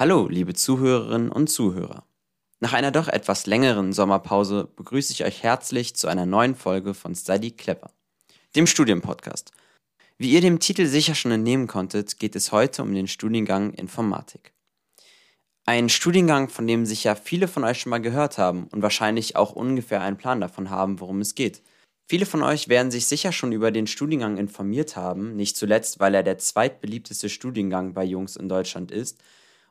Hallo, 0.00 0.28
liebe 0.28 0.54
Zuhörerinnen 0.54 1.30
und 1.30 1.48
Zuhörer. 1.48 2.04
Nach 2.58 2.72
einer 2.72 2.90
doch 2.90 3.06
etwas 3.06 3.44
längeren 3.44 3.92
Sommerpause 3.92 4.70
begrüße 4.74 5.12
ich 5.12 5.26
euch 5.26 5.42
herzlich 5.42 5.94
zu 5.94 6.08
einer 6.08 6.24
neuen 6.24 6.54
Folge 6.54 6.94
von 6.94 7.14
Study 7.14 7.50
Clever, 7.50 7.90
dem 8.56 8.66
Studienpodcast. 8.66 9.52
Wie 10.16 10.30
ihr 10.30 10.40
dem 10.40 10.58
Titel 10.58 10.86
sicher 10.86 11.14
schon 11.14 11.32
entnehmen 11.32 11.66
konntet, 11.66 12.18
geht 12.18 12.34
es 12.34 12.50
heute 12.50 12.80
um 12.80 12.94
den 12.94 13.08
Studiengang 13.08 13.74
Informatik. 13.74 14.54
Ein 15.66 15.90
Studiengang, 15.90 16.48
von 16.48 16.66
dem 16.66 16.86
sicher 16.86 17.14
viele 17.14 17.46
von 17.46 17.64
euch 17.64 17.80
schon 17.80 17.90
mal 17.90 18.00
gehört 18.00 18.38
haben 18.38 18.68
und 18.68 18.80
wahrscheinlich 18.80 19.36
auch 19.36 19.52
ungefähr 19.52 20.00
einen 20.00 20.16
Plan 20.16 20.40
davon 20.40 20.70
haben, 20.70 20.98
worum 21.00 21.20
es 21.20 21.34
geht. 21.34 21.60
Viele 22.08 22.24
von 22.24 22.42
euch 22.42 22.68
werden 22.68 22.90
sich 22.90 23.04
sicher 23.04 23.32
schon 23.32 23.52
über 23.52 23.70
den 23.70 23.86
Studiengang 23.86 24.38
informiert 24.38 24.96
haben, 24.96 25.36
nicht 25.36 25.58
zuletzt, 25.58 26.00
weil 26.00 26.14
er 26.14 26.22
der 26.22 26.38
zweitbeliebteste 26.38 27.28
Studiengang 27.28 27.92
bei 27.92 28.04
Jungs 28.04 28.36
in 28.36 28.48
Deutschland 28.48 28.92
ist 28.92 29.18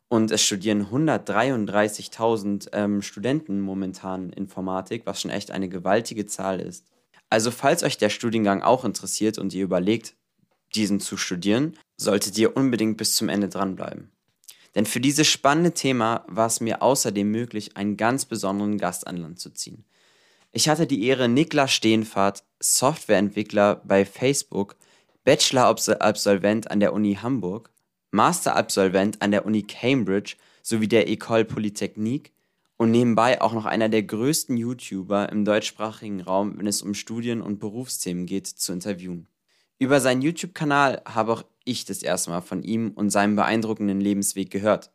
und 0.09 0.31
es 0.31 0.41
studieren 0.41 0.87
133.000 0.87 2.69
ähm, 2.73 3.01
Studenten 3.01 3.61
momentan 3.61 4.31
Informatik, 4.31 5.03
was 5.05 5.21
schon 5.21 5.31
echt 5.31 5.51
eine 5.51 5.69
gewaltige 5.69 6.25
Zahl 6.25 6.59
ist. 6.59 6.85
Also 7.29 7.51
falls 7.51 7.83
euch 7.83 7.97
der 7.97 8.09
Studiengang 8.09 8.63
auch 8.63 8.83
interessiert 8.83 9.37
und 9.37 9.53
ihr 9.53 9.63
überlegt, 9.63 10.15
diesen 10.75 10.99
zu 10.99 11.15
studieren, 11.15 11.77
solltet 11.95 12.37
ihr 12.37 12.57
unbedingt 12.57 12.97
bis 12.97 13.15
zum 13.15 13.29
Ende 13.29 13.49
dranbleiben. 13.49 14.11
Denn 14.75 14.85
für 14.85 14.99
dieses 14.99 15.27
spannende 15.27 15.73
Thema 15.73 16.25
war 16.27 16.47
es 16.47 16.59
mir 16.59 16.81
außerdem 16.81 17.29
möglich, 17.29 17.77
einen 17.77 17.97
ganz 17.97 18.25
besonderen 18.25 18.77
Gast 18.77 19.07
an 19.07 19.17
Land 19.17 19.39
zu 19.39 19.51
ziehen. 19.51 19.85
Ich 20.51 20.69
hatte 20.69 20.87
die 20.87 21.05
Ehre, 21.05 21.29
Niklas 21.29 21.71
Stehenfahrt, 21.71 22.43
Softwareentwickler 22.59 23.81
bei 23.85 24.05
Facebook, 24.05 24.75
Bachelor-Absolvent 25.23 26.71
an 26.71 26.79
der 26.79 26.93
Uni 26.93 27.15
Hamburg, 27.15 27.71
Master-Absolvent 28.11 29.21
an 29.21 29.31
der 29.31 29.45
Uni 29.45 29.63
Cambridge 29.63 30.35
sowie 30.61 30.87
der 30.87 31.07
École 31.07 31.43
Polytechnique 31.43 32.31
und 32.77 32.91
nebenbei 32.91 33.41
auch 33.41 33.53
noch 33.53 33.65
einer 33.65 33.89
der 33.89 34.03
größten 34.03 34.55
YouTuber 34.55 35.29
im 35.29 35.45
deutschsprachigen 35.45 36.21
Raum, 36.21 36.57
wenn 36.57 36.67
es 36.67 36.81
um 36.81 36.93
Studien- 36.93 37.41
und 37.41 37.59
Berufsthemen 37.59 38.25
geht, 38.25 38.47
zu 38.47 38.71
interviewen. 38.71 39.27
Über 39.79 40.01
seinen 40.01 40.21
YouTube-Kanal 40.21 41.01
habe 41.05 41.33
auch 41.33 41.43
ich 41.65 41.85
das 41.85 42.03
erste 42.03 42.31
Mal 42.31 42.41
von 42.41 42.63
ihm 42.63 42.91
und 42.91 43.09
seinem 43.09 43.35
beeindruckenden 43.35 44.01
Lebensweg 44.01 44.49
gehört 44.49 44.91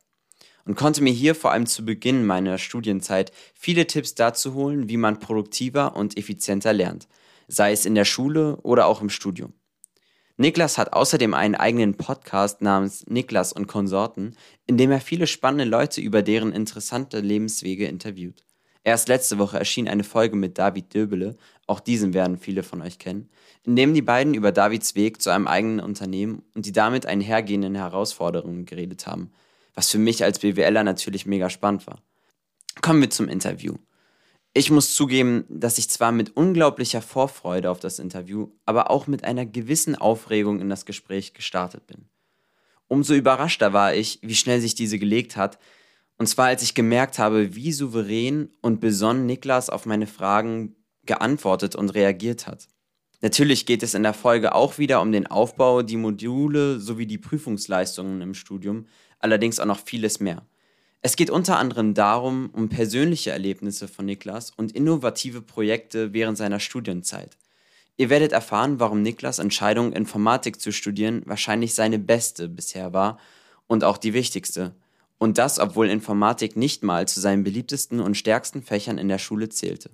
und 0.64 0.76
konnte 0.76 1.02
mir 1.02 1.12
hier 1.12 1.34
vor 1.34 1.52
allem 1.52 1.66
zu 1.66 1.84
Beginn 1.84 2.26
meiner 2.26 2.58
Studienzeit 2.58 3.32
viele 3.54 3.86
Tipps 3.86 4.14
dazu 4.14 4.54
holen, 4.54 4.88
wie 4.88 4.96
man 4.96 5.20
produktiver 5.20 5.96
und 5.96 6.16
effizienter 6.16 6.72
lernt, 6.72 7.06
sei 7.48 7.72
es 7.72 7.86
in 7.86 7.94
der 7.94 8.04
Schule 8.04 8.56
oder 8.62 8.86
auch 8.86 9.00
im 9.00 9.10
Studium. 9.10 9.52
Niklas 10.36 10.78
hat 10.78 10.92
außerdem 10.92 11.32
einen 11.34 11.54
eigenen 11.54 11.96
Podcast 11.96 12.60
namens 12.60 13.06
Niklas 13.06 13.52
und 13.52 13.66
Konsorten, 13.66 14.36
in 14.66 14.76
dem 14.76 14.90
er 14.90 15.00
viele 15.00 15.26
spannende 15.26 15.64
Leute 15.64 16.00
über 16.00 16.22
deren 16.22 16.52
interessante 16.52 17.20
Lebenswege 17.20 17.86
interviewt. 17.86 18.44
Erst 18.82 19.08
letzte 19.08 19.38
Woche 19.38 19.58
erschien 19.58 19.88
eine 19.88 20.04
Folge 20.04 20.36
mit 20.36 20.58
David 20.58 20.92
Döbele, 20.92 21.36
auch 21.66 21.80
diesen 21.80 22.12
werden 22.12 22.36
viele 22.36 22.62
von 22.62 22.82
euch 22.82 22.98
kennen, 22.98 23.30
in 23.62 23.76
dem 23.76 23.94
die 23.94 24.02
beiden 24.02 24.34
über 24.34 24.52
Davids 24.52 24.94
Weg 24.94 25.22
zu 25.22 25.30
einem 25.30 25.46
eigenen 25.46 25.80
Unternehmen 25.80 26.42
und 26.54 26.66
die 26.66 26.72
damit 26.72 27.06
einhergehenden 27.06 27.74
Herausforderungen 27.74 28.66
geredet 28.66 29.06
haben– 29.06 29.32
was 29.74 29.90
für 29.90 29.98
mich 29.98 30.24
als 30.24 30.38
BWLer 30.38 30.84
natürlich 30.84 31.26
mega 31.26 31.50
spannend 31.50 31.86
war. 31.86 32.00
Kommen 32.80 33.02
wir 33.02 33.10
zum 33.10 33.28
Interview. 33.28 33.74
Ich 34.56 34.70
muss 34.70 34.94
zugeben, 34.94 35.44
dass 35.48 35.78
ich 35.78 35.90
zwar 35.90 36.12
mit 36.12 36.36
unglaublicher 36.36 37.02
Vorfreude 37.02 37.70
auf 37.70 37.80
das 37.80 37.98
Interview, 37.98 38.52
aber 38.64 38.88
auch 38.88 39.08
mit 39.08 39.24
einer 39.24 39.44
gewissen 39.44 39.96
Aufregung 39.96 40.60
in 40.60 40.70
das 40.70 40.86
Gespräch 40.86 41.34
gestartet 41.34 41.88
bin. 41.88 42.04
Umso 42.86 43.14
überraschter 43.14 43.72
war 43.72 43.94
ich, 43.94 44.20
wie 44.22 44.36
schnell 44.36 44.60
sich 44.60 44.76
diese 44.76 45.00
gelegt 45.00 45.36
hat, 45.36 45.58
und 46.18 46.28
zwar 46.28 46.46
als 46.46 46.62
ich 46.62 46.74
gemerkt 46.74 47.18
habe, 47.18 47.56
wie 47.56 47.72
souverän 47.72 48.48
und 48.60 48.80
besonnen 48.80 49.26
Niklas 49.26 49.68
auf 49.70 49.86
meine 49.86 50.06
Fragen 50.06 50.76
geantwortet 51.04 51.74
und 51.74 51.90
reagiert 51.90 52.46
hat. 52.46 52.68
Natürlich 53.20 53.66
geht 53.66 53.82
es 53.82 53.94
in 53.94 54.04
der 54.04 54.14
Folge 54.14 54.54
auch 54.54 54.78
wieder 54.78 55.00
um 55.00 55.10
den 55.10 55.26
Aufbau, 55.26 55.82
die 55.82 55.96
Module 55.96 56.78
sowie 56.78 57.06
die 57.06 57.18
Prüfungsleistungen 57.18 58.20
im 58.20 58.34
Studium, 58.34 58.86
allerdings 59.18 59.58
auch 59.58 59.66
noch 59.66 59.80
vieles 59.80 60.20
mehr. 60.20 60.46
Es 61.06 61.16
geht 61.16 61.28
unter 61.28 61.58
anderem 61.58 61.92
darum, 61.92 62.48
um 62.54 62.70
persönliche 62.70 63.30
Erlebnisse 63.30 63.88
von 63.88 64.06
Niklas 64.06 64.50
und 64.56 64.72
innovative 64.72 65.42
Projekte 65.42 66.14
während 66.14 66.38
seiner 66.38 66.60
Studienzeit. 66.60 67.36
Ihr 67.98 68.08
werdet 68.08 68.32
erfahren, 68.32 68.80
warum 68.80 69.02
Niklas 69.02 69.38
Entscheidung, 69.38 69.92
Informatik 69.92 70.58
zu 70.58 70.72
studieren, 70.72 71.20
wahrscheinlich 71.26 71.74
seine 71.74 71.98
beste 71.98 72.48
bisher 72.48 72.94
war 72.94 73.18
und 73.66 73.84
auch 73.84 73.98
die 73.98 74.14
wichtigste. 74.14 74.74
Und 75.18 75.36
das, 75.36 75.58
obwohl 75.58 75.90
Informatik 75.90 76.56
nicht 76.56 76.82
mal 76.82 77.06
zu 77.06 77.20
seinen 77.20 77.44
beliebtesten 77.44 78.00
und 78.00 78.16
stärksten 78.16 78.62
Fächern 78.62 78.96
in 78.96 79.08
der 79.08 79.18
Schule 79.18 79.50
zählte. 79.50 79.90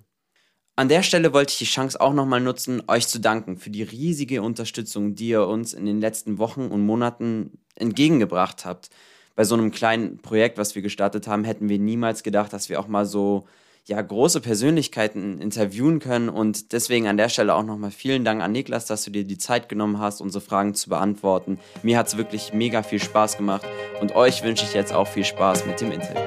An 0.77 0.87
der 0.87 1.03
Stelle 1.03 1.33
wollte 1.33 1.51
ich 1.51 1.59
die 1.59 1.65
Chance 1.65 1.99
auch 1.99 2.13
nochmal 2.13 2.39
nutzen, 2.39 2.83
euch 2.87 3.09
zu 3.09 3.19
danken 3.19 3.57
für 3.57 3.69
die 3.69 3.83
riesige 3.83 4.41
Unterstützung, 4.41 5.13
die 5.15 5.27
ihr 5.27 5.45
uns 5.45 5.73
in 5.73 5.85
den 5.85 5.99
letzten 5.99 6.37
Wochen 6.37 6.67
und 6.67 6.85
Monaten 6.85 7.59
entgegengebracht 7.75 8.63
habt 8.63 8.91
bei 9.35 9.43
so 9.43 9.55
einem 9.55 9.71
kleinen 9.71 10.17
Projekt, 10.17 10.57
was 10.57 10.75
wir 10.75 10.81
gestartet 10.81 11.27
haben, 11.27 11.43
hätten 11.43 11.69
wir 11.69 11.79
niemals 11.79 12.23
gedacht, 12.23 12.53
dass 12.53 12.69
wir 12.69 12.79
auch 12.79 12.87
mal 12.87 13.05
so 13.05 13.45
ja, 13.87 13.99
große 14.01 14.41
Persönlichkeiten 14.41 15.41
interviewen 15.41 15.99
können. 15.99 16.29
Und 16.29 16.71
deswegen 16.73 17.07
an 17.07 17.17
der 17.17 17.29
Stelle 17.29 17.55
auch 17.55 17.63
nochmal 17.63 17.91
vielen 17.91 18.23
Dank 18.23 18.41
an 18.41 18.51
Niklas, 18.51 18.85
dass 18.85 19.03
du 19.03 19.11
dir 19.11 19.23
die 19.23 19.37
Zeit 19.37 19.69
genommen 19.69 19.99
hast, 19.99 20.21
unsere 20.21 20.43
Fragen 20.43 20.75
zu 20.75 20.89
beantworten. 20.89 21.59
Mir 21.81 21.97
hat 21.97 22.07
es 22.07 22.17
wirklich 22.17 22.53
mega 22.53 22.83
viel 22.83 23.01
Spaß 23.01 23.37
gemacht 23.37 23.65
und 23.99 24.15
euch 24.15 24.43
wünsche 24.43 24.65
ich 24.65 24.73
jetzt 24.73 24.93
auch 24.93 25.07
viel 25.07 25.25
Spaß 25.25 25.65
mit 25.65 25.81
dem 25.81 25.91
Interview. 25.91 26.21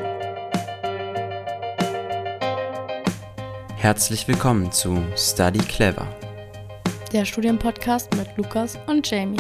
Herzlich 3.77 4.27
willkommen 4.27 4.73
zu 4.73 4.99
Study 5.15 5.59
Clever, 5.59 6.09
der 7.13 7.27
Studienpodcast 7.27 8.17
mit 8.17 8.35
Lukas 8.39 8.79
und 8.87 9.09
Jamie. 9.09 9.37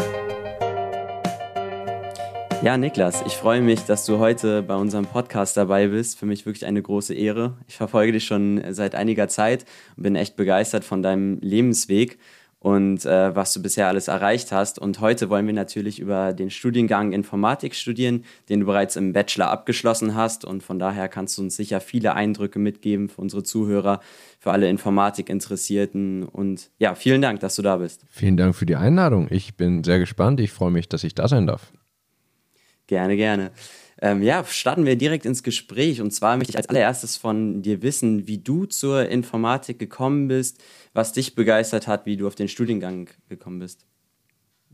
Ja, 2.64 2.78
Niklas, 2.78 3.22
ich 3.26 3.34
freue 3.34 3.60
mich, 3.60 3.80
dass 3.80 4.06
du 4.06 4.18
heute 4.18 4.62
bei 4.62 4.74
unserem 4.74 5.04
Podcast 5.04 5.54
dabei 5.58 5.88
bist. 5.88 6.18
Für 6.18 6.24
mich 6.24 6.46
wirklich 6.46 6.64
eine 6.64 6.80
große 6.80 7.12
Ehre. 7.12 7.58
Ich 7.68 7.76
verfolge 7.76 8.12
dich 8.12 8.24
schon 8.24 8.58
seit 8.70 8.94
einiger 8.94 9.28
Zeit 9.28 9.66
und 9.98 10.04
bin 10.04 10.16
echt 10.16 10.34
begeistert 10.34 10.82
von 10.82 11.02
deinem 11.02 11.38
Lebensweg 11.42 12.18
und 12.60 13.04
äh, 13.04 13.36
was 13.36 13.52
du 13.52 13.60
bisher 13.60 13.88
alles 13.88 14.08
erreicht 14.08 14.50
hast. 14.50 14.78
Und 14.78 15.02
heute 15.02 15.28
wollen 15.28 15.46
wir 15.46 15.52
natürlich 15.52 15.98
über 15.98 16.32
den 16.32 16.48
Studiengang 16.48 17.12
Informatik 17.12 17.74
studieren, 17.74 18.24
den 18.48 18.60
du 18.60 18.66
bereits 18.66 18.96
im 18.96 19.12
Bachelor 19.12 19.50
abgeschlossen 19.50 20.14
hast. 20.14 20.46
Und 20.46 20.62
von 20.62 20.78
daher 20.78 21.10
kannst 21.10 21.36
du 21.36 21.42
uns 21.42 21.56
sicher 21.56 21.82
viele 21.82 22.14
Eindrücke 22.14 22.58
mitgeben 22.58 23.10
für 23.10 23.20
unsere 23.20 23.42
Zuhörer, 23.42 24.00
für 24.40 24.52
alle 24.52 24.70
Informatik-Interessierten. 24.70 26.22
Und 26.22 26.70
ja, 26.78 26.94
vielen 26.94 27.20
Dank, 27.20 27.40
dass 27.40 27.56
du 27.56 27.60
da 27.60 27.76
bist. 27.76 28.06
Vielen 28.08 28.38
Dank 28.38 28.54
für 28.56 28.64
die 28.64 28.76
Einladung. 28.76 29.26
Ich 29.28 29.54
bin 29.54 29.84
sehr 29.84 29.98
gespannt. 29.98 30.40
Ich 30.40 30.50
freue 30.50 30.70
mich, 30.70 30.88
dass 30.88 31.04
ich 31.04 31.14
da 31.14 31.28
sein 31.28 31.46
darf. 31.46 31.70
Gerne, 32.86 33.16
gerne. 33.16 33.50
Ähm, 34.00 34.22
ja, 34.22 34.44
starten 34.44 34.84
wir 34.84 34.96
direkt 34.96 35.24
ins 35.24 35.42
Gespräch. 35.42 36.00
Und 36.00 36.10
zwar 36.10 36.36
möchte 36.36 36.50
ich 36.50 36.56
als 36.56 36.68
allererstes 36.68 37.16
von 37.16 37.62
dir 37.62 37.82
wissen, 37.82 38.26
wie 38.26 38.38
du 38.38 38.66
zur 38.66 39.08
Informatik 39.08 39.78
gekommen 39.78 40.28
bist, 40.28 40.62
was 40.92 41.12
dich 41.12 41.34
begeistert 41.34 41.86
hat, 41.86 42.04
wie 42.06 42.16
du 42.16 42.26
auf 42.26 42.34
den 42.34 42.48
Studiengang 42.48 43.08
gekommen 43.28 43.60
bist. 43.60 43.86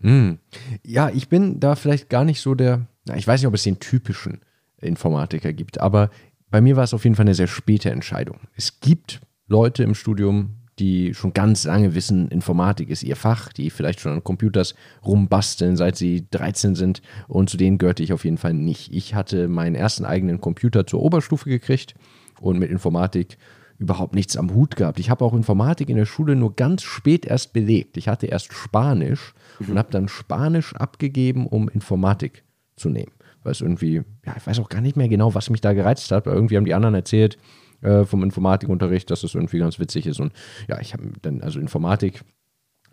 Hm. 0.00 0.38
Ja, 0.84 1.10
ich 1.10 1.28
bin 1.28 1.60
da 1.60 1.76
vielleicht 1.76 2.09
gar 2.09 2.25
nicht 2.25 2.41
so 2.41 2.54
der, 2.54 2.87
ich 3.15 3.26
weiß 3.26 3.41
nicht, 3.41 3.47
ob 3.49 3.54
es 3.54 3.62
den 3.62 3.78
typischen 3.78 4.41
Informatiker 4.81 5.53
gibt, 5.53 5.78
aber 5.78 6.10
bei 6.50 6.60
mir 6.60 6.76
war 6.76 6.84
es 6.84 6.94
auf 6.94 7.04
jeden 7.04 7.16
Fall 7.16 7.26
eine 7.26 7.34
sehr 7.34 7.47
späte 7.47 7.91
Entscheidung. 7.91 8.41
Es 8.56 8.81
gibt 8.81 9.20
Leute 9.47 9.82
im 9.82 9.94
Studium, 9.94 10.56
die 10.80 11.14
schon 11.14 11.34
ganz 11.34 11.64
lange 11.64 11.94
wissen, 11.94 12.28
Informatik 12.28 12.88
ist 12.88 13.02
ihr 13.02 13.16
Fach, 13.16 13.52
die 13.52 13.70
vielleicht 13.70 14.00
schon 14.00 14.12
an 14.12 14.24
Computers 14.24 14.74
rumbasteln, 15.04 15.76
seit 15.76 15.96
sie 15.96 16.26
13 16.30 16.74
sind. 16.74 17.02
Und 17.28 17.50
zu 17.50 17.56
denen 17.56 17.78
gehörte 17.78 18.02
ich 18.02 18.12
auf 18.12 18.24
jeden 18.24 18.38
Fall 18.38 18.54
nicht. 18.54 18.92
Ich 18.92 19.14
hatte 19.14 19.46
meinen 19.46 19.74
ersten 19.74 20.04
eigenen 20.04 20.40
Computer 20.40 20.87
zur 20.87 21.02
Oberstufe 21.02 21.49
gekriegt 21.49 21.94
und 22.40 22.58
mit 22.58 22.70
Informatik 22.70 23.37
überhaupt 23.78 24.14
nichts 24.14 24.37
am 24.37 24.52
Hut 24.55 24.76
gehabt. 24.76 24.99
Ich 24.99 25.10
habe 25.10 25.25
auch 25.25 25.34
Informatik 25.34 25.88
in 25.88 25.96
der 25.96 26.06
Schule 26.06 26.37
nur 26.37 26.55
ganz 26.55 26.82
spät 26.82 27.25
erst 27.25 27.52
belegt. 27.52 27.96
Ich 27.96 28.08
hatte 28.08 28.26
erst 28.26 28.52
Spanisch 28.52 29.34
mhm. 29.58 29.70
und 29.70 29.78
habe 29.78 29.90
dann 29.90 30.08
Spanisch 30.08 30.75
abgegeben, 30.75 31.46
um 31.46 31.69
Informatik 31.69 32.44
zu 32.76 32.90
nehmen. 32.90 33.12
Weil 33.43 33.52
es 33.52 33.60
irgendwie, 33.62 34.02
ja, 34.26 34.34
ich 34.37 34.46
weiß 34.46 34.58
auch 34.60 34.69
gar 34.69 34.82
nicht 34.82 34.96
mehr 34.96 35.08
genau, 35.08 35.34
was 35.34 35.49
mich 35.49 35.62
da 35.62 35.72
gereizt 35.72 36.10
hat, 36.10 36.26
weil 36.26 36.34
irgendwie 36.34 36.56
haben 36.56 36.66
die 36.66 36.75
anderen 36.75 36.94
erzählt, 36.94 37.38
äh, 37.82 38.05
vom 38.05 38.23
Informatikunterricht, 38.23 39.11
dass 39.11 39.23
es 39.23 39.35
irgendwie 39.35 39.59
ganz 39.59 39.79
witzig 39.79 40.06
ist. 40.06 40.21
Und 40.21 40.32
ja, 40.69 40.81
ich 40.81 40.93
habe 40.93 41.12
dann 41.23 41.41
also 41.43 41.61
Informatik 41.61 42.23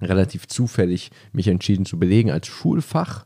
relativ 0.01 0.47
zufällig 0.47 1.11
mich 1.31 1.47
entschieden 1.47 1.85
zu 1.85 1.97
belegen 1.97 2.31
als 2.31 2.47
Schulfach 2.47 3.25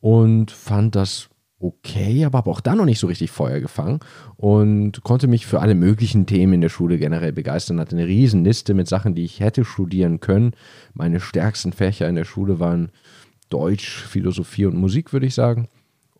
und 0.00 0.50
fand 0.50 0.94
das 0.94 1.28
okay, 1.58 2.24
aber 2.24 2.38
habe 2.38 2.50
auch 2.50 2.60
da 2.60 2.74
noch 2.74 2.84
nicht 2.84 2.98
so 2.98 3.06
richtig 3.06 3.30
Feuer 3.30 3.60
gefangen 3.60 4.00
und 4.36 5.02
konnte 5.02 5.26
mich 5.26 5.46
für 5.46 5.60
alle 5.60 5.74
möglichen 5.74 6.26
Themen 6.26 6.52
in 6.54 6.60
der 6.60 6.68
Schule 6.68 6.98
generell 6.98 7.32
begeistern. 7.32 7.80
Hatte 7.80 7.96
eine 7.96 8.06
riesen 8.06 8.44
Liste 8.44 8.74
mit 8.74 8.88
Sachen, 8.88 9.14
die 9.14 9.24
ich 9.24 9.40
hätte 9.40 9.64
studieren 9.64 10.20
können. 10.20 10.52
Meine 10.92 11.18
stärksten 11.18 11.72
Fächer 11.72 12.08
in 12.08 12.14
der 12.14 12.24
Schule 12.24 12.60
waren 12.60 12.90
Deutsch, 13.48 14.04
Philosophie 14.04 14.66
und 14.66 14.76
Musik, 14.76 15.12
würde 15.12 15.26
ich 15.26 15.34
sagen. 15.34 15.68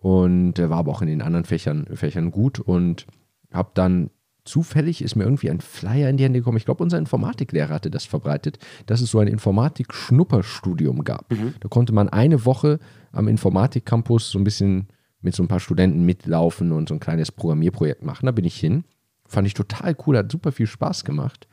und 0.01 0.59
äh, 0.59 0.71
war 0.71 0.79
aber 0.79 0.93
auch 0.93 1.03
in 1.03 1.09
den 1.09 1.23
anderen 1.23 1.45
Fächern, 1.45 1.87
Fächern 1.95 2.31
gut 2.31 2.61
und 2.61 3.07
habe 3.53 3.71
dann 3.75 4.11
zufällig 4.47 5.03
ist 5.03 5.17
mir 5.17 5.25
irgendwie 5.25 5.51
ein 5.51 5.61
Flyer 5.61 6.09
in 6.09 6.17
die 6.17 6.25
Hände 6.25 6.41
gekommen. 6.41 6.57
Ich 6.57 6.65
glaube, 6.65 6.83
unser 6.83 6.99
Informatiklehrer 6.99 7.75
hatte 7.75 7.91
das 7.91 8.05
verbreitet, 8.05 8.59
dass 8.87 9.01
es 9.01 9.11
so 9.11 9.19
ein 9.19 9.29
Informatik-Schnupperstudium 9.29 11.05
gab. 11.05 11.31
Mhm. 11.31 11.55
Da 11.61 11.69
konnte 11.69 11.93
man 11.93 12.09
eine 12.09 12.45
Woche 12.45 12.79
am 13.13 13.29
Informatik-Campus 13.29 14.31
so 14.31 14.39
ein 14.39 14.45
bisschen 14.45 14.89
mit 15.21 15.35
so 15.35 15.43
ein 15.43 15.49
paar 15.49 15.61
Studenten 15.61 16.05
mitlaufen 16.05 16.73
und 16.73 16.89
so 16.89 16.95
ein 16.95 17.01
kleines 17.01 17.33
Programmierprojekt 17.33 18.05
machen. 18.05 18.27
Da 18.27 18.33
bin 18.33 18.45
ich 18.45 18.59
hin. 18.59 18.85
Fand 19.27 19.47
ich 19.47 19.55
total 19.55 19.97
cool, 20.07 20.17
hat 20.17 20.31
super 20.31 20.53
viel 20.53 20.67
Spaß 20.69 21.05
gemacht. 21.05 21.49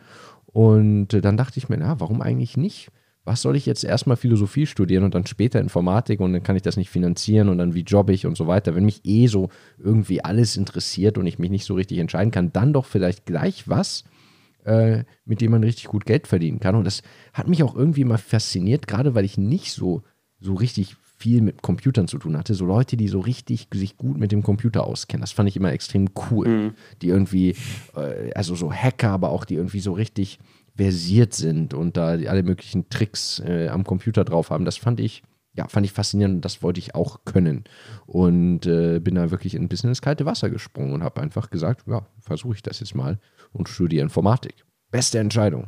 Und 0.45 1.13
äh, 1.13 1.21
dann 1.21 1.37
dachte 1.37 1.57
ich 1.57 1.69
mir, 1.69 1.77
na, 1.77 1.99
warum 1.99 2.21
eigentlich 2.21 2.55
nicht? 2.55 2.89
Was 3.25 3.41
soll 3.41 3.55
ich 3.55 3.65
jetzt 3.65 3.83
erstmal 3.83 4.17
Philosophie 4.17 4.65
studieren 4.65 5.03
und 5.03 5.15
dann 5.15 5.25
später 5.25 5.61
Informatik 5.61 6.19
und 6.19 6.33
dann 6.33 6.43
kann 6.43 6.55
ich 6.55 6.61
das 6.61 6.75
nicht 6.75 6.89
finanzieren 6.89 7.47
und 7.49 7.57
dann 7.57 7.73
wie 7.73 7.81
jobbe 7.81 8.13
ich 8.13 8.25
und 8.25 8.35
so 8.35 8.47
weiter. 8.47 8.75
Wenn 8.75 8.85
mich 8.85 9.01
eh 9.05 9.27
so 9.27 9.49
irgendwie 9.77 10.23
alles 10.23 10.57
interessiert 10.57 11.17
und 11.17 11.25
ich 11.25 11.39
mich 11.39 11.49
nicht 11.49 11.65
so 11.65 11.73
richtig 11.73 11.99
entscheiden 11.99 12.31
kann, 12.31 12.51
dann 12.51 12.73
doch 12.73 12.85
vielleicht 12.85 13.25
gleich 13.25 13.69
was, 13.69 14.03
äh, 14.65 15.03
mit 15.23 15.39
dem 15.39 15.51
man 15.51 15.63
richtig 15.63 15.85
gut 15.85 16.05
Geld 16.05 16.27
verdienen 16.27 16.59
kann. 16.59 16.75
Und 16.75 16.83
das 16.83 17.01
hat 17.31 17.47
mich 17.47 17.63
auch 17.63 17.75
irgendwie 17.75 18.03
mal 18.03 18.17
fasziniert, 18.17 18.87
gerade 18.87 19.15
weil 19.15 19.25
ich 19.25 19.37
nicht 19.37 19.71
so, 19.71 20.03
so 20.39 20.55
richtig 20.55 20.97
viel 21.17 21.41
mit 21.41 21.61
Computern 21.61 22.09
zu 22.09 22.17
tun 22.17 22.37
hatte. 22.37 22.53
So 22.53 22.65
Leute, 22.65 22.97
die 22.97 23.07
so 23.07 23.21
richtig 23.21 23.67
sich 23.73 23.95
gut 23.95 24.17
mit 24.17 24.33
dem 24.33 24.43
Computer 24.43 24.85
auskennen. 24.85 25.21
Das 25.21 25.31
fand 25.31 25.47
ich 25.47 25.55
immer 25.55 25.71
extrem 25.71 26.09
cool. 26.29 26.47
Mhm. 26.47 26.73
Die 27.01 27.07
irgendwie, 27.07 27.55
äh, 27.95 28.33
also 28.33 28.55
so 28.55 28.73
Hacker, 28.73 29.11
aber 29.11 29.29
auch 29.29 29.45
die 29.45 29.55
irgendwie 29.55 29.79
so 29.79 29.93
richtig 29.93 30.39
versiert 30.75 31.33
sind 31.33 31.73
und 31.73 31.97
da 31.97 32.09
alle 32.09 32.43
möglichen 32.43 32.89
Tricks 32.89 33.39
äh, 33.45 33.67
am 33.67 33.83
Computer 33.83 34.23
drauf 34.23 34.49
haben. 34.49 34.65
Das 34.65 34.77
fand 34.77 34.99
ich, 34.99 35.23
ja, 35.53 35.67
fand 35.67 35.85
ich 35.85 35.91
faszinierend 35.91 36.37
und 36.37 36.45
das 36.45 36.63
wollte 36.63 36.79
ich 36.79 36.95
auch 36.95 37.25
können. 37.25 37.65
Und 38.05 38.65
äh, 38.65 38.99
bin 38.99 39.15
da 39.15 39.31
wirklich 39.31 39.55
ein 39.55 39.69
bisschen 39.69 39.89
ins 39.89 40.01
kalte 40.01 40.25
Wasser 40.25 40.49
gesprungen 40.49 40.93
und 40.93 41.03
habe 41.03 41.21
einfach 41.21 41.49
gesagt, 41.49 41.85
ja, 41.87 42.05
versuche 42.19 42.55
ich 42.55 42.63
das 42.63 42.79
jetzt 42.79 42.95
mal 42.95 43.19
und 43.51 43.69
studiere 43.69 44.03
Informatik. 44.03 44.65
Beste 44.89 45.19
Entscheidung, 45.19 45.67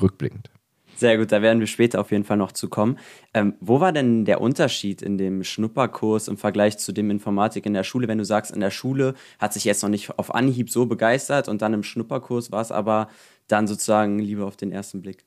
rückblickend. 0.00 0.50
Sehr 0.98 1.16
gut, 1.16 1.30
da 1.30 1.42
werden 1.42 1.60
wir 1.60 1.68
später 1.68 2.00
auf 2.00 2.10
jeden 2.10 2.24
Fall 2.24 2.36
noch 2.36 2.50
zu 2.50 2.68
kommen. 2.68 2.98
Ähm, 3.32 3.54
wo 3.60 3.78
war 3.78 3.92
denn 3.92 4.24
der 4.24 4.40
Unterschied 4.40 5.00
in 5.00 5.16
dem 5.16 5.44
Schnupperkurs 5.44 6.26
im 6.26 6.36
Vergleich 6.36 6.76
zu 6.78 6.90
dem 6.90 7.08
Informatik 7.12 7.66
in 7.66 7.72
der 7.72 7.84
Schule? 7.84 8.08
Wenn 8.08 8.18
du 8.18 8.24
sagst, 8.24 8.50
in 8.50 8.58
der 8.58 8.72
Schule 8.72 9.14
hat 9.38 9.52
sich 9.52 9.64
jetzt 9.64 9.84
noch 9.84 9.90
nicht 9.90 10.18
auf 10.18 10.34
Anhieb 10.34 10.70
so 10.70 10.86
begeistert 10.86 11.46
und 11.46 11.62
dann 11.62 11.72
im 11.72 11.84
Schnupperkurs 11.84 12.50
war 12.50 12.62
es 12.62 12.72
aber 12.72 13.08
dann 13.46 13.68
sozusagen 13.68 14.18
Liebe 14.18 14.44
auf 14.44 14.56
den 14.56 14.72
ersten 14.72 15.00
Blick. 15.00 15.24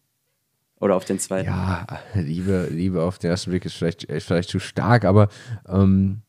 Oder 0.81 0.97
auf 0.97 1.05
den 1.05 1.19
zweiten. 1.19 1.47
Ja, 1.47 1.87
Liebe, 2.15 2.67
Liebe 2.69 3.03
auf 3.03 3.17
den 3.17 3.29
ersten 3.29 3.51
Blick 3.51 3.63
ist 3.63 3.75
vielleicht, 3.75 4.03
ist 4.03 4.27
vielleicht 4.27 4.49
zu 4.49 4.59
stark, 4.59 5.05
aber 5.05 5.29
ähm, 5.69 6.23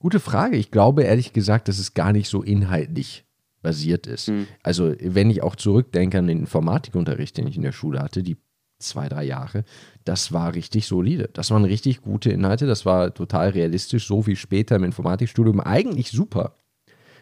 gute 0.00 0.18
Frage. 0.18 0.56
Ich 0.56 0.72
glaube 0.72 1.04
ehrlich 1.04 1.32
gesagt, 1.32 1.68
dass 1.68 1.78
es 1.78 1.94
gar 1.94 2.12
nicht 2.12 2.28
so 2.28 2.42
inhaltlich 2.42 3.24
basiert 3.62 4.08
ist. 4.08 4.28
Mhm. 4.28 4.48
Also, 4.64 4.92
wenn 4.98 5.30
ich 5.30 5.44
auch 5.44 5.54
zurückdenke 5.54 6.18
an 6.18 6.26
den 6.26 6.40
Informatikunterricht, 6.40 7.36
den 7.36 7.46
ich 7.46 7.54
in 7.54 7.62
der 7.62 7.70
Schule 7.70 8.00
hatte, 8.00 8.24
die 8.24 8.38
zwei, 8.82 9.08
drei 9.08 9.24
Jahre, 9.24 9.64
das 10.04 10.32
war 10.32 10.54
richtig 10.54 10.86
solide. 10.86 11.30
Das 11.32 11.50
waren 11.50 11.64
richtig 11.64 12.02
gute 12.02 12.30
Inhalte, 12.30 12.66
das 12.66 12.84
war 12.84 13.14
total 13.14 13.50
realistisch, 13.50 14.06
so 14.06 14.26
wie 14.26 14.36
später 14.36 14.76
im 14.76 14.84
Informatikstudium. 14.84 15.60
Eigentlich 15.60 16.10
super. 16.10 16.56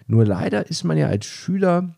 Nur 0.07 0.27
leider 0.27 0.69
ist 0.69 0.85
man 0.85 0.97
ja 0.97 1.07
als 1.07 1.27
Schüler 1.27 1.95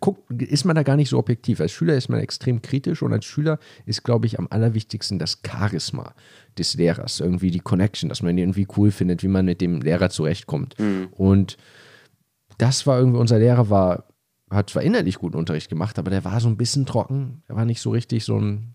guckt, 0.00 0.30
ist 0.42 0.64
man 0.64 0.74
da 0.74 0.82
gar 0.82 0.96
nicht 0.96 1.10
so 1.10 1.18
objektiv. 1.18 1.60
Als 1.60 1.72
Schüler 1.72 1.94
ist 1.94 2.08
man 2.08 2.20
extrem 2.20 2.62
kritisch 2.62 3.02
und 3.02 3.12
als 3.12 3.26
Schüler 3.26 3.58
ist, 3.84 4.02
glaube 4.02 4.26
ich, 4.26 4.38
am 4.38 4.48
allerwichtigsten 4.48 5.18
das 5.18 5.40
Charisma 5.46 6.14
des 6.56 6.74
Lehrers, 6.74 7.20
irgendwie 7.20 7.50
die 7.50 7.60
Connection, 7.60 8.08
dass 8.08 8.22
man 8.22 8.32
ihn 8.32 8.38
irgendwie 8.38 8.66
cool 8.76 8.90
findet, 8.90 9.22
wie 9.22 9.28
man 9.28 9.44
mit 9.44 9.60
dem 9.60 9.82
Lehrer 9.82 10.08
zurechtkommt. 10.08 10.78
Mhm. 10.78 11.08
Und 11.12 11.58
das 12.56 12.86
war 12.86 12.98
irgendwie, 12.98 13.18
unser 13.18 13.38
Lehrer 13.38 13.68
war, 13.68 14.04
hat 14.54 14.70
zwar 14.70 14.82
innerlich 14.82 15.18
guten 15.18 15.36
Unterricht 15.36 15.68
gemacht, 15.68 15.98
aber 15.98 16.10
der 16.10 16.24
war 16.24 16.40
so 16.40 16.48
ein 16.48 16.56
bisschen 16.56 16.86
trocken. 16.86 17.42
Er 17.48 17.56
war 17.56 17.64
nicht 17.64 17.80
so 17.80 17.90
richtig 17.90 18.24
so 18.24 18.38
ein 18.38 18.74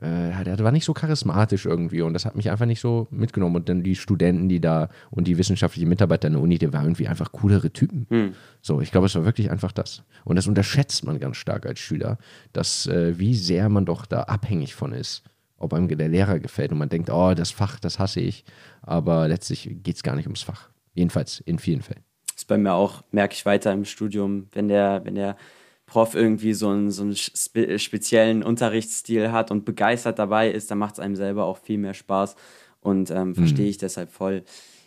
äh, 0.00 0.44
der 0.44 0.58
war 0.60 0.72
nicht 0.72 0.86
so 0.86 0.94
charismatisch 0.94 1.66
irgendwie 1.66 2.00
und 2.00 2.14
das 2.14 2.24
hat 2.24 2.34
mich 2.34 2.50
einfach 2.50 2.64
nicht 2.64 2.80
so 2.80 3.06
mitgenommen. 3.10 3.56
Und 3.56 3.68
dann 3.68 3.82
die 3.82 3.96
Studenten, 3.96 4.48
die 4.48 4.60
da 4.60 4.88
und 5.10 5.28
die 5.28 5.36
wissenschaftlichen 5.36 5.88
Mitarbeiter 5.88 6.26
an 6.26 6.34
der 6.34 6.42
Uni, 6.42 6.58
die 6.58 6.72
waren 6.72 6.86
irgendwie 6.86 7.08
einfach 7.08 7.32
coolere 7.32 7.70
Typen. 7.70 8.06
Hm. 8.08 8.34
So, 8.62 8.80
ich 8.80 8.90
glaube, 8.90 9.06
es 9.06 9.14
war 9.14 9.26
wirklich 9.26 9.50
einfach 9.50 9.72
das. 9.72 10.02
Und 10.24 10.36
das 10.36 10.46
unterschätzt 10.46 11.04
man 11.04 11.20
ganz 11.20 11.36
stark 11.36 11.66
als 11.66 11.80
Schüler, 11.80 12.18
dass 12.52 12.86
äh, 12.86 13.18
wie 13.18 13.34
sehr 13.34 13.68
man 13.68 13.84
doch 13.84 14.06
da 14.06 14.22
abhängig 14.22 14.74
von 14.74 14.92
ist, 14.92 15.22
ob 15.58 15.74
einem 15.74 15.88
der 15.88 16.08
Lehrer 16.08 16.38
gefällt 16.38 16.72
und 16.72 16.78
man 16.78 16.88
denkt, 16.88 17.10
oh, 17.10 17.34
das 17.34 17.50
Fach, 17.50 17.78
das 17.78 17.98
hasse 17.98 18.20
ich. 18.20 18.44
Aber 18.80 19.28
letztlich 19.28 19.76
geht 19.82 19.96
es 19.96 20.02
gar 20.02 20.16
nicht 20.16 20.26
ums 20.26 20.42
Fach. 20.42 20.70
Jedenfalls 20.94 21.40
in 21.40 21.58
vielen 21.58 21.82
Fällen. 21.82 22.04
Das 22.40 22.44
ist 22.44 22.48
bei 22.48 22.56
mir 22.56 22.72
auch, 22.72 23.02
merke 23.12 23.34
ich 23.34 23.44
weiter 23.44 23.70
im 23.70 23.84
Studium, 23.84 24.46
wenn 24.52 24.68
der, 24.68 25.02
wenn 25.04 25.14
der 25.14 25.36
Prof 25.84 26.14
irgendwie 26.14 26.54
so 26.54 26.70
einen, 26.70 26.90
so 26.90 27.02
einen 27.02 27.14
spe 27.14 27.78
speziellen 27.78 28.42
Unterrichtsstil 28.42 29.30
hat 29.30 29.50
und 29.50 29.66
begeistert 29.66 30.18
dabei 30.18 30.50
ist, 30.50 30.70
dann 30.70 30.78
macht 30.78 30.94
es 30.94 31.00
einem 31.00 31.16
selber 31.16 31.44
auch 31.44 31.58
viel 31.58 31.76
mehr 31.76 31.92
Spaß 31.92 32.36
und 32.80 33.10
ähm, 33.10 33.34
verstehe 33.34 33.66
mhm. 33.66 33.70
ich 33.70 33.76
deshalb 33.76 34.10
voll. 34.10 34.44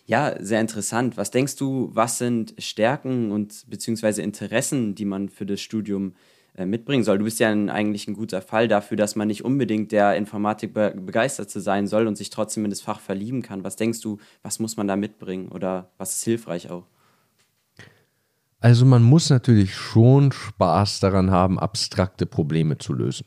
Ja, 0.07 0.35
sehr 0.39 0.61
interessant. 0.61 1.15
Was 1.15 1.29
denkst 1.29 1.55
du, 1.57 1.91
was 1.93 2.17
sind 2.17 2.55
Stärken 2.57 3.31
und 3.31 3.65
beziehungsweise 3.69 4.23
Interessen, 4.23 4.95
die 4.95 5.05
man 5.05 5.29
für 5.29 5.45
das 5.45 5.61
Studium 5.61 6.15
äh, 6.57 6.65
mitbringen 6.65 7.03
soll? 7.03 7.19
Du 7.19 7.25
bist 7.25 7.39
ja 7.39 7.51
ein, 7.51 7.69
eigentlich 7.69 8.07
ein 8.07 8.15
guter 8.15 8.41
Fall 8.41 8.67
dafür, 8.67 8.97
dass 8.97 9.15
man 9.15 9.27
nicht 9.27 9.45
unbedingt 9.45 9.91
der 9.91 10.15
Informatik 10.15 10.73
be 10.73 10.91
begeisterte 10.95 11.61
sein 11.61 11.85
soll 11.85 12.07
und 12.07 12.15
sich 12.15 12.31
trotzdem 12.31 12.65
in 12.65 12.71
das 12.71 12.81
Fach 12.81 12.99
verlieben 12.99 13.43
kann. 13.43 13.63
Was 13.63 13.75
denkst 13.75 14.01
du, 14.01 14.17
was 14.41 14.57
muss 14.57 14.75
man 14.75 14.87
da 14.87 14.95
mitbringen 14.95 15.49
oder 15.49 15.91
was 15.99 16.15
ist 16.15 16.23
hilfreich 16.23 16.71
auch? 16.71 16.87
Also 18.63 18.85
man 18.85 19.03
muss 19.03 19.29
natürlich 19.29 19.75
schon 19.75 20.31
Spaß 20.31 21.01
daran 21.01 21.31
haben, 21.31 21.59
abstrakte 21.59 22.25
Probleme 22.25 22.77
zu 22.77 22.93
lösen. 22.93 23.25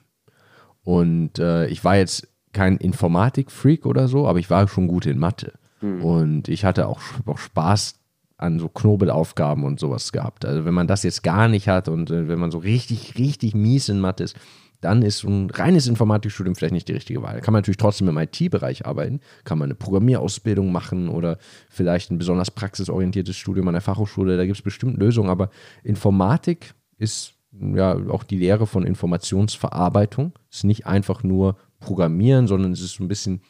Und 0.83 1.38
äh, 1.38 1.67
ich 1.67 1.85
war 1.85 1.97
jetzt 1.99 2.27
kein 2.55 2.79
Informatik-Freak 2.79 3.85
oder 3.85 4.09
so, 4.09 4.27
aber 4.27 4.38
ich 4.38 4.49
war 4.49 4.67
schon 4.67 4.88
gut 4.88 5.05
in 5.05 5.19
Mathe. 5.19 5.53
Mhm. 5.83 6.03
Und 6.03 6.49
ich 6.49 6.65
hatte 6.65 6.88
auch, 6.88 7.03
auch 7.27 7.37
Spaß 7.37 7.97
an 8.38 8.59
so 8.59 8.71
Knobelaufgaben 8.71 9.65
und 9.65 9.79
sowas 9.79 10.11
gehabt. 10.11 10.47
Also 10.47 10.65
wenn 10.65 10.73
man 10.73 10.87
das 10.87 11.03
jetzt 11.03 11.23
gar 11.23 11.49
nicht 11.49 11.69
hat 11.69 11.91
und 11.91 12.11
äh, 12.11 12.29
wenn 12.29 12.38
man 12.38 12.50
so 12.50 12.56
richtig, 12.56 13.19
richtig 13.19 13.55
mies 13.55 13.91
in 13.91 14.00
Mathe 14.00 14.25
ist, 14.25 14.37
dann 14.81 15.02
ist 15.02 15.19
so 15.19 15.28
ein 15.28 15.50
reines 15.50 15.87
Informatikstudium 15.87 16.55
vielleicht 16.55 16.75
nicht 16.75 16.88
die 16.88 16.93
richtige 16.93 17.23
Wahl. 17.23 17.40
Kann 17.40 17.52
man 17.52 17.61
natürlich 17.61 17.78
trotzdem 17.78 18.08
im 18.08 18.19
IT-Bereich 18.19 18.87
arbeiten, 18.87 19.20
kann 19.44 19.58
man 19.58 19.67
eine 19.67 19.75
Programmierausbildung 19.75 20.70
machen 20.70 21.08
oder 21.08 21.38
vielleicht 21.70 22.11
ein 22.11 22.19
besonders 22.19 22.50
praxisorientiertes 22.50 23.37
Studium 23.37 23.69
an 23.69 23.75
der 23.75 23.81
Fachhochschule, 23.81 24.37
da 24.37 24.44
gibt 24.44 24.56
es 24.56 24.62
bestimmt 24.62 24.99
Lösungen, 24.99 25.31
aber 25.31 25.50
Informatik 25.83 26.75
ist 26.99 27.35
ja 27.52 27.97
auch 28.09 28.23
die 28.23 28.38
Lehre 28.38 28.66
von 28.66 28.85
Informationsverarbeitung. 28.85 30.33
Es 30.50 30.59
ist 30.59 30.64
nicht 30.64 30.87
einfach 30.87 31.23
nur 31.23 31.56
Programmieren, 31.78 32.47
sondern 32.47 32.73
es 32.73 32.80
ist 32.80 32.95
so 32.95 33.04
ein 33.04 33.09
bisschen 33.09 33.40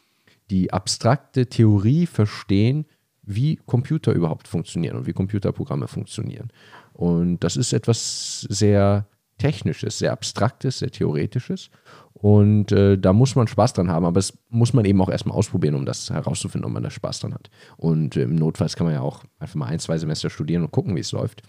die 0.49 0.71
abstrakte 0.71 1.47
Theorie 1.47 2.05
verstehen, 2.05 2.85
wie 3.21 3.57
Computer 3.65 4.13
überhaupt 4.13 4.47
funktionieren 4.47 4.95
und 4.97 5.07
wie 5.07 5.13
Computerprogramme 5.13 5.87
funktionieren. 5.87 6.49
Und 6.93 7.39
das 7.39 7.57
ist 7.57 7.73
etwas 7.73 8.41
sehr 8.49 9.07
Technisches, 9.37 9.99
sehr 9.99 10.11
Abstraktes, 10.11 10.79
sehr 10.79 10.91
Theoretisches. 10.91 11.69
Und 12.13 12.71
äh, 12.71 12.97
da 12.97 13.13
muss 13.13 13.35
man 13.35 13.47
Spaß 13.47 13.73
dran 13.73 13.89
haben, 13.89 14.05
aber 14.05 14.19
es 14.19 14.35
muss 14.49 14.73
man 14.73 14.85
eben 14.85 14.99
auch 15.01 15.09
erstmal 15.09 15.37
ausprobieren, 15.37 15.75
um 15.75 15.85
das 15.85 16.09
herauszufinden, 16.09 16.65
ob 16.65 16.73
man 16.73 16.83
da 16.83 16.89
Spaß 16.89 17.19
dran 17.19 17.33
hat. 17.33 17.51
Und 17.77 18.15
äh, 18.17 18.23
im 18.23 18.35
Notfall 18.35 18.69
kann 18.69 18.87
man 18.87 18.95
ja 18.95 19.01
auch 19.01 19.23
einfach 19.37 19.55
mal 19.55 19.67
ein, 19.67 19.79
zwei 19.79 19.97
Semester 19.99 20.29
studieren 20.31 20.63
und 20.63 20.71
gucken, 20.71 20.95
wie 20.95 21.01
es 21.01 21.11
läuft. 21.11 21.43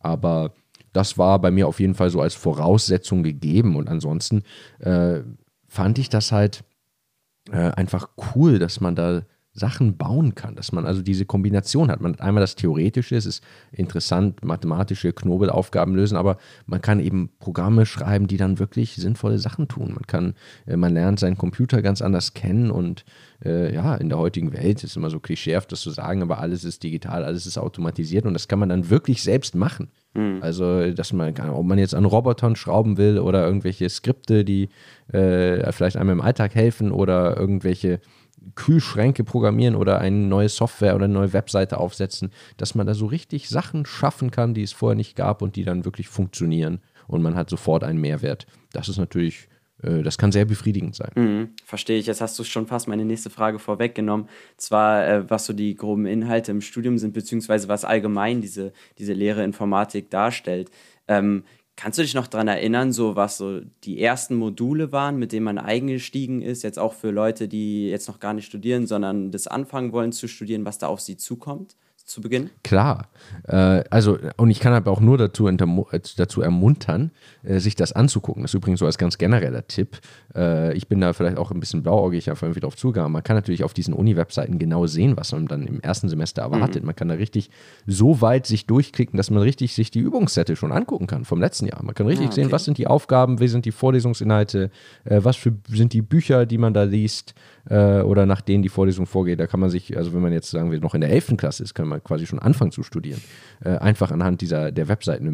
Aber 0.00 0.54
das 0.94 1.18
war 1.18 1.38
bei 1.40 1.50
mir 1.50 1.68
auf 1.68 1.80
jeden 1.80 1.94
Fall 1.94 2.08
so 2.08 2.22
als 2.22 2.34
Voraussetzung 2.34 3.22
gegeben. 3.22 3.76
Und 3.76 3.90
ansonsten 3.90 4.44
äh, 4.78 5.20
fand 5.68 5.98
ich 5.98 6.08
das 6.08 6.32
halt 6.32 6.64
äh, 7.50 7.72
einfach 7.72 8.08
cool, 8.34 8.58
dass 8.58 8.80
man 8.80 8.96
da 8.96 9.22
Sachen 9.54 9.96
bauen 9.96 10.34
kann, 10.34 10.56
dass 10.56 10.72
man 10.72 10.84
also 10.84 11.00
diese 11.00 11.24
Kombination 11.24 11.90
hat. 11.90 12.00
Man 12.00 12.14
hat 12.14 12.20
einmal 12.20 12.40
das 12.40 12.56
Theoretische, 12.56 13.14
es 13.14 13.24
ist 13.24 13.44
interessant, 13.70 14.44
mathematische 14.44 15.12
Knobelaufgaben 15.12 15.94
lösen, 15.94 16.16
aber 16.16 16.38
man 16.66 16.82
kann 16.82 16.98
eben 16.98 17.30
Programme 17.38 17.86
schreiben, 17.86 18.26
die 18.26 18.36
dann 18.36 18.58
wirklich 18.58 18.96
sinnvolle 18.96 19.38
Sachen 19.38 19.68
tun. 19.68 19.92
Man 19.94 20.06
kann, 20.08 20.34
äh, 20.66 20.76
man 20.76 20.92
lernt 20.92 21.20
seinen 21.20 21.38
Computer 21.38 21.82
ganz 21.82 22.02
anders 22.02 22.34
kennen 22.34 22.72
und 22.72 23.04
äh, 23.44 23.72
ja, 23.72 23.94
in 23.94 24.08
der 24.08 24.18
heutigen 24.18 24.52
Welt 24.52 24.82
ist 24.82 24.96
immer 24.96 25.10
so 25.10 25.20
klischeehaft, 25.20 25.70
das 25.70 25.82
zu 25.82 25.90
sagen, 25.90 26.22
aber 26.22 26.40
alles 26.40 26.64
ist 26.64 26.82
digital, 26.82 27.24
alles 27.24 27.46
ist 27.46 27.56
automatisiert 27.56 28.26
und 28.26 28.34
das 28.34 28.48
kann 28.48 28.58
man 28.58 28.70
dann 28.70 28.90
wirklich 28.90 29.22
selbst 29.22 29.54
machen. 29.54 29.88
Mhm. 30.14 30.38
Also, 30.40 30.90
dass 30.90 31.12
man, 31.12 31.32
ob 31.50 31.64
man 31.64 31.78
jetzt 31.78 31.94
an 31.94 32.04
Robotern 32.04 32.56
schrauben 32.56 32.96
will 32.96 33.20
oder 33.20 33.46
irgendwelche 33.46 33.88
Skripte, 33.88 34.44
die 34.44 34.68
äh, 35.12 35.70
vielleicht 35.70 35.96
einem 35.96 36.10
im 36.10 36.20
Alltag 36.20 36.56
helfen 36.56 36.90
oder 36.90 37.36
irgendwelche 37.36 38.00
Kühlschränke 38.54 39.24
programmieren 39.24 39.74
oder 39.74 40.00
eine 40.00 40.16
neue 40.16 40.48
Software 40.48 40.94
oder 40.94 41.04
eine 41.04 41.14
neue 41.14 41.32
Webseite 41.32 41.78
aufsetzen, 41.78 42.30
dass 42.56 42.74
man 42.74 42.86
da 42.86 42.94
so 42.94 43.06
richtig 43.06 43.48
Sachen 43.48 43.86
schaffen 43.86 44.30
kann, 44.30 44.54
die 44.54 44.62
es 44.62 44.72
vorher 44.72 44.96
nicht 44.96 45.16
gab 45.16 45.42
und 45.42 45.56
die 45.56 45.64
dann 45.64 45.84
wirklich 45.84 46.08
funktionieren 46.08 46.80
und 47.06 47.22
man 47.22 47.34
hat 47.36 47.50
sofort 47.50 47.84
einen 47.84 48.00
Mehrwert. 48.00 48.46
Das 48.72 48.88
ist 48.88 48.98
natürlich 48.98 49.48
äh, 49.82 50.02
das 50.02 50.18
kann 50.18 50.32
sehr 50.32 50.44
befriedigend 50.44 50.94
sein. 50.94 51.10
Mhm, 51.14 51.48
verstehe 51.64 51.98
ich. 51.98 52.06
Jetzt 52.06 52.20
hast 52.20 52.38
du 52.38 52.44
schon 52.44 52.66
fast 52.66 52.88
meine 52.88 53.04
nächste 53.04 53.30
Frage 53.30 53.58
vorweggenommen. 53.58 54.28
Zwar, 54.56 55.06
äh, 55.06 55.30
was 55.30 55.46
so 55.46 55.52
die 55.52 55.74
groben 55.74 56.06
Inhalte 56.06 56.50
im 56.50 56.60
Studium 56.60 56.98
sind, 56.98 57.12
beziehungsweise 57.12 57.68
was 57.68 57.84
allgemein 57.84 58.40
diese, 58.40 58.72
diese 58.98 59.12
Lehre 59.12 59.44
Informatik 59.44 60.10
darstellt. 60.10 60.70
Ähm, 61.08 61.44
kannst 61.76 61.98
du 61.98 62.02
dich 62.02 62.14
noch 62.14 62.26
daran 62.26 62.48
erinnern, 62.48 62.92
so 62.92 63.16
was 63.16 63.36
so 63.36 63.60
die 63.84 64.00
ersten 64.00 64.36
Module 64.36 64.92
waren, 64.92 65.16
mit 65.18 65.32
denen 65.32 65.44
man 65.44 65.58
eingestiegen 65.58 66.42
ist, 66.42 66.62
jetzt 66.62 66.78
auch 66.78 66.94
für 66.94 67.10
Leute, 67.10 67.48
die 67.48 67.88
jetzt 67.88 68.08
noch 68.08 68.20
gar 68.20 68.34
nicht 68.34 68.46
studieren, 68.46 68.86
sondern 68.86 69.30
das 69.30 69.46
anfangen 69.46 69.92
wollen 69.92 70.12
zu 70.12 70.28
studieren, 70.28 70.64
was 70.64 70.78
da 70.78 70.86
auf 70.88 71.00
sie 71.00 71.16
zukommt? 71.16 71.76
Zu 72.04 72.20
Beginn? 72.20 72.50
Klar. 72.62 73.08
Äh, 73.48 73.82
also, 73.88 74.18
und 74.36 74.50
ich 74.50 74.60
kann 74.60 74.74
aber 74.74 74.90
auch 74.90 75.00
nur 75.00 75.16
dazu, 75.16 75.48
äh, 75.48 76.00
dazu 76.16 76.42
ermuntern, 76.42 77.12
äh, 77.42 77.60
sich 77.60 77.76
das 77.76 77.92
anzugucken. 77.92 78.42
Das 78.42 78.50
ist 78.50 78.54
übrigens 78.54 78.80
so 78.80 78.86
als 78.86 78.98
ganz 78.98 79.18
genereller 79.18 79.66
Tipp. 79.66 79.98
Ich 80.74 80.88
bin 80.88 81.00
da 81.00 81.12
vielleicht 81.12 81.36
auch 81.36 81.52
ein 81.52 81.60
bisschen 81.60 81.84
blauäugig 81.84 82.28
einfach 82.28 82.42
irgendwie 82.42 82.60
drauf 82.60 82.76
zugegangen. 82.76 83.12
Man 83.12 83.22
kann 83.22 83.36
natürlich 83.36 83.62
auf 83.62 83.72
diesen 83.72 83.94
Uni-Webseiten 83.94 84.58
genau 84.58 84.88
sehen, 84.88 85.16
was 85.16 85.30
man 85.30 85.46
dann 85.46 85.64
im 85.68 85.80
ersten 85.80 86.08
Semester 86.08 86.42
erwartet. 86.42 86.82
Mhm. 86.82 86.86
Man 86.86 86.96
kann 86.96 87.08
da 87.08 87.14
richtig 87.14 87.50
so 87.86 88.20
weit 88.20 88.44
sich 88.46 88.66
durchklicken, 88.66 89.16
dass 89.16 89.30
man 89.30 89.42
richtig 89.42 89.74
sich 89.74 89.92
die 89.92 90.00
Übungssätze 90.00 90.56
schon 90.56 90.72
angucken 90.72 91.06
kann 91.06 91.24
vom 91.24 91.40
letzten 91.40 91.66
Jahr. 91.66 91.84
Man 91.84 91.94
kann 91.94 92.08
richtig 92.08 92.26
ah, 92.26 92.30
okay. 92.30 92.42
sehen, 92.42 92.52
was 92.52 92.64
sind 92.64 92.78
die 92.78 92.88
Aufgaben, 92.88 93.38
wie 93.38 93.46
sind 93.46 93.64
die 93.64 93.70
Vorlesungsinhalte, 93.70 94.70
was 95.04 95.36
für, 95.36 95.52
sind 95.68 95.92
die 95.92 96.02
Bücher, 96.02 96.46
die 96.46 96.58
man 96.58 96.74
da 96.74 96.82
liest 96.82 97.34
äh, 97.68 98.00
oder 98.00 98.26
nach 98.26 98.40
denen 98.40 98.62
die 98.62 98.68
Vorlesung 98.68 99.06
vorgeht. 99.06 99.40
Da 99.40 99.46
kann 99.46 99.60
man 99.60 99.70
sich, 99.70 99.96
also 99.96 100.12
wenn 100.12 100.22
man 100.22 100.32
jetzt 100.32 100.50
sagen 100.50 100.70
wir 100.70 100.80
noch 100.80 100.94
in 100.94 101.00
der 101.00 101.10
11. 101.10 101.36
Klasse 101.36 101.62
ist, 101.62 101.74
kann 101.74 101.88
man 101.88 102.02
quasi 102.02 102.26
schon 102.26 102.38
anfangen 102.38 102.72
zu 102.72 102.82
studieren. 102.82 103.20
Äh, 103.64 103.76
einfach 103.76 104.10
anhand 104.10 104.40
dieser 104.40 104.72
der 104.72 104.88
Webseiten. 104.88 105.26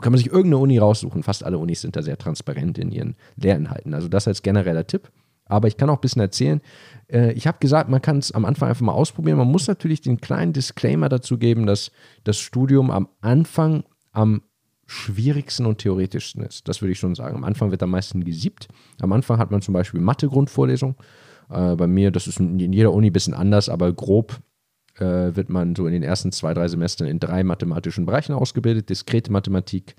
kann 0.00 0.12
man 0.12 0.18
sich 0.18 0.26
irgendeine 0.26 0.58
Uni 0.58 0.78
raussuchen. 0.78 1.22
Fast 1.22 1.44
alle 1.44 1.58
Unis 1.58 1.80
sind 1.80 1.96
da 1.96 2.02
sehr 2.02 2.18
transparent 2.18 2.78
in 2.78 2.90
ihren 2.90 3.16
Lehrinhalten. 3.36 3.94
Also 3.94 4.08
das 4.08 4.28
als 4.28 4.42
genereller 4.42 4.86
Tipp. 4.86 5.10
Aber 5.48 5.66
ich 5.66 5.76
kann 5.76 5.88
auch 5.88 5.96
ein 5.96 6.00
bisschen 6.00 6.20
erzählen. 6.20 6.60
Äh, 7.10 7.32
ich 7.32 7.46
habe 7.46 7.58
gesagt, 7.58 7.88
man 7.88 8.02
kann 8.02 8.18
es 8.18 8.32
am 8.32 8.44
Anfang 8.44 8.68
einfach 8.68 8.82
mal 8.82 8.92
ausprobieren. 8.92 9.38
Man 9.38 9.50
muss 9.50 9.66
natürlich 9.66 10.00
den 10.00 10.20
kleinen 10.20 10.52
Disclaimer 10.52 11.08
dazu 11.08 11.38
geben, 11.38 11.66
dass 11.66 11.90
das 12.24 12.38
Studium 12.38 12.90
am 12.90 13.08
Anfang 13.20 13.84
am 14.12 14.42
schwierigsten 14.86 15.66
und 15.66 15.78
theoretischsten 15.78 16.42
ist. 16.42 16.66
Das 16.66 16.80
würde 16.80 16.92
ich 16.92 16.98
schon 16.98 17.14
sagen. 17.14 17.36
Am 17.36 17.44
Anfang 17.44 17.70
wird 17.70 17.82
am 17.82 17.90
meisten 17.90 18.24
gesiebt. 18.24 18.68
Am 19.00 19.12
Anfang 19.12 19.38
hat 19.38 19.50
man 19.50 19.60
zum 19.60 19.74
Beispiel 19.74 20.00
Mathe-Grundvorlesung. 20.00 20.96
Äh, 21.50 21.76
bei 21.76 21.86
mir, 21.86 22.10
das 22.10 22.26
ist 22.26 22.40
in 22.40 22.72
jeder 22.72 22.92
Uni 22.92 23.08
ein 23.08 23.12
bisschen 23.12 23.34
anders, 23.34 23.68
aber 23.68 23.92
grob 23.92 24.40
äh, 24.96 25.34
wird 25.36 25.48
man 25.48 25.74
so 25.74 25.86
in 25.86 25.92
den 25.92 26.02
ersten 26.02 26.32
zwei, 26.32 26.54
drei 26.54 26.68
Semestern 26.68 27.08
in 27.08 27.20
drei 27.20 27.44
mathematischen 27.44 28.06
Bereichen 28.06 28.32
ausgebildet: 28.32 28.88
Diskrete 28.88 29.32
Mathematik, 29.32 29.96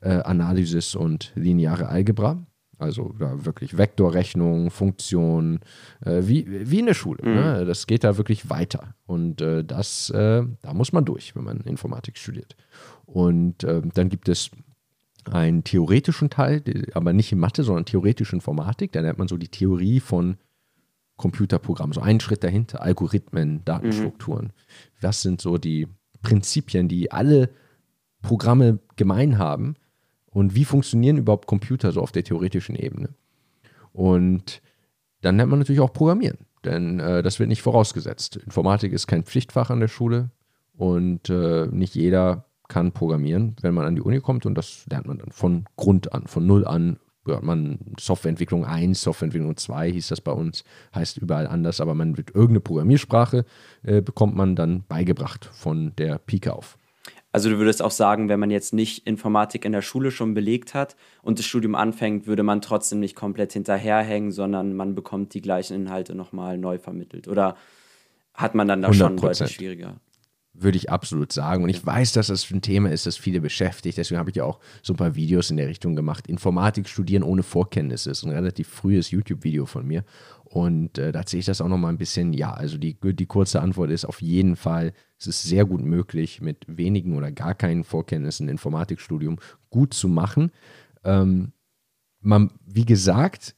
äh, 0.00 0.20
Analysis 0.20 0.94
und 0.94 1.32
lineare 1.34 1.88
Algebra. 1.88 2.44
Also 2.78 3.14
da 3.16 3.44
wirklich 3.44 3.78
Vektorrechnung, 3.78 4.70
Funktion, 4.70 5.60
äh, 6.04 6.22
wie, 6.24 6.68
wie 6.68 6.80
in 6.80 6.86
der 6.86 6.94
Schule. 6.94 7.20
Mhm. 7.24 7.34
Ne? 7.34 7.64
Das 7.64 7.86
geht 7.86 8.02
da 8.02 8.16
wirklich 8.16 8.50
weiter. 8.50 8.94
Und 9.06 9.40
äh, 9.40 9.62
das, 9.62 10.10
äh, 10.10 10.42
da 10.62 10.74
muss 10.74 10.92
man 10.92 11.04
durch, 11.04 11.36
wenn 11.36 11.44
man 11.44 11.60
Informatik 11.60 12.18
studiert. 12.18 12.56
Und 13.06 13.62
ähm, 13.62 13.90
dann 13.94 14.08
gibt 14.08 14.28
es 14.28 14.50
einen 15.30 15.62
theoretischen 15.62 16.28
Teil, 16.28 16.62
aber 16.94 17.12
nicht 17.12 17.30
in 17.30 17.38
Mathe, 17.38 17.62
sondern 17.62 17.84
theoretische 17.84 18.34
Informatik. 18.34 18.90
Da 18.90 19.00
lernt 19.00 19.18
man 19.18 19.28
so 19.28 19.36
die 19.36 19.48
Theorie 19.48 20.00
von 20.00 20.38
Computerprogramm, 21.16 21.92
so 21.92 22.00
einen 22.00 22.20
Schritt 22.20 22.42
dahinter, 22.42 22.82
Algorithmen, 22.82 23.64
Datenstrukturen. 23.64 24.46
Mhm. 24.46 24.50
Was 25.00 25.22
sind 25.22 25.40
so 25.40 25.58
die 25.58 25.88
Prinzipien, 26.22 26.88
die 26.88 27.12
alle 27.12 27.50
Programme 28.22 28.78
gemein 28.96 29.38
haben 29.38 29.74
und 30.26 30.54
wie 30.54 30.64
funktionieren 30.64 31.18
überhaupt 31.18 31.46
Computer 31.46 31.92
so 31.92 32.00
auf 32.00 32.12
der 32.12 32.24
theoretischen 32.24 32.76
Ebene? 32.76 33.10
Und 33.92 34.62
dann 35.20 35.36
lernt 35.36 35.50
man 35.50 35.58
natürlich 35.58 35.80
auch 35.80 35.92
Programmieren, 35.92 36.38
denn 36.64 36.98
äh, 36.98 37.22
das 37.22 37.38
wird 37.38 37.48
nicht 37.48 37.62
vorausgesetzt. 37.62 38.36
Informatik 38.36 38.92
ist 38.92 39.06
kein 39.06 39.24
Pflichtfach 39.24 39.70
an 39.70 39.80
der 39.80 39.88
Schule 39.88 40.30
und 40.76 41.28
äh, 41.28 41.66
nicht 41.66 41.94
jeder 41.94 42.46
kann 42.68 42.92
programmieren, 42.92 43.54
wenn 43.60 43.74
man 43.74 43.84
an 43.84 43.96
die 43.96 44.02
Uni 44.02 44.20
kommt 44.20 44.46
und 44.46 44.54
das 44.54 44.86
lernt 44.88 45.06
man 45.06 45.18
dann 45.18 45.30
von 45.30 45.66
Grund 45.76 46.12
an, 46.12 46.26
von 46.26 46.46
Null 46.46 46.66
an 46.66 46.98
hört 47.24 47.42
man 47.42 47.78
Softwareentwicklung 47.98 48.64
1, 48.64 49.02
Softwareentwicklung 49.02 49.56
2 49.56 49.92
hieß 49.92 50.08
das 50.08 50.20
bei 50.20 50.32
uns, 50.32 50.64
heißt 50.94 51.18
überall 51.18 51.46
anders, 51.46 51.80
aber 51.80 51.94
man 51.94 52.16
wird 52.16 52.30
irgendeine 52.30 52.60
Programmiersprache 52.60 53.44
äh, 53.82 54.00
bekommt 54.00 54.34
man 54.36 54.56
dann 54.56 54.84
beigebracht 54.88 55.50
von 55.52 55.94
der 55.96 56.18
Pike 56.18 56.52
auf. 56.52 56.78
Also 57.32 57.48
du 57.48 57.58
würdest 57.58 57.80
auch 57.80 57.90
sagen, 57.90 58.28
wenn 58.28 58.38
man 58.38 58.50
jetzt 58.50 58.74
nicht 58.74 59.06
Informatik 59.06 59.64
in 59.64 59.72
der 59.72 59.80
Schule 59.80 60.10
schon 60.10 60.34
belegt 60.34 60.74
hat 60.74 60.96
und 61.22 61.38
das 61.38 61.46
Studium 61.46 61.74
anfängt, 61.74 62.26
würde 62.26 62.42
man 62.42 62.60
trotzdem 62.60 63.00
nicht 63.00 63.16
komplett 63.16 63.54
hinterherhängen, 63.54 64.32
sondern 64.32 64.74
man 64.74 64.94
bekommt 64.94 65.32
die 65.32 65.40
gleichen 65.40 65.74
Inhalte 65.74 66.14
nochmal 66.14 66.58
neu 66.58 66.78
vermittelt. 66.78 67.28
Oder 67.28 67.56
hat 68.34 68.54
man 68.54 68.68
dann 68.68 68.82
da 68.82 68.88
100%. 68.88 68.94
schon 68.94 69.16
deutlich 69.16 69.50
schwieriger? 69.50 69.96
Würde 70.54 70.76
ich 70.76 70.90
absolut 70.90 71.32
sagen. 71.32 71.64
Und 71.64 71.70
ich 71.70 71.84
weiß, 71.84 72.12
dass 72.12 72.26
das 72.26 72.50
ein 72.50 72.60
Thema 72.60 72.90
ist, 72.90 73.06
das 73.06 73.16
viele 73.16 73.40
beschäftigt. 73.40 73.96
Deswegen 73.96 74.18
habe 74.18 74.30
ich 74.30 74.36
ja 74.36 74.44
auch 74.44 74.60
so 74.82 74.92
ein 74.92 74.96
paar 74.96 75.14
Videos 75.14 75.50
in 75.50 75.56
der 75.56 75.68
Richtung 75.68 75.96
gemacht. 75.96 76.26
Informatik 76.26 76.88
studieren 76.88 77.22
ohne 77.22 77.42
Vorkenntnisse 77.42 78.10
ist 78.10 78.22
ein 78.22 78.30
relativ 78.30 78.68
frühes 78.68 79.10
YouTube-Video 79.10 79.64
von 79.64 79.86
mir. 79.86 80.04
Und 80.44 80.98
äh, 80.98 81.12
da 81.12 81.22
sehe 81.26 81.40
ich 81.40 81.46
das 81.46 81.62
auch 81.62 81.68
nochmal 81.68 81.92
ein 81.92 81.98
bisschen. 81.98 82.34
Ja, 82.34 82.52
also 82.52 82.76
die, 82.76 82.98
die 83.00 83.26
kurze 83.26 83.62
Antwort 83.62 83.90
ist 83.90 84.04
auf 84.04 84.20
jeden 84.20 84.56
Fall, 84.56 84.92
es 85.18 85.26
ist 85.26 85.42
sehr 85.42 85.64
gut 85.64 85.80
möglich, 85.80 86.42
mit 86.42 86.64
wenigen 86.66 87.16
oder 87.16 87.32
gar 87.32 87.54
keinen 87.54 87.84
Vorkenntnissen 87.84 88.48
Informatikstudium 88.48 89.38
gut 89.70 89.94
zu 89.94 90.08
machen. 90.08 90.50
Ähm, 91.04 91.52
man, 92.20 92.50
wie 92.66 92.84
gesagt, 92.84 93.56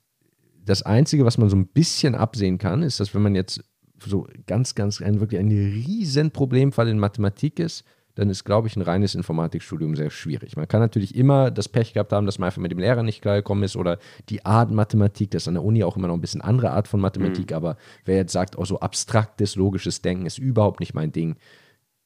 das 0.65 0.83
Einzige, 0.83 1.25
was 1.25 1.39
man 1.39 1.51
so 1.51 1.57
ein 1.57 1.67
bisschen 1.67 2.15
absehen 2.15 2.59
kann, 2.59 2.83
ist, 2.83 3.01
dass 3.01 3.15
wenn 3.15 3.23
man 3.23 3.35
jetzt 3.35 3.63
so 3.99 4.27
ganz, 4.47 4.75
ganz 4.75 5.01
ein 5.01 5.21
wirklich 5.21 5.41
ein 5.41 5.49
riesen 5.49 6.31
Problemfall 6.31 6.89
in 6.89 6.99
Mathematik 6.99 7.59
ist, 7.59 7.85
dann 8.15 8.31
ist, 8.31 8.45
glaube 8.45 8.69
ich, 8.69 8.77
ein 8.77 8.83
reines 8.83 9.15
Informatikstudium 9.15 9.97
sehr 9.97 10.11
schwierig. 10.11 10.57
Man 10.57 10.69
kann 10.69 10.81
natürlich 10.81 11.17
immer 11.17 11.51
das 11.51 11.69
Pech 11.69 11.95
gehabt 11.95 12.13
haben, 12.13 12.27
dass 12.27 12.39
man 12.39 12.47
einfach 12.47 12.63
mit 12.63 12.71
dem 12.71 12.79
Lehrer 12.79 13.03
nicht 13.03 13.23
klargekommen 13.23 13.65
ist 13.65 13.77
oder 13.77 13.99
die 14.29 14.45
Art 14.45 14.71
Mathematik, 14.71 15.33
das 15.33 15.45
ist 15.45 15.49
an 15.49 15.55
der 15.55 15.65
Uni 15.65 15.83
auch 15.83 15.97
immer 15.97 16.07
noch 16.07 16.15
ein 16.15 16.21
bisschen 16.21 16.41
andere 16.41 16.71
Art 16.71 16.87
von 16.87 17.01
Mathematik, 17.01 17.51
mhm. 17.51 17.57
aber 17.57 17.77
wer 18.05 18.17
jetzt 18.17 18.33
sagt, 18.33 18.57
auch 18.57 18.67
so 18.67 18.79
abstraktes, 18.79 19.57
logisches 19.57 20.01
Denken 20.01 20.27
ist 20.27 20.39
überhaupt 20.39 20.81
nicht 20.81 20.95
mein 20.95 21.11
Ding, 21.11 21.37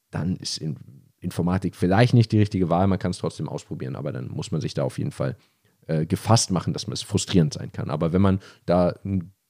dann 0.09 0.35
ist 0.37 0.57
in 0.57 0.77
Informatik 1.21 1.75
vielleicht 1.75 2.13
nicht 2.13 2.31
die 2.31 2.39
richtige 2.39 2.69
Wahl, 2.69 2.87
man 2.87 2.97
kann 2.97 3.11
es 3.11 3.17
trotzdem 3.17 3.49
ausprobieren, 3.49 3.95
aber 3.95 4.11
dann 4.11 4.29
muss 4.29 4.51
man 4.51 4.61
sich 4.61 4.73
da 4.73 4.83
auf 4.83 4.97
jeden 4.97 5.11
Fall 5.11 5.35
äh, 5.87 6.05
gefasst 6.05 6.49
machen, 6.49 6.71
dass 6.73 6.87
man 6.87 6.93
es 6.93 7.01
frustrierend 7.01 7.53
sein 7.53 7.71
kann. 7.71 7.89
Aber 7.89 8.13
wenn 8.13 8.21
man 8.21 8.39
da 8.65 8.95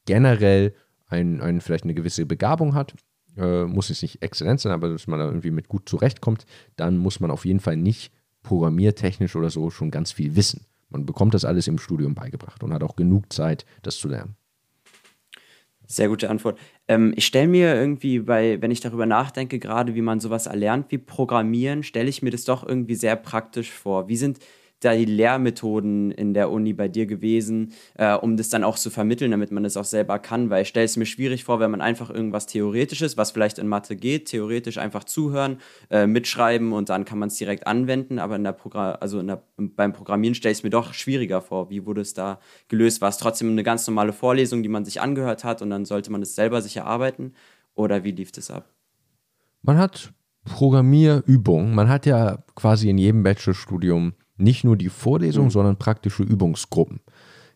generell 0.06 0.74
ein, 1.10 1.42
ein, 1.42 1.62
vielleicht 1.62 1.84
eine 1.84 1.94
gewisse 1.94 2.26
Begabung 2.26 2.74
hat, 2.76 2.94
äh, 3.38 3.66
muss 3.66 3.90
es 3.90 4.02
nicht 4.02 4.22
exzellent 4.22 4.60
sein, 4.60 4.72
aber 4.72 4.90
dass 4.90 5.08
man 5.08 5.20
da 5.20 5.26
irgendwie 5.26 5.52
mit 5.52 5.68
gut 5.68 5.88
zurechtkommt, 5.90 6.46
dann 6.76 6.98
muss 6.98 7.20
man 7.20 7.32
auf 7.32 7.46
jeden 7.46 7.60
Fall 7.60 7.78
nicht 7.78 8.12
programmiertechnisch 8.44 9.36
oder 9.36 9.50
so 9.50 9.70
schon 9.70 9.92
ganz 9.92 10.12
viel 10.12 10.36
wissen. 10.36 10.66
Man 10.90 11.06
bekommt 11.06 11.34
das 11.34 11.46
alles 11.46 11.68
im 11.68 11.78
Studium 11.78 12.16
beigebracht 12.16 12.64
und 12.64 12.74
hat 12.74 12.84
auch 12.84 12.96
genug 12.96 13.32
Zeit, 13.32 13.66
das 13.84 13.98
zu 13.98 14.08
lernen. 14.08 14.36
Sehr 15.86 16.08
gute 16.08 16.30
Antwort. 16.30 16.60
Ähm, 16.88 17.14
ich 17.16 17.26
stelle 17.26 17.48
mir 17.48 17.74
irgendwie, 17.74 18.20
bei, 18.20 18.62
wenn 18.62 18.70
ich 18.70 18.80
darüber 18.80 19.08
nachdenke, 19.08 19.58
gerade 19.58 19.96
wie 19.96 20.04
man 20.04 20.20
sowas 20.20 20.46
erlernt 20.46 20.92
wie 20.92 21.00
Programmieren, 21.00 21.82
stelle 21.82 22.10
ich 22.10 22.22
mir 22.22 22.30
das 22.30 22.44
doch 22.44 22.66
irgendwie 22.66 22.94
sehr 22.94 23.16
praktisch 23.16 23.72
vor. 23.72 24.08
Wie 24.08 24.16
sind, 24.18 24.38
da 24.80 24.96
die 24.96 25.06
Lehrmethoden 25.06 26.12
in 26.12 26.34
der 26.34 26.52
Uni 26.52 26.74
bei 26.74 26.88
dir 26.88 27.06
gewesen, 27.06 27.74
äh, 27.96 28.14
um 28.14 28.38
das 28.38 28.50
dann 28.50 28.64
auch 28.64 28.78
zu 28.78 28.90
vermitteln, 28.90 29.32
damit 29.32 29.52
man 29.52 29.64
das 29.64 29.78
auch 29.78 29.86
selber 29.86 30.20
kann? 30.20 30.50
Weil 30.50 30.62
ich 30.62 30.70
stelle 30.70 30.86
es 30.86 30.98
mir 30.98 31.06
schwierig 31.06 31.44
vor, 31.44 31.60
wenn 31.60 31.72
man 31.72 31.82
einfach 31.82 32.10
irgendwas 32.10 32.46
Theoretisches, 32.46 33.18
was 33.18 33.32
vielleicht 33.32 33.60
in 33.60 33.68
Mathe 33.68 33.96
geht, 33.96 34.28
theoretisch 34.28 34.78
einfach 34.78 35.04
zuhören, 35.04 35.58
äh, 35.90 36.08
mitschreiben 36.08 36.74
und 36.74 36.90
dann 36.90 37.06
kann 37.06 37.20
man 37.20 37.28
es 37.28 37.36
direkt 37.36 37.68
anwenden. 37.68 38.20
Aber 38.20 38.36
in 38.36 38.44
der 38.44 38.54
Progra 38.54 38.94
also 38.94 39.20
in 39.20 39.28
der, 39.28 39.44
beim 39.58 39.94
Programmieren 39.94 40.36
stelle 40.36 40.52
ich 40.52 40.60
es 40.60 40.64
mir 40.64 40.70
doch 40.70 40.94
schwieriger 40.94 41.42
vor. 41.42 41.70
Wie 41.70 41.86
wurde 41.86 42.02
es 42.02 42.14
da 42.14 42.40
gelöst? 42.68 43.02
War 43.02 43.10
es 43.10 43.18
trotzdem 43.18 43.50
eine 43.50 43.64
ganz 43.64 43.88
normale 43.88 44.14
Vorlesung, 44.14 44.64
die 44.64 44.70
man 44.70 44.86
sich 44.86 45.02
angehört 45.02 45.44
hat 45.44 45.62
und 45.62 45.70
dann 45.70 45.86
sollte 45.86 46.12
man 46.12 46.22
es 46.22 46.36
selber 46.36 46.62
sich 46.62 46.78
erarbeiten? 46.78 47.34
Oder 47.76 48.04
wie 48.04 48.12
lief 48.12 48.32
das 48.32 48.52
ab? 48.52 48.70
Man 49.62 49.78
hat 49.78 50.14
Programmierübungen. 50.46 51.76
Man 51.76 51.90
hat 51.90 52.06
ja 52.06 52.44
quasi 52.56 52.90
in 52.90 52.98
jedem 52.98 53.24
Bachelorstudium 53.24 54.14
nicht 54.40 54.64
nur 54.64 54.78
die 54.78 54.90
Vorlesung, 54.90 55.46
mhm. 55.46 55.52
sondern 55.52 55.78
praktische 55.78 56.24
Übungsgruppen. 56.24 57.02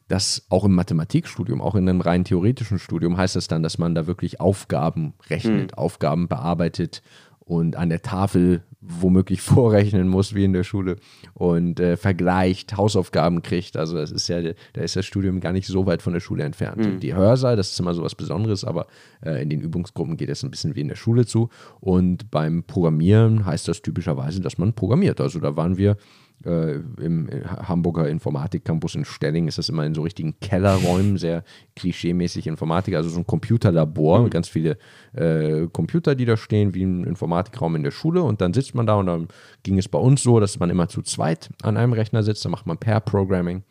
Das 0.07 0.45
auch 0.49 0.65
im 0.65 0.75
Mathematikstudium, 0.75 1.61
auch 1.61 1.75
in 1.75 1.87
einem 1.87 2.01
rein 2.01 2.25
theoretischen 2.25 2.77
Studium 2.77 3.17
heißt 3.17 3.35
das 3.35 3.47
dann, 3.47 3.63
dass 3.63 3.77
man 3.77 3.95
da 3.95 4.05
wirklich 4.05 4.41
Aufgaben 4.41 5.13
rechnet, 5.29 5.71
mhm. 5.71 5.77
Aufgaben 5.77 6.27
bearbeitet 6.27 7.01
und 7.39 7.75
an 7.75 7.89
der 7.89 8.01
Tafel 8.01 8.63
womöglich 8.81 9.41
vorrechnen 9.41 10.07
muss, 10.07 10.35
wie 10.35 10.43
in 10.43 10.53
der 10.53 10.63
Schule, 10.63 10.97
und 11.33 11.79
äh, 11.79 11.97
vergleicht, 11.97 12.75
Hausaufgaben 12.75 13.41
kriegt. 13.41 13.77
Also 13.77 13.95
das 13.95 14.11
ist 14.11 14.27
ja, 14.27 14.41
da 14.41 14.81
ist 14.81 14.95
das 14.95 15.05
Studium 15.05 15.39
gar 15.39 15.53
nicht 15.53 15.67
so 15.67 15.85
weit 15.85 16.01
von 16.01 16.13
der 16.13 16.19
Schule 16.19 16.43
entfernt. 16.43 16.85
Mhm. 16.85 16.99
Die 16.99 17.13
Hörsaal, 17.13 17.55
das 17.55 17.71
ist 17.71 17.79
immer 17.79 17.93
so 17.93 18.03
was 18.03 18.15
Besonderes, 18.15 18.63
aber 18.63 18.87
äh, 19.25 19.41
in 19.41 19.49
den 19.49 19.61
Übungsgruppen 19.61 20.17
geht 20.17 20.29
es 20.29 20.43
ein 20.43 20.51
bisschen 20.51 20.75
wie 20.75 20.81
in 20.81 20.89
der 20.89 20.95
Schule 20.95 21.25
zu. 21.25 21.49
Und 21.79 22.29
beim 22.29 22.63
Programmieren 22.63 23.45
heißt 23.45 23.67
das 23.67 23.81
typischerweise, 23.81 24.41
dass 24.41 24.57
man 24.57 24.73
programmiert. 24.73 25.21
Also 25.21 25.39
da 25.39 25.55
waren 25.55 25.77
wir 25.77 25.97
Äh, 26.45 26.75
Im 26.99 27.29
Hamburger 27.45 28.09
Informatikcampus 28.09 28.95
in 28.95 29.05
Stelling 29.05 29.47
ist 29.47 29.57
das 29.57 29.69
immer 29.69 29.85
in 29.85 29.93
so 29.93 30.01
richtigen 30.01 30.39
Kellerräumen, 30.39 31.17
sehr 31.17 31.43
klischeemäßig 31.75 32.47
Informatik, 32.47 32.95
also 32.95 33.09
so 33.09 33.19
ein 33.19 33.27
Computerlabor 33.27 34.17
mhm. 34.17 34.23
mit 34.25 34.33
ganz 34.33 34.49
viele 34.49 34.77
äh, 35.13 35.67
Computer, 35.71 36.15
die 36.15 36.25
da 36.25 36.35
stehen, 36.35 36.73
wie 36.73 36.83
ein 36.83 37.05
Informatikraum 37.05 37.75
in 37.75 37.83
der 37.83 37.91
Schule. 37.91 38.23
Und 38.23 38.41
dann 38.41 38.53
sitzt 38.53 38.75
man 38.75 38.85
da 38.85 38.95
und 38.95 39.05
dann 39.05 39.27
ging 39.63 39.77
es 39.77 39.87
bei 39.87 39.99
uns 39.99 40.23
so, 40.23 40.39
dass 40.39 40.59
man 40.59 40.69
immer 40.69 40.89
zu 40.89 41.01
zweit 41.01 41.49
an 41.61 41.77
einem 41.77 41.93
Rechner 41.93 42.23
sitzt. 42.23 42.43
Da 42.43 42.49
macht 42.49 42.65
man 42.65 42.77
Pair-Programming, 42.77 43.63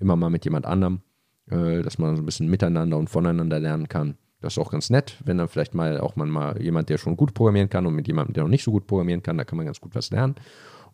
immer 0.00 0.16
mal 0.16 0.30
mit 0.30 0.44
jemand 0.44 0.64
anderem, 0.64 1.00
äh, 1.50 1.82
dass 1.82 1.98
man 1.98 2.16
so 2.16 2.22
ein 2.22 2.26
bisschen 2.26 2.48
miteinander 2.48 2.96
und 2.96 3.10
voneinander 3.10 3.60
lernen 3.60 3.88
kann. 3.88 4.16
Das 4.40 4.54
ist 4.54 4.58
auch 4.58 4.70
ganz 4.70 4.90
nett, 4.90 5.16
wenn 5.24 5.38
dann 5.38 5.48
vielleicht 5.48 5.74
mal 5.74 5.98
auch 6.00 6.16
man 6.16 6.28
mal 6.28 6.60
jemand, 6.60 6.90
der 6.90 6.98
schon 6.98 7.16
gut 7.16 7.32
programmieren 7.32 7.70
kann 7.70 7.86
und 7.86 7.94
mit 7.94 8.06
jemandem, 8.06 8.34
der 8.34 8.44
noch 8.44 8.50
nicht 8.50 8.62
so 8.62 8.72
gut 8.72 8.86
programmieren 8.86 9.22
kann, 9.22 9.38
da 9.38 9.44
kann 9.44 9.56
man 9.56 9.64
ganz 9.64 9.80
gut 9.80 9.94
was 9.94 10.10
lernen. 10.10 10.34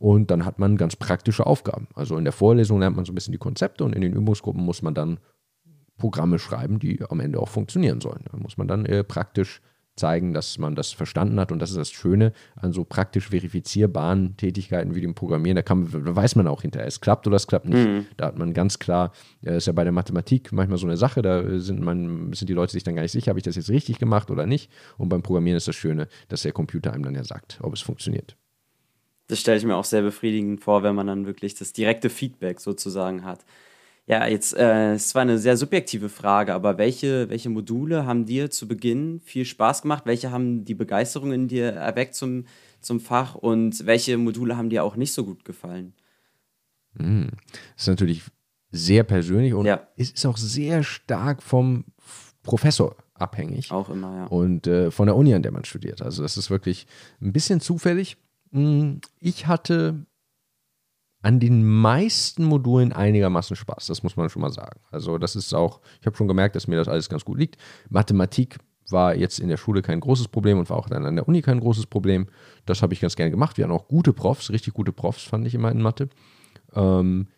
Und 0.01 0.31
dann 0.31 0.47
hat 0.47 0.59
man 0.59 0.79
ganz 0.79 0.97
praktische 0.97 1.47
Aufgaben. 1.47 1.87
Also 1.95 2.17
in 2.17 2.25
der 2.25 2.33
Vorlesung 2.33 2.81
lernt 2.81 2.97
man 2.97 3.05
so 3.05 3.13
ein 3.13 3.15
bisschen 3.15 3.33
die 3.33 3.39
Konzepte 3.39 3.85
und 3.85 3.95
in 3.95 4.01
den 4.01 4.15
Übungsgruppen 4.15 4.65
muss 4.65 4.81
man 4.81 4.95
dann 4.95 5.21
Programme 5.99 6.39
schreiben, 6.39 6.79
die 6.79 7.03
am 7.07 7.21
Ende 7.21 7.39
auch 7.39 7.51
funktionieren 7.51 8.01
sollen. 8.01 8.25
Da 8.33 8.39
muss 8.39 8.57
man 8.57 8.67
dann 8.67 8.87
äh, 8.87 9.05
praktisch 9.05 9.61
zeigen, 9.97 10.33
dass 10.33 10.57
man 10.57 10.75
das 10.75 10.93
verstanden 10.93 11.39
hat. 11.39 11.53
Und 11.53 11.59
das 11.59 11.69
ist 11.69 11.77
das 11.77 11.91
Schöne 11.91 12.33
an 12.57 12.73
so 12.73 12.85
praktisch 12.85 13.29
verifizierbaren 13.29 14.39
Tätigkeiten 14.39 14.95
wie 14.95 15.03
dem 15.03 15.15
Programmieren. 15.15 15.57
Da, 15.57 15.63
kann, 15.63 15.91
da 15.93 16.17
weiß 16.17 16.35
man 16.37 16.47
auch 16.47 16.63
hinterher, 16.63 16.89
es 16.89 17.03
klappt 17.03 17.27
oder 17.27 17.37
es 17.37 17.47
klappt 17.47 17.69
nicht. 17.69 17.87
Mhm. 17.87 18.07
Da 18.17 18.29
hat 18.29 18.39
man 18.39 18.55
ganz 18.55 18.79
klar, 18.79 19.13
äh, 19.45 19.59
ist 19.59 19.67
ja 19.67 19.75
bei 19.75 19.85
der 19.85 19.93
Mathematik 19.93 20.51
manchmal 20.51 20.79
so 20.79 20.87
eine 20.87 20.97
Sache, 20.97 21.21
da 21.21 21.59
sind, 21.59 21.83
man, 21.83 22.33
sind 22.33 22.49
die 22.49 22.55
Leute 22.55 22.73
sich 22.73 22.85
dann 22.85 22.95
gar 22.95 23.03
nicht 23.03 23.13
sicher, 23.13 23.29
habe 23.29 23.39
ich 23.39 23.45
das 23.45 23.57
jetzt 23.57 23.69
richtig 23.69 23.99
gemacht 23.99 24.31
oder 24.31 24.47
nicht. 24.47 24.71
Und 24.97 25.11
beim 25.11 25.23
Programmieren 25.23 25.59
ist 25.59 25.69
das 25.69 25.77
Schöne, 25.77 26.09
dass 26.29 26.41
der 26.41 26.53
Computer 26.53 26.95
einem 26.95 27.03
dann 27.03 27.15
ja 27.15 27.25
sagt, 27.25 27.59
ob 27.61 27.75
es 27.75 27.83
funktioniert 27.83 28.39
das 29.31 29.41
stelle 29.41 29.59
ich 29.59 29.65
mir 29.65 29.77
auch 29.77 29.85
sehr 29.85 30.03
befriedigend 30.03 30.61
vor, 30.61 30.83
wenn 30.83 30.95
man 30.95 31.07
dann 31.07 31.27
wirklich 31.27 31.55
das 31.55 31.73
direkte 31.73 32.11
Feedback 32.11 32.61
sozusagen 32.61 33.25
hat. 33.25 33.45
Ja, 34.07 34.27
jetzt, 34.27 34.57
äh, 34.57 34.95
es 34.95 35.15
war 35.15 35.23
eine 35.23 35.39
sehr 35.39 35.57
subjektive 35.57 36.09
Frage, 36.09 36.53
aber 36.53 36.79
welche, 36.79 37.29
welche 37.31 37.49
Module 37.49 38.07
haben 38.07 38.27
dir 38.27 38.51
zu 38.51 38.67
Beginn 38.67 39.21
viel 39.21 39.45
Spaß 39.45 39.83
gemacht? 39.83 40.03
Welche 40.05 40.33
haben 40.33 40.65
die 40.65 40.75
Begeisterung 40.75 41.31
in 41.33 41.47
dir 41.47 41.67
erweckt 41.67 42.17
zum, 42.17 42.47
zum 42.81 42.99
Fach 42.99 43.37
und 43.37 43.87
welche 43.87 44.19
Module 44.19 44.57
haben 44.57 44.69
dir 44.69 44.83
auch 44.83 44.97
nicht 44.97 45.13
so 45.13 45.25
gut 45.25 45.45
gefallen? 45.45 45.93
Hm, 46.97 47.31
das 47.77 47.85
ist 47.85 47.89
natürlich 47.89 48.23
sehr 48.73 49.05
persönlich 49.05 49.55
und 49.55 49.67
ja. 49.67 49.87
es 49.97 50.11
ist 50.11 50.27
auch 50.27 50.37
sehr 50.37 50.83
stark 50.83 51.41
vom 51.43 51.85
Professor 52.43 52.97
abhängig. 53.15 53.71
Auch 53.71 53.91
immer, 53.91 54.17
ja. 54.17 54.25
Und 54.27 54.67
äh, 54.67 54.91
von 54.91 55.07
der 55.07 55.15
Uni, 55.15 55.35
an 55.35 55.43
der 55.43 55.53
man 55.53 55.65
studiert. 55.65 56.03
Also 56.03 56.23
das 56.23 56.37
ist 56.37 56.51
wirklich 56.51 56.87
ein 57.21 57.33
bisschen 57.33 57.61
zufällig. 57.61 58.17
Hm, 58.53 59.01
ich 59.19 59.47
hatte 59.47 60.07
an 61.23 61.39
den 61.39 61.65
meisten 61.65 62.45
Modulen 62.45 62.93
einigermaßen 62.93 63.55
Spaß, 63.55 63.87
das 63.87 64.03
muss 64.03 64.17
man 64.17 64.31
schon 64.31 64.43
mal 64.43 64.53
sagen. 64.53 64.81
Also 64.91 65.19
das 65.19 65.37
ist 65.37 65.53
auch, 65.55 65.81
ich 66.01 66.07
habe 66.07 66.17
schon 66.17 66.29
gemerkt, 66.29 66.57
dass 66.57 66.67
mir 66.67 66.77
das 66.77 66.89
alles 66.89 67.09
ganz 67.09 67.25
gut 67.25 67.39
liegt. 67.39 67.57
Mathematik 67.91 68.59
war 68.91 69.15
jetzt 69.15 69.39
in 69.39 69.49
der 69.49 69.59
Schule 69.59 69.83
kein 69.83 70.01
großes 70.01 70.29
Problem 70.29 70.59
und 70.59 70.71
war 70.71 70.79
auch 70.79 70.89
dann 70.89 71.05
an 71.05 71.17
der 71.17 71.29
Uni 71.29 71.43
kein 71.43 71.61
großes 71.61 71.87
Problem. 71.87 72.29
Das 72.65 72.83
habe 72.83 72.95
ich 72.95 73.01
ganz 73.01 73.17
gerne 73.17 73.31
gemacht. 73.31 73.59
Wir 73.59 73.65
hatten 73.65 73.75
auch 73.75 73.87
gute 73.87 74.13
Profs, 74.13 74.51
richtig 74.51 74.73
gute 74.73 74.93
Profs 74.93 75.23
fand 75.23 75.47
ich 75.47 75.55
immer 75.55 75.71
in 75.71 75.83
Mathe. 75.83 76.09
Ähm, 76.75 77.29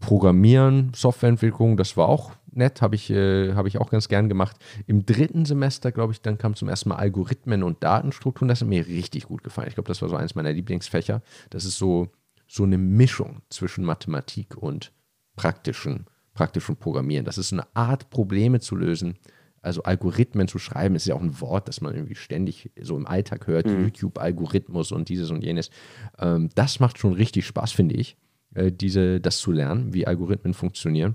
Programmieren, 0.00 0.92
Softwareentwicklung, 0.94 1.76
das 1.76 1.96
war 1.96 2.08
auch 2.08 2.32
nett, 2.56 2.82
habe 2.82 2.94
ich, 2.94 3.10
äh, 3.10 3.54
hab 3.54 3.66
ich 3.66 3.78
auch 3.78 3.90
ganz 3.90 4.08
gern 4.08 4.28
gemacht. 4.28 4.56
Im 4.86 5.06
dritten 5.06 5.44
Semester, 5.44 5.92
glaube 5.92 6.12
ich, 6.12 6.22
dann 6.22 6.38
kam 6.38 6.54
zum 6.54 6.68
ersten 6.68 6.88
Mal 6.88 6.96
Algorithmen 6.96 7.62
und 7.62 7.82
Datenstrukturen. 7.82 8.48
Das 8.48 8.60
hat 8.60 8.68
mir 8.68 8.86
richtig 8.86 9.24
gut 9.24 9.44
gefallen. 9.44 9.68
Ich 9.68 9.74
glaube, 9.74 9.88
das 9.88 10.02
war 10.02 10.08
so 10.08 10.16
eines 10.16 10.34
meiner 10.34 10.52
Lieblingsfächer. 10.52 11.22
Das 11.50 11.64
ist 11.64 11.78
so, 11.78 12.08
so 12.46 12.64
eine 12.64 12.78
Mischung 12.78 13.42
zwischen 13.50 13.84
Mathematik 13.84 14.56
und 14.56 14.92
praktischen, 15.36 16.06
praktischen 16.34 16.76
Programmieren. 16.76 17.24
Das 17.24 17.38
ist 17.38 17.52
eine 17.52 17.66
Art, 17.74 18.10
Probleme 18.10 18.60
zu 18.60 18.76
lösen. 18.76 19.18
Also 19.62 19.82
Algorithmen 19.82 20.46
zu 20.46 20.58
schreiben, 20.58 20.94
ist 20.94 21.06
ja 21.06 21.16
auch 21.16 21.22
ein 21.22 21.40
Wort, 21.40 21.66
das 21.66 21.80
man 21.80 21.94
irgendwie 21.94 22.14
ständig 22.14 22.70
so 22.80 22.96
im 22.96 23.06
Alltag 23.06 23.48
hört. 23.48 23.66
Mhm. 23.66 23.84
YouTube-Algorithmus 23.84 24.92
und 24.92 25.08
dieses 25.08 25.30
und 25.30 25.42
jenes. 25.42 25.70
Ähm, 26.18 26.50
das 26.54 26.78
macht 26.78 26.98
schon 26.98 27.14
richtig 27.14 27.46
Spaß, 27.46 27.72
finde 27.72 27.96
ich. 27.96 28.16
Äh, 28.56 28.72
diese, 28.72 29.20
das 29.20 29.38
zu 29.38 29.52
lernen, 29.52 29.92
wie 29.92 30.06
Algorithmen 30.06 30.54
funktionieren. 30.54 31.14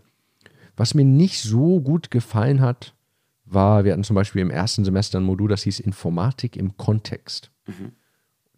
Was 0.77 0.93
mir 0.93 1.06
nicht 1.06 1.41
so 1.41 1.82
gut 1.82 2.12
gefallen 2.12 2.62
hat, 2.62 2.93
war, 3.45 3.84
wir 3.84 3.91
hatten 3.91 4.04
zum 4.04 4.15
Beispiel 4.15 4.41
im 4.41 4.51
ersten 4.51 4.86
Semester 4.86 5.19
ein 5.19 5.25
Modul, 5.25 5.49
das 5.49 5.63
hieß 5.63 5.80
Informatik 5.80 6.56
im 6.56 6.77
Kontext. 6.77 7.51
Mhm. 7.67 7.93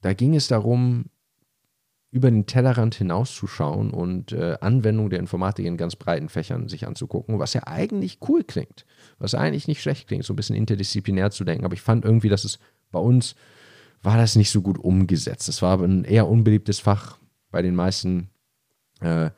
Da 0.01 0.13
ging 0.13 0.35
es 0.35 0.49
darum, 0.49 1.05
über 2.11 2.29
den 2.29 2.45
Tellerrand 2.45 2.93
hinauszuschauen 2.93 3.89
und 3.89 4.33
äh, 4.33 4.57
Anwendung 4.61 5.09
der 5.09 5.17
Informatik 5.17 5.65
in 5.65 5.77
ganz 5.77 5.95
breiten 5.95 6.29
Fächern 6.29 6.67
sich 6.67 6.85
anzugucken, 6.85 7.39
was 7.39 7.53
ja 7.53 7.65
eigentlich 7.65 8.19
cool 8.27 8.43
klingt, 8.43 8.85
was 9.17 9.33
eigentlich 9.33 9.67
nicht 9.67 9.81
schlecht 9.81 10.07
klingt, 10.07 10.23
so 10.23 10.33
ein 10.33 10.35
bisschen 10.35 10.55
interdisziplinär 10.55 11.31
zu 11.31 11.43
denken. 11.43 11.65
Aber 11.65 11.73
ich 11.73 11.81
fand 11.81 12.05
irgendwie, 12.05 12.29
dass 12.29 12.43
es 12.43 12.59
bei 12.91 12.99
uns 12.99 13.33
war 14.03 14.17
das 14.17 14.35
nicht 14.35 14.51
so 14.51 14.61
gut 14.61 14.77
umgesetzt. 14.77 15.49
Es 15.49 15.61
war 15.61 15.81
ein 15.81 16.03
eher 16.03 16.27
unbeliebtes 16.27 16.79
Fach 16.79 17.17
bei 17.49 17.63
den 17.63 17.73
meisten 17.73 18.29
äh, 19.03 19.31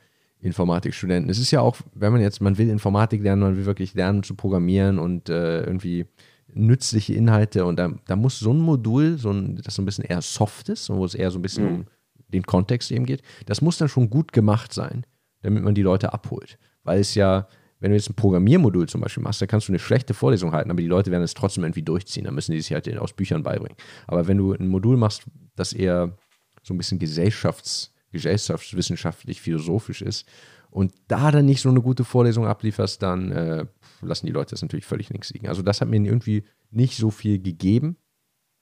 Informatikstudenten. 0.45 1.29
Es 1.29 1.39
ist 1.39 1.51
ja 1.51 1.61
auch, 1.61 1.77
wenn 1.93 2.11
man 2.11 2.21
jetzt, 2.21 2.41
man 2.41 2.57
will 2.57 2.69
Informatik 2.69 3.21
lernen, 3.23 3.41
man 3.41 3.57
will 3.57 3.65
wirklich 3.65 3.93
lernen 3.93 4.23
zu 4.23 4.35
programmieren 4.35 4.99
und 4.99 5.29
äh, 5.29 5.63
irgendwie 5.63 6.05
nützliche 6.53 7.13
Inhalte 7.13 7.65
und 7.65 7.77
da, 7.77 7.91
da 8.05 8.15
muss 8.15 8.39
so 8.39 8.53
ein 8.53 8.59
Modul, 8.59 9.17
so 9.17 9.31
ein, 9.31 9.57
das 9.57 9.75
so 9.75 9.81
ein 9.81 9.85
bisschen 9.85 10.05
eher 10.05 10.21
soft 10.21 10.69
ist, 10.69 10.89
wo 10.89 11.03
es 11.03 11.15
eher 11.15 11.31
so 11.31 11.39
ein 11.39 11.41
bisschen 11.41 11.65
mhm. 11.65 11.75
um 11.75 11.85
den 12.29 12.43
Kontext 12.43 12.91
eben 12.91 13.05
geht, 13.05 13.23
das 13.45 13.61
muss 13.61 13.77
dann 13.77 13.89
schon 13.89 14.09
gut 14.09 14.31
gemacht 14.31 14.71
sein, 14.71 15.05
damit 15.41 15.63
man 15.63 15.75
die 15.75 15.81
Leute 15.81 16.13
abholt. 16.13 16.57
Weil 16.83 16.99
es 16.99 17.15
ja, 17.15 17.47
wenn 17.79 17.91
du 17.91 17.97
jetzt 17.97 18.09
ein 18.09 18.15
Programmiermodul 18.15 18.87
zum 18.87 19.01
Beispiel 19.01 19.23
machst, 19.23 19.41
dann 19.41 19.47
kannst 19.47 19.67
du 19.67 19.71
eine 19.71 19.79
schlechte 19.79 20.13
Vorlesung 20.13 20.51
halten, 20.51 20.71
aber 20.71 20.81
die 20.81 20.87
Leute 20.87 21.11
werden 21.11 21.23
es 21.23 21.33
trotzdem 21.33 21.63
irgendwie 21.63 21.81
durchziehen. 21.81 22.25
Dann 22.25 22.35
müssen 22.35 22.51
die 22.51 22.61
sich 22.61 22.71
halt 22.71 22.97
aus 22.97 23.13
Büchern 23.13 23.43
beibringen. 23.43 23.77
Aber 24.07 24.27
wenn 24.27 24.37
du 24.37 24.53
ein 24.53 24.67
Modul 24.67 24.95
machst, 24.95 25.23
das 25.55 25.73
eher 25.73 26.17
so 26.63 26.73
ein 26.73 26.77
bisschen 26.77 26.99
gesellschafts- 26.99 27.94
gesellschaftswissenschaftlich 28.15 29.41
philosophisch 29.41 30.01
ist 30.01 30.27
und 30.71 30.93
da 31.07 31.31
dann 31.31 31.45
nicht 31.45 31.61
so 31.61 31.69
eine 31.69 31.81
gute 31.81 32.03
Vorlesung 32.03 32.47
ablieferst, 32.47 33.01
dann 33.01 33.31
äh, 33.31 33.65
lassen 34.01 34.25
die 34.25 34.31
Leute 34.31 34.51
das 34.51 34.61
natürlich 34.61 34.85
völlig 34.85 35.09
links 35.09 35.31
liegen. 35.31 35.47
Also 35.47 35.61
das 35.61 35.81
hat 35.81 35.89
mir 35.89 36.01
irgendwie 36.01 36.43
nicht 36.71 36.97
so 36.97 37.11
viel 37.11 37.39
gegeben 37.39 37.97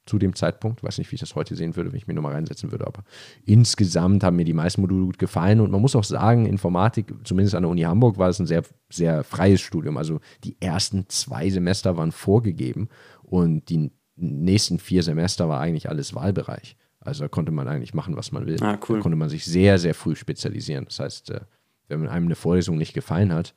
zu 0.05 0.19
dem 0.19 0.35
Zeitpunkt. 0.35 0.79
Ich 0.79 0.83
weiß 0.83 0.97
nicht, 0.97 1.11
wie 1.11 1.15
ich 1.15 1.21
das 1.21 1.35
heute 1.35 1.55
sehen 1.55 1.75
würde, 1.75 1.91
wenn 1.91 1.97
ich 1.97 2.07
mir 2.07 2.13
nochmal 2.13 2.33
reinsetzen 2.33 2.71
würde, 2.71 2.85
aber 2.87 3.03
insgesamt 3.45 4.23
haben 4.23 4.35
mir 4.35 4.45
die 4.45 4.53
meisten 4.53 4.81
Module 4.81 5.05
gut 5.05 5.19
gefallen 5.19 5.61
und 5.61 5.71
man 5.71 5.81
muss 5.81 5.95
auch 5.95 6.03
sagen, 6.03 6.45
Informatik, 6.45 7.13
zumindest 7.23 7.55
an 7.55 7.63
der 7.63 7.71
Uni 7.71 7.81
Hamburg, 7.81 8.17
war 8.17 8.29
es 8.29 8.39
ein 8.39 8.47
sehr, 8.47 8.63
sehr 8.91 9.23
freies 9.23 9.61
Studium. 9.61 9.97
Also 9.97 10.19
die 10.43 10.57
ersten 10.59 11.07
zwei 11.09 11.49
Semester 11.49 11.95
waren 11.95 12.11
vorgegeben 12.11 12.89
und 13.21 13.69
die 13.69 13.91
nächsten 14.15 14.77
vier 14.79 15.03
Semester 15.03 15.47
war 15.47 15.61
eigentlich 15.61 15.89
alles 15.89 16.13
Wahlbereich. 16.13 16.75
Also 17.05 17.25
da 17.25 17.27
konnte 17.27 17.51
man 17.51 17.67
eigentlich 17.67 17.93
machen, 17.93 18.15
was 18.15 18.31
man 18.31 18.45
will. 18.45 18.61
Ah, 18.61 18.79
cool. 18.87 18.97
Da 18.97 19.01
konnte 19.01 19.17
man 19.17 19.29
sich 19.29 19.45
sehr, 19.45 19.77
sehr 19.77 19.93
früh 19.93 20.15
spezialisieren. 20.15 20.85
Das 20.85 20.99
heißt, 20.99 21.31
äh, 21.31 21.41
wenn 21.87 22.07
einem 22.07 22.25
eine 22.25 22.35
Vorlesung 22.35 22.77
nicht 22.77 22.93
gefallen 22.93 23.33
hat, 23.33 23.53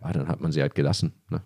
ja, 0.00 0.12
dann 0.12 0.28
hat 0.28 0.40
man 0.40 0.52
sie 0.52 0.60
halt 0.60 0.74
gelassen. 0.74 1.14
Ne? 1.30 1.42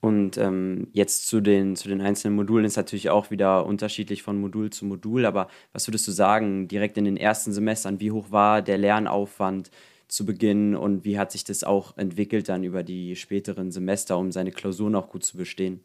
Und 0.00 0.38
ähm, 0.38 0.88
jetzt 0.92 1.26
zu 1.26 1.40
den, 1.40 1.74
zu 1.74 1.88
den 1.88 2.00
einzelnen 2.00 2.36
Modulen 2.36 2.64
ist 2.64 2.76
natürlich 2.76 3.10
auch 3.10 3.30
wieder 3.30 3.66
unterschiedlich 3.66 4.22
von 4.22 4.40
Modul 4.40 4.70
zu 4.70 4.84
Modul. 4.84 5.26
Aber 5.26 5.48
was 5.72 5.88
würdest 5.88 6.06
du 6.06 6.12
sagen, 6.12 6.68
direkt 6.68 6.96
in 6.98 7.04
den 7.04 7.16
ersten 7.16 7.52
Semestern, 7.52 7.98
wie 7.98 8.12
hoch 8.12 8.30
war 8.30 8.62
der 8.62 8.78
Lernaufwand 8.78 9.70
zu 10.06 10.24
Beginn 10.24 10.76
und 10.76 11.04
wie 11.04 11.18
hat 11.18 11.32
sich 11.32 11.44
das 11.44 11.64
auch 11.64 11.96
entwickelt 11.96 12.48
dann 12.48 12.64
über 12.64 12.82
die 12.82 13.16
späteren 13.16 13.72
Semester, 13.72 14.16
um 14.18 14.30
seine 14.30 14.52
Klausuren 14.52 14.94
auch 14.94 15.08
gut 15.08 15.24
zu 15.24 15.36
bestehen? 15.36 15.80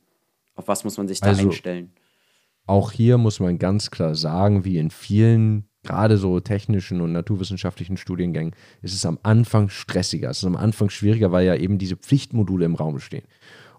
Auf 0.55 0.67
was 0.67 0.83
muss 0.83 0.97
man 0.97 1.07
sich 1.07 1.19
da 1.19 1.29
also, 1.29 1.43
einstellen? 1.43 1.91
Auch 2.65 2.91
hier 2.91 3.17
muss 3.17 3.39
man 3.39 3.59
ganz 3.59 3.91
klar 3.91 4.15
sagen, 4.15 4.63
wie 4.63 4.77
in 4.77 4.89
vielen, 4.89 5.65
gerade 5.83 6.17
so 6.17 6.39
technischen 6.39 7.01
und 7.01 7.11
naturwissenschaftlichen 7.11 7.97
Studiengängen, 7.97 8.55
ist 8.81 8.93
es 8.93 9.05
am 9.05 9.19
Anfang 9.23 9.69
stressiger. 9.69 10.29
Es 10.29 10.37
ist 10.37 10.45
am 10.45 10.55
Anfang 10.55 10.89
schwieriger, 10.89 11.31
weil 11.31 11.45
ja 11.45 11.55
eben 11.55 11.77
diese 11.77 11.97
Pflichtmodule 11.97 12.65
im 12.65 12.75
Raum 12.75 12.99
stehen. 12.99 13.25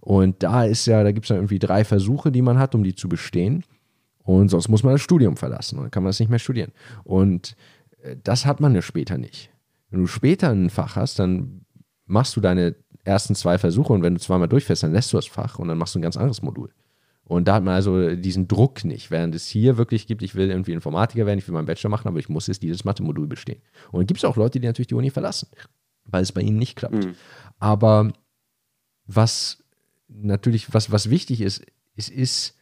Und 0.01 0.43
da 0.43 0.65
ist 0.65 0.85
ja, 0.87 1.03
da 1.03 1.13
gibt 1.13 1.25
es 1.25 1.31
ja 1.31 1.37
irgendwie 1.37 1.59
drei 1.59 1.83
Versuche, 1.85 2.31
die 2.31 2.43
man 2.43 2.59
hat, 2.59 2.75
um 2.75 2.85
die 2.85 2.95
zu 2.95 3.09
bestehen. 3.09 3.65
Und 4.23 4.49
sonst 4.51 4.69
muss 4.69 4.83
man 4.83 4.93
das 4.95 5.01
Studium 5.01 5.37
verlassen 5.37 5.77
und 5.79 5.85
dann 5.85 5.91
kann 5.91 6.03
man 6.03 6.11
das 6.11 6.21
nicht 6.21 6.31
mehr 6.31 6.39
studieren. 6.39 6.73
Und 7.05 7.57
äh, 8.03 8.17
das 8.23 8.45
hat 8.47 8.61
man 8.61 8.75
ja 8.75 8.83
später 8.83 9.19
nicht. 9.19 9.51
Wenn 9.91 10.01
du 10.01 10.07
später 10.07 10.51
ein 10.51 10.71
Fach 10.71 10.97
hast, 10.97 11.19
dann 11.19 11.65
machst 12.07 12.37
du 12.37 12.41
deine 12.41 12.75
ersten 13.05 13.35
zwei 13.35 13.59
Versuche 13.59 13.93
und 13.93 14.03
wenn 14.03 14.15
du 14.15 14.21
zweimal 14.21 14.49
durchfährst, 14.49 14.83
dann 14.83 14.93
lässt 14.93 15.13
du 15.13 15.17
das 15.17 15.27
Fach 15.27 15.59
und 15.59 15.69
dann 15.69 15.79
machst 15.79 15.95
du 15.95 15.99
ein 15.99 16.03
ganz 16.03 16.17
anderes 16.17 16.43
Modul. 16.43 16.71
Und 17.25 17.49
da 17.49 17.55
hat 17.55 17.65
man 17.65 17.75
also 17.75 18.15
diesen 18.17 18.49
Druck 18.49 18.85
nicht, 18.85 19.11
während 19.11 19.35
es 19.35 19.47
hier 19.47 19.79
wirklich 19.79 20.07
gibt, 20.07 20.23
ich 20.23 20.35
will 20.35 20.51
irgendwie 20.51 20.73
Informatiker 20.73 21.25
werden, 21.25 21.39
ich 21.39 21.49
will 21.49 21.55
meinen 21.55 21.67
Bachelor 21.67 21.91
machen, 21.91 22.07
aber 22.09 22.19
ich 22.19 22.29
muss 22.29 22.47
jetzt 22.47 22.63
dieses 22.63 22.85
Mathe-Modul 22.85 23.27
bestehen. 23.27 23.63
Und 23.93 24.01
dann 24.01 24.07
gibt 24.07 24.19
es 24.19 24.25
auch 24.25 24.37
Leute, 24.37 24.61
die 24.61 24.67
natürlich 24.67 24.89
die 24.89 24.95
Uni 24.95 25.11
verlassen, 25.11 25.49
weil 26.05 26.23
es 26.23 26.33
bei 26.33 26.43
ihnen 26.43 26.59
nicht 26.59 26.77
klappt. 26.77 27.05
Mhm. 27.05 27.15
Aber 27.59 28.13
was 29.07 29.65
natürlich, 30.09 30.75
was, 30.75 30.93
was 30.93 31.09
wichtig 31.09 31.41
ist, 31.41 31.65
es 31.97 32.09
ist 32.09 32.57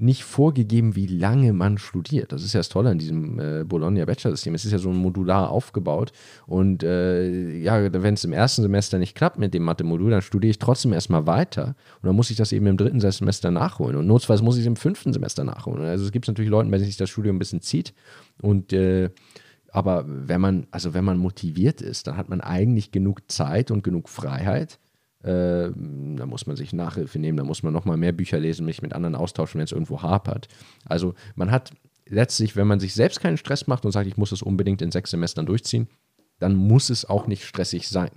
nicht 0.00 0.24
vorgegeben, 0.24 0.94
wie 0.96 1.06
lange 1.06 1.52
man 1.52 1.78
studiert. 1.78 2.32
Das 2.32 2.44
ist 2.44 2.52
ja 2.52 2.60
das 2.60 2.68
Tolle 2.68 2.90
an 2.90 2.98
diesem 2.98 3.38
äh, 3.40 3.64
Bologna-Bachelor-System. 3.64 4.54
Es 4.54 4.64
ist 4.64 4.72
ja 4.72 4.78
so 4.78 4.90
modular 4.90 5.50
aufgebaut. 5.50 6.12
Und 6.46 6.82
äh, 6.82 7.58
ja, 7.58 7.92
wenn 7.92 8.14
es 8.14 8.24
im 8.24 8.32
ersten 8.32 8.62
Semester 8.62 8.98
nicht 8.98 9.14
klappt 9.14 9.38
mit 9.38 9.54
dem 9.54 9.64
Mathe-Modul, 9.64 10.10
dann 10.10 10.22
studiere 10.22 10.50
ich 10.50 10.58
trotzdem 10.58 10.92
erstmal 10.92 11.26
weiter. 11.26 11.74
Und 12.00 12.06
dann 12.06 12.16
muss 12.16 12.30
ich 12.30 12.36
das 12.36 12.52
eben 12.52 12.66
im 12.66 12.76
dritten 12.76 13.00
Semester 13.00 13.50
nachholen. 13.50 13.96
Und 13.96 14.06
notfalls 14.06 14.42
muss 14.42 14.56
ich 14.56 14.62
es 14.62 14.66
im 14.66 14.76
fünften 14.76 15.12
Semester 15.12 15.44
nachholen. 15.44 15.84
Also 15.84 16.04
es 16.04 16.12
gibt 16.12 16.28
natürlich 16.28 16.50
Leute, 16.50 16.70
bei 16.70 16.76
denen 16.76 16.86
sich 16.86 16.96
das 16.96 17.10
Studium 17.10 17.36
ein 17.36 17.40
bisschen 17.40 17.60
zieht. 17.60 17.92
Und 18.40 18.72
äh, 18.72 19.10
aber 19.70 20.04
wenn 20.06 20.40
man, 20.40 20.66
also 20.70 20.94
wenn 20.94 21.04
man 21.04 21.18
motiviert 21.18 21.82
ist, 21.82 22.06
dann 22.06 22.16
hat 22.16 22.28
man 22.28 22.40
eigentlich 22.40 22.90
genug 22.90 23.30
Zeit 23.30 23.70
und 23.70 23.84
genug 23.84 24.08
Freiheit 24.08 24.78
äh, 25.22 25.70
da 25.72 26.26
muss 26.26 26.46
man 26.46 26.56
sich 26.56 26.72
Nachhilfe 26.72 27.18
nehmen, 27.18 27.38
da 27.38 27.44
muss 27.44 27.62
man 27.62 27.72
nochmal 27.72 27.96
mehr 27.96 28.12
Bücher 28.12 28.38
lesen, 28.38 28.64
mich 28.64 28.82
mit 28.82 28.92
anderen 28.92 29.14
austauschen, 29.14 29.58
wenn 29.58 29.64
es 29.64 29.72
irgendwo 29.72 30.02
hapert. 30.02 30.48
Also 30.84 31.14
man 31.34 31.50
hat 31.50 31.72
letztlich, 32.06 32.56
wenn 32.56 32.66
man 32.66 32.80
sich 32.80 32.94
selbst 32.94 33.20
keinen 33.20 33.36
Stress 33.36 33.66
macht 33.66 33.84
und 33.84 33.92
sagt, 33.92 34.06
ich 34.06 34.16
muss 34.16 34.32
es 34.32 34.42
unbedingt 34.42 34.80
in 34.80 34.90
sechs 34.90 35.10
Semestern 35.10 35.46
durchziehen, 35.46 35.88
dann 36.38 36.54
muss 36.54 36.88
es 36.88 37.04
auch 37.04 37.26
nicht 37.26 37.44
stressig 37.44 37.88
sein. 37.88 38.10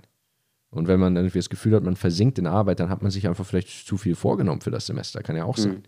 Und 0.70 0.88
wenn 0.88 1.00
man 1.00 1.16
irgendwie 1.16 1.38
das 1.38 1.50
Gefühl 1.50 1.74
hat, 1.74 1.82
man 1.82 1.96
versinkt 1.96 2.38
in 2.38 2.46
Arbeit, 2.46 2.80
dann 2.80 2.88
hat 2.88 3.02
man 3.02 3.10
sich 3.10 3.28
einfach 3.28 3.44
vielleicht 3.44 3.86
zu 3.86 3.96
viel 3.96 4.14
vorgenommen 4.14 4.62
für 4.62 4.70
das 4.70 4.86
Semester. 4.86 5.22
Kann 5.22 5.36
ja 5.36 5.44
auch 5.44 5.58
sein. 5.58 5.72
Mhm. 5.72 5.82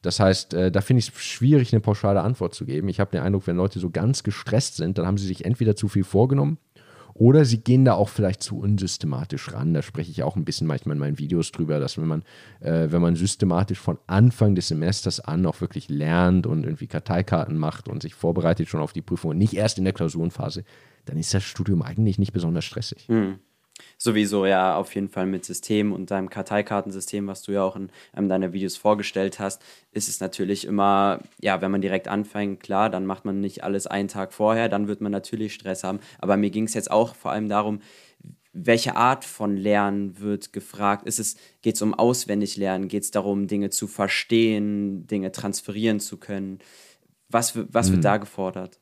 Das 0.00 0.20
heißt, 0.20 0.54
äh, 0.54 0.70
da 0.70 0.80
finde 0.80 1.00
ich 1.00 1.08
es 1.08 1.20
schwierig, 1.20 1.72
eine 1.72 1.80
pauschale 1.80 2.22
Antwort 2.22 2.54
zu 2.54 2.64
geben. 2.64 2.88
Ich 2.88 3.00
habe 3.00 3.10
den 3.10 3.20
Eindruck, 3.20 3.46
wenn 3.46 3.56
Leute 3.56 3.78
so 3.78 3.90
ganz 3.90 4.22
gestresst 4.22 4.76
sind, 4.76 4.96
dann 4.96 5.06
haben 5.06 5.18
sie 5.18 5.26
sich 5.26 5.44
entweder 5.44 5.76
zu 5.76 5.88
viel 5.88 6.04
vorgenommen 6.04 6.58
oder 7.18 7.44
sie 7.44 7.58
gehen 7.58 7.84
da 7.84 7.94
auch 7.94 8.08
vielleicht 8.08 8.42
zu 8.42 8.58
unsystematisch 8.58 9.52
ran. 9.52 9.72
Da 9.72 9.82
spreche 9.82 10.10
ich 10.10 10.22
auch 10.22 10.36
ein 10.36 10.44
bisschen 10.44 10.66
manchmal 10.66 10.96
in 10.96 11.00
meinen 11.00 11.18
Videos 11.18 11.50
drüber, 11.50 11.80
dass 11.80 11.96
wenn 11.98 12.06
man, 12.06 12.22
äh, 12.60 12.88
wenn 12.90 13.00
man 13.00 13.16
systematisch 13.16 13.78
von 13.78 13.98
Anfang 14.06 14.54
des 14.54 14.68
Semesters 14.68 15.20
an 15.20 15.46
auch 15.46 15.60
wirklich 15.60 15.88
lernt 15.88 16.46
und 16.46 16.64
irgendwie 16.64 16.86
Karteikarten 16.86 17.56
macht 17.56 17.88
und 17.88 18.02
sich 18.02 18.14
vorbereitet 18.14 18.68
schon 18.68 18.80
auf 18.80 18.92
die 18.92 19.02
Prüfung 19.02 19.30
und 19.30 19.38
nicht 19.38 19.54
erst 19.54 19.78
in 19.78 19.84
der 19.84 19.94
Klausurenphase, 19.94 20.64
dann 21.06 21.16
ist 21.16 21.32
das 21.32 21.44
Studium 21.44 21.82
eigentlich 21.82 22.18
nicht 22.18 22.32
besonders 22.32 22.64
stressig. 22.64 23.08
Mhm. 23.08 23.38
Sowieso 23.98 24.46
ja 24.46 24.76
auf 24.76 24.94
jeden 24.94 25.08
Fall 25.08 25.26
mit 25.26 25.44
System 25.44 25.92
und 25.92 26.10
deinem 26.10 26.30
Karteikartensystem, 26.30 27.26
was 27.26 27.42
du 27.42 27.52
ja 27.52 27.62
auch 27.62 27.76
in 27.76 27.90
einem 28.12 28.28
deiner 28.28 28.52
Videos 28.52 28.76
vorgestellt 28.76 29.38
hast, 29.38 29.62
ist 29.92 30.08
es 30.08 30.20
natürlich 30.20 30.66
immer, 30.66 31.20
ja, 31.40 31.60
wenn 31.60 31.70
man 31.70 31.80
direkt 31.80 32.08
anfängt, 32.08 32.62
klar, 32.62 32.90
dann 32.90 33.06
macht 33.06 33.24
man 33.24 33.40
nicht 33.40 33.64
alles 33.64 33.86
einen 33.86 34.08
Tag 34.08 34.32
vorher, 34.32 34.68
dann 34.68 34.88
wird 34.88 35.00
man 35.00 35.12
natürlich 35.12 35.54
Stress 35.54 35.84
haben. 35.84 36.00
Aber 36.18 36.36
mir 36.36 36.50
ging 36.50 36.64
es 36.64 36.74
jetzt 36.74 36.90
auch 36.90 37.14
vor 37.14 37.32
allem 37.32 37.48
darum, 37.48 37.80
welche 38.52 38.96
Art 38.96 39.24
von 39.24 39.56
Lernen 39.56 40.18
wird 40.18 40.52
gefragt? 40.52 41.06
es, 41.06 41.36
geht 41.60 41.74
es 41.74 41.82
um 41.82 41.92
auswendig 41.92 42.56
Lernen? 42.56 42.88
Geht 42.88 43.02
es 43.02 43.10
darum, 43.10 43.46
Dinge 43.46 43.68
zu 43.68 43.86
verstehen, 43.86 45.06
Dinge 45.06 45.30
transferieren 45.30 46.00
zu 46.00 46.16
können? 46.16 46.60
Was, 47.28 47.58
was 47.72 47.88
wird 47.88 47.98
mhm. 47.98 48.02
da 48.02 48.16
gefordert? 48.16 48.80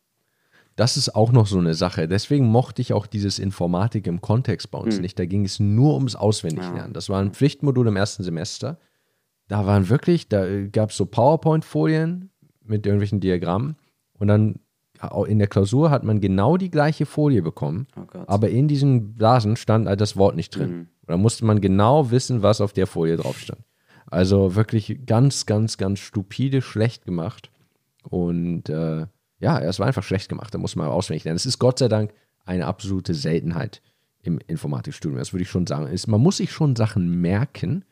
Das 0.76 0.96
ist 0.96 1.14
auch 1.14 1.30
noch 1.30 1.46
so 1.46 1.58
eine 1.58 1.74
Sache. 1.74 2.08
Deswegen 2.08 2.46
mochte 2.46 2.82
ich 2.82 2.92
auch 2.92 3.06
dieses 3.06 3.38
Informatik 3.38 4.06
im 4.06 4.20
Kontext 4.20 4.70
bei 4.70 4.78
uns 4.78 4.96
mhm. 4.96 5.02
nicht. 5.02 5.18
Da 5.18 5.24
ging 5.24 5.44
es 5.44 5.60
nur 5.60 5.94
ums 5.94 6.16
Auswendiglernen. 6.16 6.92
Das 6.92 7.08
war 7.08 7.20
ein 7.20 7.32
Pflichtmodul 7.32 7.86
im 7.86 7.96
ersten 7.96 8.24
Semester. 8.24 8.78
Da 9.46 9.66
waren 9.66 9.88
wirklich, 9.88 10.28
da 10.28 10.66
gab 10.66 10.90
es 10.90 10.96
so 10.96 11.06
PowerPoint-Folien 11.06 12.30
mit 12.64 12.86
irgendwelchen 12.86 13.20
Diagrammen. 13.20 13.76
Und 14.18 14.28
dann 14.28 14.60
in 15.26 15.38
der 15.38 15.48
Klausur 15.48 15.90
hat 15.90 16.02
man 16.02 16.20
genau 16.20 16.56
die 16.56 16.70
gleiche 16.70 17.04
Folie 17.04 17.42
bekommen. 17.42 17.86
Oh 17.96 18.18
aber 18.26 18.48
in 18.48 18.68
diesen 18.68 19.14
Blasen 19.14 19.56
stand 19.56 19.86
halt 19.86 20.00
das 20.00 20.16
Wort 20.16 20.34
nicht 20.34 20.56
drin. 20.56 20.70
Mhm. 20.70 20.88
Da 21.06 21.16
musste 21.16 21.44
man 21.44 21.60
genau 21.60 22.10
wissen, 22.10 22.42
was 22.42 22.60
auf 22.60 22.72
der 22.72 22.86
Folie 22.86 23.16
drauf 23.16 23.38
stand. 23.38 23.60
Also 24.06 24.54
wirklich 24.54 25.00
ganz, 25.06 25.46
ganz, 25.46 25.76
ganz 25.76 25.98
stupide, 25.98 26.62
schlecht 26.62 27.04
gemacht. 27.04 27.50
Und 28.02 28.68
äh, 28.68 29.06
ja, 29.40 29.58
es 29.60 29.78
war 29.78 29.86
einfach 29.86 30.02
schlecht 30.02 30.28
gemacht, 30.28 30.54
da 30.54 30.58
muss 30.58 30.76
man 30.76 30.88
auswendig 30.88 31.24
lernen. 31.24 31.36
Es 31.36 31.46
ist 31.46 31.58
Gott 31.58 31.78
sei 31.78 31.88
Dank 31.88 32.12
eine 32.44 32.66
absolute 32.66 33.14
Seltenheit 33.14 33.82
im 34.22 34.38
Informatikstudium, 34.46 35.18
das 35.18 35.32
würde 35.32 35.42
ich 35.42 35.50
schon 35.50 35.66
sagen. 35.66 35.88
man 36.06 36.20
muss 36.20 36.38
sich 36.38 36.50
schon 36.50 36.76
Sachen 36.76 37.20
merken, 37.20 37.84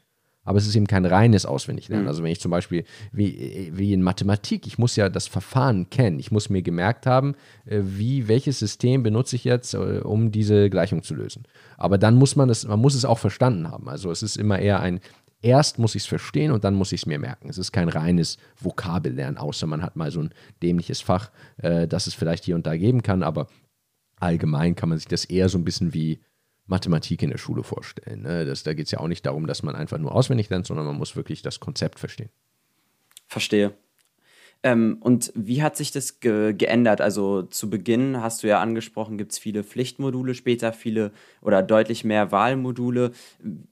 aber 0.44 0.58
es 0.58 0.66
ist 0.66 0.74
eben 0.74 0.86
kein 0.86 1.04
reines 1.04 1.46
Auswendiglernen. 1.46 2.04
Mhm. 2.04 2.08
Also 2.08 2.22
wenn 2.22 2.32
ich 2.32 2.40
zum 2.40 2.50
Beispiel, 2.50 2.84
wie, 3.12 3.70
wie 3.72 3.92
in 3.92 4.02
Mathematik, 4.02 4.66
ich 4.66 4.76
muss 4.76 4.96
ja 4.96 5.08
das 5.08 5.28
Verfahren 5.28 5.88
kennen. 5.88 6.18
Ich 6.18 6.32
muss 6.32 6.50
mir 6.50 6.62
gemerkt 6.62 7.06
haben, 7.06 7.36
äh, 7.64 7.80
wie, 7.84 8.26
welches 8.26 8.58
System 8.58 9.04
benutze 9.04 9.36
ich 9.36 9.44
jetzt, 9.44 9.74
äh, 9.74 10.00
um 10.02 10.32
diese 10.32 10.68
Gleichung 10.68 11.04
zu 11.04 11.14
lösen. 11.14 11.44
Aber 11.76 11.96
dann 11.96 12.16
muss 12.16 12.34
man 12.34 12.48
das, 12.48 12.66
man 12.66 12.80
muss 12.80 12.94
es 12.94 13.04
auch 13.04 13.18
verstanden 13.18 13.70
haben. 13.70 13.88
Also 13.88 14.10
es 14.10 14.22
ist 14.22 14.36
immer 14.36 14.58
eher 14.58 14.80
ein 14.80 15.00
erst 15.42 15.78
muss 15.78 15.94
ich 15.94 16.04
es 16.04 16.08
verstehen 16.08 16.52
und 16.52 16.64
dann 16.64 16.74
muss 16.74 16.92
ich 16.92 17.02
es 17.02 17.06
mir 17.06 17.18
merken. 17.18 17.48
Es 17.48 17.58
ist 17.58 17.72
kein 17.72 17.88
reines 17.88 18.38
Vokabellernen, 18.60 19.36
außer 19.36 19.66
man 19.66 19.82
hat 19.82 19.96
mal 19.96 20.10
so 20.10 20.20
ein 20.20 20.30
dämliches 20.62 21.00
Fach, 21.00 21.30
äh, 21.58 21.86
das 21.86 22.06
es 22.06 22.14
vielleicht 22.14 22.44
hier 22.44 22.54
und 22.54 22.66
da 22.66 22.76
geben 22.76 23.02
kann, 23.02 23.22
aber 23.22 23.48
allgemein 24.16 24.74
kann 24.74 24.88
man 24.88 24.98
sich 24.98 25.08
das 25.08 25.24
eher 25.24 25.48
so 25.48 25.58
ein 25.58 25.64
bisschen 25.64 25.92
wie 25.92 26.20
Mathematik 26.66 27.22
in 27.22 27.30
der 27.30 27.38
Schule 27.38 27.64
vorstellen. 27.64 28.22
Ne? 28.22 28.44
Das, 28.44 28.62
da 28.62 28.72
geht 28.72 28.86
es 28.86 28.92
ja 28.92 29.00
auch 29.00 29.08
nicht 29.08 29.26
darum, 29.26 29.46
dass 29.46 29.62
man 29.62 29.74
einfach 29.74 29.98
nur 29.98 30.14
auswendig 30.14 30.48
lernt, 30.48 30.66
sondern 30.66 30.86
man 30.86 30.96
muss 30.96 31.16
wirklich 31.16 31.42
das 31.42 31.60
Konzept 31.60 31.98
verstehen. 31.98 32.30
Verstehe. 33.26 33.74
Ähm, 34.64 34.98
und 35.00 35.32
wie 35.34 35.62
hat 35.62 35.76
sich 35.76 35.90
das 35.90 36.20
ge 36.20 36.52
geändert? 36.52 37.00
Also 37.00 37.42
zu 37.42 37.68
Beginn 37.68 38.22
hast 38.22 38.42
du 38.42 38.46
ja 38.46 38.60
angesprochen, 38.60 39.18
gibt 39.18 39.32
es 39.32 39.38
viele 39.38 39.64
Pflichtmodule, 39.64 40.34
später 40.34 40.72
viele 40.72 41.12
oder 41.40 41.62
deutlich 41.62 42.04
mehr 42.04 42.30
Wahlmodule. 42.30 43.10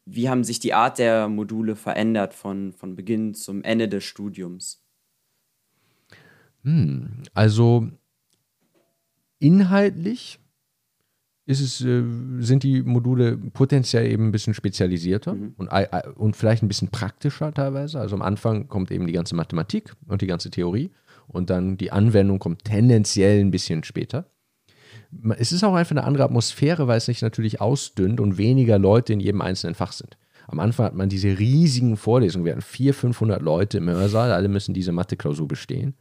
Wie 0.05 0.29
haben 0.29 0.43
sich 0.43 0.59
die 0.59 0.75
Art 0.75 0.99
der 0.99 1.29
Module 1.29 1.77
verändert 1.77 2.35
von, 2.35 2.73
von 2.73 2.97
Beginn 2.97 3.35
zum 3.35 3.63
Ende 3.63 3.89
des 3.89 4.03
Studiums? 4.03 4.83
Hm, 6.65 7.23
also 7.35 7.89
inhaltlich 9.39 10.41
ist 11.51 11.61
es, 11.61 11.81
äh, 11.85 12.03
sind 12.39 12.63
die 12.63 12.83
Module 12.83 13.37
potenziell 13.37 14.11
eben 14.11 14.29
ein 14.29 14.33
bisschen 14.33 14.55
spezialisierter 14.55 15.35
mhm. 15.35 15.55
und, 15.57 15.69
und 16.17 16.37
vielleicht 16.37 16.63
ein 16.63 16.69
bisschen 16.69 16.89
praktischer 16.89 17.53
teilweise. 17.53 18.01
Also 18.01 18.15
am 18.15 18.23
Anfang 18.23 18.69
kommt 18.69 18.91
eben 18.91 19.07
die 19.07 19.13
ganze 19.13 19.35
Mathematik 19.35 19.95
und 20.07 20.23
die 20.23 20.27
ganze 20.27 20.51
Theorie 20.51 20.91
und 21.27 21.51
dann 21.51 21.77
die 21.77 21.93
Anwendung 21.93 22.39
kommt 22.39 22.65
tendenziell 22.65 23.41
ein 23.41 23.51
bisschen 23.51 23.85
später. 23.85 24.27
Es 25.39 25.51
ist 25.51 25.65
auch 25.65 25.75
einfach 25.75 25.91
eine 25.91 26.05
andere 26.05 26.25
Atmosphäre, 26.25 26.87
weil 26.87 26.99
es 26.99 27.07
sich 27.07 27.21
natürlich 27.21 27.61
ausdünnt 27.61 28.21
und 28.21 28.39
weniger 28.39 28.79
Leute 28.79 29.13
in 29.13 29.21
jedem 29.21 29.41
einzelnen 29.41 29.75
Fach 29.75 29.93
sind. 29.93 30.17
Am 30.47 30.61
Anfang 30.61 30.87
hat 30.87 30.95
man 30.95 31.09
diese 31.09 31.39
riesigen 31.39 31.97
Vorlesungen, 31.97 32.45
wir 32.45 32.53
hatten 32.53 32.63
400, 32.63 33.01
500 33.01 33.43
Leute 33.43 33.79
im 33.79 33.89
Hörsaal, 33.89 34.33
alle 34.33 34.49
müssen 34.49 34.75
diese 34.75 34.93
Mathe-Klausur 34.93 35.49
bestehen. 35.49 35.95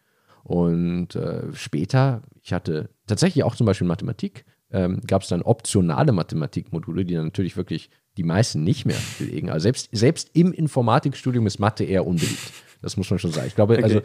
Und 0.44 1.16
äh, 1.16 1.54
später, 1.54 2.22
ich 2.42 2.54
hatte 2.54 2.90
tatsächlich 3.08 3.44
auch 3.44 3.56
zum 3.56 3.66
Beispiel 3.66 3.88
Mathematik, 3.88 4.46
ähm, 4.72 5.02
gab 5.08 5.24
es 5.24 5.30
dann 5.30 5.42
optionale 5.42 6.12
Mathematikmodule, 6.12 7.06
die 7.06 7.16
dann 7.16 7.26
natürlich 7.26 7.58
wirklich 7.58 7.90
die 8.18 8.24
meisten 8.24 8.64
nicht 8.64 8.86
mehr 8.86 8.98
belegen. 9.18 9.50
Also 9.50 9.64
selbst, 9.64 9.90
selbst 9.92 10.30
im 10.34 10.52
Informatikstudium 10.52 11.48
ist 11.48 11.60
Mathe 11.60 11.84
eher 11.84 12.06
unbeliebt. 12.06 12.54
Das 12.82 12.98
muss 12.98 13.10
man 13.10 13.20
schon 13.20 13.32
sagen. 13.32 13.48
Ich 13.48 13.56
glaube, 13.56 13.74
okay. 13.74 13.84
also 13.84 14.02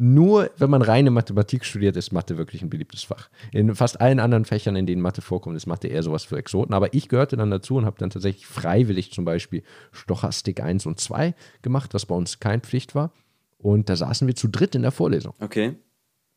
nur 0.00 0.50
wenn 0.56 0.70
man 0.70 0.80
reine 0.80 1.10
Mathematik 1.10 1.64
studiert, 1.64 1.96
ist 1.96 2.12
Mathe 2.12 2.38
wirklich 2.38 2.62
ein 2.62 2.70
beliebtes 2.70 3.02
Fach. 3.02 3.28
In 3.50 3.74
fast 3.74 4.00
allen 4.00 4.20
anderen 4.20 4.44
Fächern, 4.44 4.76
in 4.76 4.86
denen 4.86 5.02
Mathe 5.02 5.22
vorkommt, 5.22 5.56
ist 5.56 5.66
Mathe 5.66 5.88
eher 5.88 6.04
sowas 6.04 6.22
für 6.22 6.36
Exoten. 6.36 6.72
Aber 6.72 6.94
ich 6.94 7.08
gehörte 7.08 7.36
dann 7.36 7.50
dazu 7.50 7.74
und 7.74 7.84
habe 7.84 7.98
dann 7.98 8.10
tatsächlich 8.10 8.46
freiwillig 8.46 9.12
zum 9.12 9.24
Beispiel 9.24 9.64
Stochastik 9.90 10.60
1 10.62 10.86
und 10.86 11.00
2 11.00 11.34
gemacht, 11.62 11.94
was 11.94 12.06
bei 12.06 12.14
uns 12.14 12.38
kein 12.38 12.60
Pflicht 12.60 12.94
war. 12.94 13.12
Und 13.56 13.88
da 13.88 13.96
saßen 13.96 14.28
wir 14.28 14.36
zu 14.36 14.46
dritt 14.46 14.76
in 14.76 14.82
der 14.82 14.92
Vorlesung. 14.92 15.34
Okay. 15.40 15.74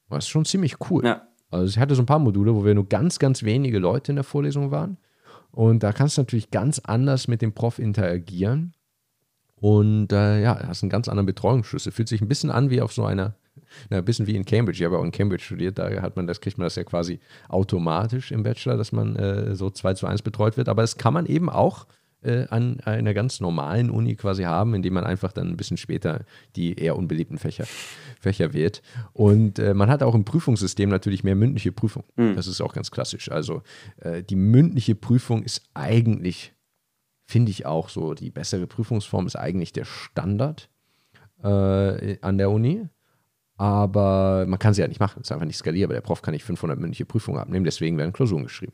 Das 0.09 0.25
ist 0.25 0.29
schon 0.29 0.45
ziemlich 0.45 0.77
cool. 0.89 1.05
Ja. 1.05 1.27
Also 1.51 1.65
ich 1.65 1.79
hatte 1.79 1.95
so 1.95 2.01
ein 2.01 2.07
paar 2.07 2.19
Module, 2.19 2.55
wo 2.55 2.65
wir 2.65 2.73
nur 2.73 2.87
ganz, 2.87 3.19
ganz 3.19 3.43
wenige 3.43 3.79
Leute 3.79 4.11
in 4.11 4.15
der 4.15 4.23
Vorlesung 4.23 4.71
waren. 4.71 4.97
Und 5.51 5.83
da 5.83 5.91
kannst 5.91 6.17
du 6.17 6.21
natürlich 6.21 6.49
ganz 6.49 6.79
anders 6.79 7.27
mit 7.27 7.41
dem 7.41 7.53
Prof 7.53 7.77
interagieren. 7.77 8.73
Und 9.55 10.11
äh, 10.11 10.41
ja, 10.41 10.67
hast 10.67 10.81
einen 10.81 10.89
ganz 10.89 11.07
anderen 11.07 11.25
Betreuungsschlüssel. 11.25 11.91
Fühlt 11.91 12.07
sich 12.07 12.21
ein 12.21 12.27
bisschen 12.27 12.49
an 12.49 12.69
wie 12.69 12.81
auf 12.81 12.93
so 12.93 13.03
einer, 13.03 13.35
na, 13.89 13.97
ein 13.97 14.05
bisschen 14.05 14.27
wie 14.27 14.35
in 14.35 14.45
Cambridge. 14.45 14.79
Ich 14.79 14.85
habe 14.85 14.95
ja 14.95 15.01
auch 15.01 15.05
in 15.05 15.11
Cambridge 15.11 15.43
studiert, 15.43 15.77
da 15.77 16.01
hat 16.01 16.15
man 16.15 16.25
das, 16.25 16.41
kriegt 16.41 16.57
man 16.57 16.65
das 16.65 16.75
ja 16.75 16.83
quasi 16.83 17.19
automatisch 17.49 18.31
im 18.31 18.43
Bachelor, 18.43 18.77
dass 18.77 18.91
man 18.91 19.15
äh, 19.17 19.55
so 19.55 19.69
2 19.69 19.93
zu 19.93 20.07
1 20.07 20.23
betreut 20.23 20.57
wird. 20.57 20.69
Aber 20.69 20.81
das 20.81 20.97
kann 20.97 21.13
man 21.13 21.25
eben 21.25 21.49
auch 21.49 21.85
äh, 22.23 22.47
an 22.49 22.79
einer 22.81 23.13
ganz 23.13 23.39
normalen 23.39 23.89
Uni 23.89 24.15
quasi 24.15 24.43
haben, 24.43 24.73
indem 24.73 24.93
man 24.93 25.03
einfach 25.03 25.31
dann 25.31 25.49
ein 25.49 25.57
bisschen 25.57 25.77
später 25.77 26.21
die 26.55 26.75
eher 26.79 26.95
unbeliebten 26.95 27.37
Fächer, 27.37 27.65
Fächer 28.21 28.53
wählt. 28.53 28.81
Und 29.13 29.59
äh, 29.59 29.73
man 29.73 29.89
hat 29.89 30.03
auch 30.03 30.15
im 30.15 30.23
Prüfungssystem 30.23 30.89
natürlich 30.89 31.23
mehr 31.23 31.35
mündliche 31.35 31.71
Prüfung. 31.71 32.03
Mhm. 32.15 32.35
Das 32.35 32.47
ist 32.47 32.61
auch 32.61 32.73
ganz 32.73 32.91
klassisch. 32.91 33.31
Also 33.31 33.63
äh, 33.97 34.23
die 34.23 34.35
mündliche 34.35 34.95
Prüfung 34.95 35.43
ist 35.43 35.63
eigentlich, 35.73 36.53
finde 37.25 37.51
ich 37.51 37.65
auch 37.65 37.89
so, 37.89 38.13
die 38.13 38.29
bessere 38.29 38.67
Prüfungsform 38.67 39.25
ist 39.27 39.35
eigentlich 39.35 39.73
der 39.73 39.85
Standard 39.85 40.69
äh, 41.43 42.17
an 42.21 42.37
der 42.37 42.51
Uni. 42.51 42.87
Aber 43.57 44.45
man 44.47 44.59
kann 44.59 44.73
sie 44.73 44.81
halt 44.81 44.89
nicht 44.89 44.99
machen. 44.99 45.19
Es 45.21 45.27
ist 45.27 45.31
einfach 45.31 45.45
nicht 45.45 45.57
skalierbar. 45.57 45.93
Der 45.93 46.01
Prof 46.01 46.21
kann 46.21 46.33
nicht 46.33 46.43
500 46.43 46.79
mündliche 46.79 47.05
Prüfungen 47.05 47.39
abnehmen, 47.39 47.65
deswegen 47.65 47.97
werden 47.97 48.13
Klausuren 48.13 48.43
geschrieben. 48.43 48.73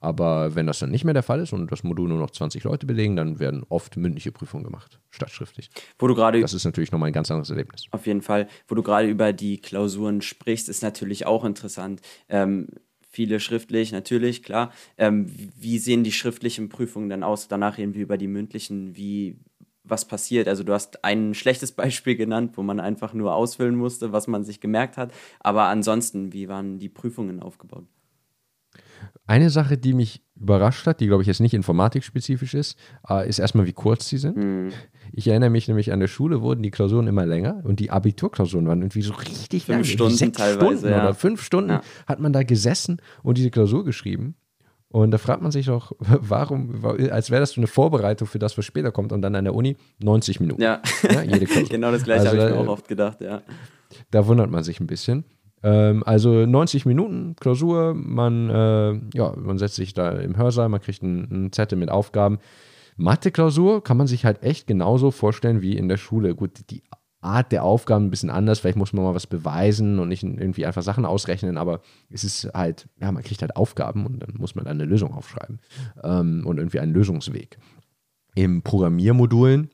Aber 0.00 0.54
wenn 0.54 0.66
das 0.66 0.78
dann 0.78 0.90
nicht 0.90 1.04
mehr 1.04 1.14
der 1.14 1.22
Fall 1.22 1.40
ist 1.40 1.52
und 1.52 1.70
das 1.70 1.82
Modul 1.82 2.08
nur 2.08 2.18
noch 2.18 2.30
20 2.30 2.64
Leute 2.64 2.86
belegen, 2.86 3.16
dann 3.16 3.38
werden 3.38 3.64
oft 3.68 3.96
mündliche 3.96 4.32
Prüfungen 4.32 4.64
gemacht, 4.64 5.00
statt 5.10 5.30
schriftlich. 5.30 5.70
Wo 5.98 6.06
du 6.06 6.14
gerade 6.14 6.40
Das 6.40 6.54
ist 6.54 6.64
natürlich 6.64 6.92
nochmal 6.92 7.08
ein 7.08 7.12
ganz 7.12 7.30
anderes 7.30 7.50
Erlebnis. 7.50 7.84
Auf 7.90 8.06
jeden 8.06 8.22
Fall. 8.22 8.48
Wo 8.66 8.74
du 8.74 8.82
gerade 8.82 9.08
über 9.08 9.32
die 9.32 9.58
Klausuren 9.58 10.22
sprichst, 10.22 10.68
ist 10.68 10.82
natürlich 10.82 11.26
auch 11.26 11.44
interessant. 11.44 12.00
Ähm, 12.28 12.68
viele 13.08 13.40
schriftlich, 13.40 13.92
natürlich, 13.92 14.42
klar. 14.42 14.72
Ähm, 14.96 15.30
wie 15.58 15.78
sehen 15.78 16.04
die 16.04 16.12
schriftlichen 16.12 16.68
Prüfungen 16.68 17.08
dann 17.08 17.22
aus? 17.22 17.48
Danach 17.48 17.78
reden 17.78 17.94
wir 17.94 18.02
über 18.02 18.18
die 18.18 18.28
mündlichen. 18.28 18.96
Wie, 18.96 19.38
was 19.82 20.06
passiert? 20.06 20.48
Also 20.48 20.62
du 20.62 20.72
hast 20.72 21.04
ein 21.04 21.34
schlechtes 21.34 21.72
Beispiel 21.82 22.16
genannt, 22.16 22.52
wo 22.56 22.62
man 22.62 22.80
einfach 22.80 23.14
nur 23.14 23.34
ausfüllen 23.34 23.76
musste, 23.76 24.12
was 24.12 24.26
man 24.26 24.44
sich 24.44 24.60
gemerkt 24.60 24.96
hat. 24.96 25.12
Aber 25.40 25.64
ansonsten, 25.64 26.32
wie 26.32 26.48
waren 26.48 26.78
die 26.78 26.88
Prüfungen 26.88 27.40
aufgebaut? 27.40 27.86
Eine 29.26 29.50
Sache, 29.50 29.76
die 29.76 29.92
mich 29.92 30.22
überrascht 30.36 30.86
hat, 30.86 31.00
die 31.00 31.06
glaube 31.06 31.22
ich 31.22 31.26
jetzt 31.26 31.40
nicht 31.40 31.52
informatikspezifisch 31.54 32.54
ist, 32.54 32.78
äh, 33.10 33.28
ist 33.28 33.38
erstmal, 33.38 33.66
wie 33.66 33.72
kurz 33.72 34.08
sie 34.08 34.16
sind. 34.18 34.36
Mhm. 34.36 34.72
Ich 35.12 35.28
erinnere 35.28 35.50
mich 35.50 35.68
nämlich 35.68 35.92
an 35.92 36.00
der 36.00 36.06
Schule 36.08 36.40
wurden 36.42 36.62
die 36.62 36.70
Klausuren 36.70 37.06
immer 37.06 37.26
länger 37.26 37.60
und 37.64 37.80
die 37.80 37.90
Abiturklausuren 37.90 38.66
waren 38.66 38.80
irgendwie 38.82 39.02
so 39.02 39.12
richtig 39.14 39.64
Fünf 39.64 39.76
lang. 39.78 39.84
Stunden 39.84 40.14
Sechs 40.16 40.38
teilweise, 40.38 40.78
Stunden 40.78 40.88
ja. 40.88 41.02
oder 41.02 41.14
fünf 41.14 41.42
Stunden 41.42 41.70
Ja. 41.70 41.82
hat 42.06 42.20
man 42.20 42.32
da 42.32 42.42
gesessen 42.42 43.00
und 43.22 43.36
diese 43.38 43.50
Klausur 43.50 43.84
geschrieben. 43.84 44.34
Und 44.90 45.10
da 45.10 45.18
fragt 45.18 45.42
man 45.42 45.50
sich 45.52 45.66
doch, 45.66 45.92
warum, 46.00 46.82
als 47.10 47.30
wäre 47.30 47.40
das 47.40 47.50
so 47.52 47.60
eine 47.60 47.66
Vorbereitung 47.66 48.26
für 48.26 48.38
das, 48.38 48.56
was 48.56 48.64
später 48.64 48.90
kommt. 48.92 49.12
Und 49.12 49.20
dann 49.20 49.34
an 49.34 49.44
der 49.44 49.54
Uni 49.54 49.76
90 50.02 50.40
Minuten. 50.40 50.62
Ja, 50.62 50.80
Ja, 51.02 51.22
jede 51.22 51.44
Klausur. 51.46 51.68
genau 51.68 51.90
das 51.92 52.04
gleiche 52.04 52.30
Also, 52.30 52.38
habe 52.40 52.50
ich 52.50 52.56
mir 52.56 52.62
auch 52.62 52.68
oft 52.72 52.88
gedacht, 52.88 53.20
ja. 53.20 53.42
Da 54.10 54.26
wundert 54.26 54.50
man 54.50 54.62
sich 54.62 54.80
ein 54.80 54.86
bisschen. 54.86 55.24
Ähm, 55.62 56.02
also 56.04 56.46
90 56.46 56.86
Minuten 56.86 57.36
Klausur, 57.36 57.94
man, 57.94 58.50
äh, 58.50 59.00
ja, 59.16 59.34
man 59.36 59.58
setzt 59.58 59.76
sich 59.76 59.94
da 59.94 60.10
im 60.12 60.36
Hörsaal, 60.36 60.68
man 60.68 60.80
kriegt 60.80 61.02
einen, 61.02 61.30
einen 61.30 61.52
Zettel 61.52 61.78
mit 61.78 61.90
Aufgaben. 61.90 62.38
Mathe-Klausur 62.96 63.82
kann 63.82 63.96
man 63.96 64.06
sich 64.06 64.24
halt 64.24 64.42
echt 64.42 64.66
genauso 64.66 65.10
vorstellen 65.10 65.62
wie 65.62 65.76
in 65.76 65.88
der 65.88 65.96
Schule. 65.96 66.34
Gut, 66.34 66.70
die 66.70 66.82
Art 67.20 67.50
der 67.50 67.64
Aufgaben 67.64 68.06
ein 68.06 68.10
bisschen 68.10 68.30
anders, 68.30 68.60
vielleicht 68.60 68.78
muss 68.78 68.92
man 68.92 69.04
mal 69.04 69.14
was 69.14 69.26
beweisen 69.26 69.98
und 69.98 70.08
nicht 70.08 70.22
irgendwie 70.22 70.66
einfach 70.66 70.82
Sachen 70.82 71.04
ausrechnen, 71.04 71.56
aber 71.56 71.80
es 72.10 72.22
ist 72.22 72.52
halt, 72.54 72.88
ja, 73.00 73.10
man 73.10 73.24
kriegt 73.24 73.42
halt 73.42 73.56
Aufgaben 73.56 74.06
und 74.06 74.20
dann 74.20 74.34
muss 74.38 74.54
man 74.54 74.64
dann 74.64 74.80
eine 74.80 74.88
Lösung 74.88 75.12
aufschreiben 75.12 75.58
ähm, 76.04 76.44
und 76.46 76.58
irgendwie 76.58 76.78
einen 76.78 76.92
Lösungsweg. 76.92 77.58
Im 78.36 78.62
Programmiermodulen 78.62 79.70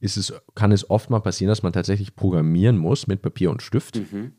ist 0.00 0.18
es, 0.18 0.34
kann 0.54 0.72
es 0.72 0.88
oft 0.90 1.08
mal 1.08 1.20
passieren, 1.20 1.48
dass 1.48 1.62
man 1.62 1.72
tatsächlich 1.72 2.14
programmieren 2.14 2.76
muss 2.76 3.06
mit 3.06 3.22
Papier 3.22 3.50
und 3.50 3.62
Stift. 3.62 3.96
Mhm. 3.96 4.32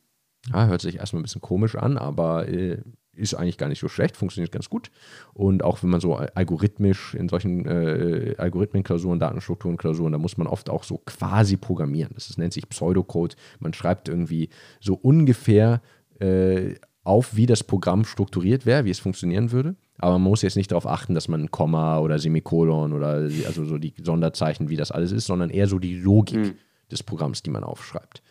Ja, 0.52 0.66
hört 0.68 0.82
sich 0.82 0.96
erstmal 0.98 1.20
ein 1.20 1.24
bisschen 1.24 1.42
komisch 1.42 1.76
an, 1.76 1.98
aber 1.98 2.48
äh, 2.48 2.80
ist 3.14 3.36
eigentlich 3.36 3.58
gar 3.58 3.68
nicht 3.68 3.80
so 3.80 3.88
schlecht, 3.90 4.18
funktioniert 4.18 4.52
ganz 4.52 4.70
gut. 4.70 4.90
Und 5.34 5.64
auch 5.64 5.84
wenn 5.84 5.90
man 5.90 6.00
so 6.02 6.16
algorithmisch 6.16 7.14
in 7.14 7.30
solchen 7.30 7.66
äh, 7.66 8.36
Algorithmenklausuren, 8.38 9.20
Datenstrukturenklausuren, 9.20 10.14
da 10.14 10.18
muss 10.18 10.38
man 10.38 10.48
oft 10.48 10.70
auch 10.70 10.84
so 10.84 10.98
quasi 11.06 11.58
programmieren. 11.58 12.12
Das 12.16 12.30
ist, 12.30 12.38
nennt 12.38 12.54
sich 12.54 12.68
Pseudocode. 12.70 13.36
Man 13.60 13.74
schreibt 13.74 14.08
irgendwie 14.10 14.50
so 14.80 14.96
ungefähr 14.96 15.82
äh, 16.20 16.76
auf, 17.04 17.36
wie 17.36 17.46
das 17.46 17.64
Programm 17.64 18.06
strukturiert 18.06 18.66
wäre, 18.66 18.86
wie 18.86 18.92
es 18.92 19.00
funktionieren 19.00 19.52
würde. 19.52 19.76
Aber 19.98 20.14
man 20.14 20.24
muss 20.30 20.42
jetzt 20.42 20.56
nicht 20.56 20.72
darauf 20.72 20.88
achten, 20.88 21.14
dass 21.14 21.28
man 21.28 21.42
ein 21.44 21.52
Komma 21.52 22.00
oder 22.00 22.18
Semikolon 22.18 22.94
oder 22.94 23.30
also 23.46 23.66
so 23.66 23.78
die 23.78 23.94
Sonderzeichen, 24.02 24.70
wie 24.70 24.78
das 24.78 24.92
alles 24.92 25.12
ist, 25.12 25.26
sondern 25.26 25.50
eher 25.50 25.68
so 25.68 25.78
die 25.80 25.96
Logik 26.00 26.38
Mhm. 26.40 26.54
des 26.92 27.04
Programms, 27.04 27.44
die 27.44 27.50
man 27.52 27.64
aufschreibt. 27.64 28.24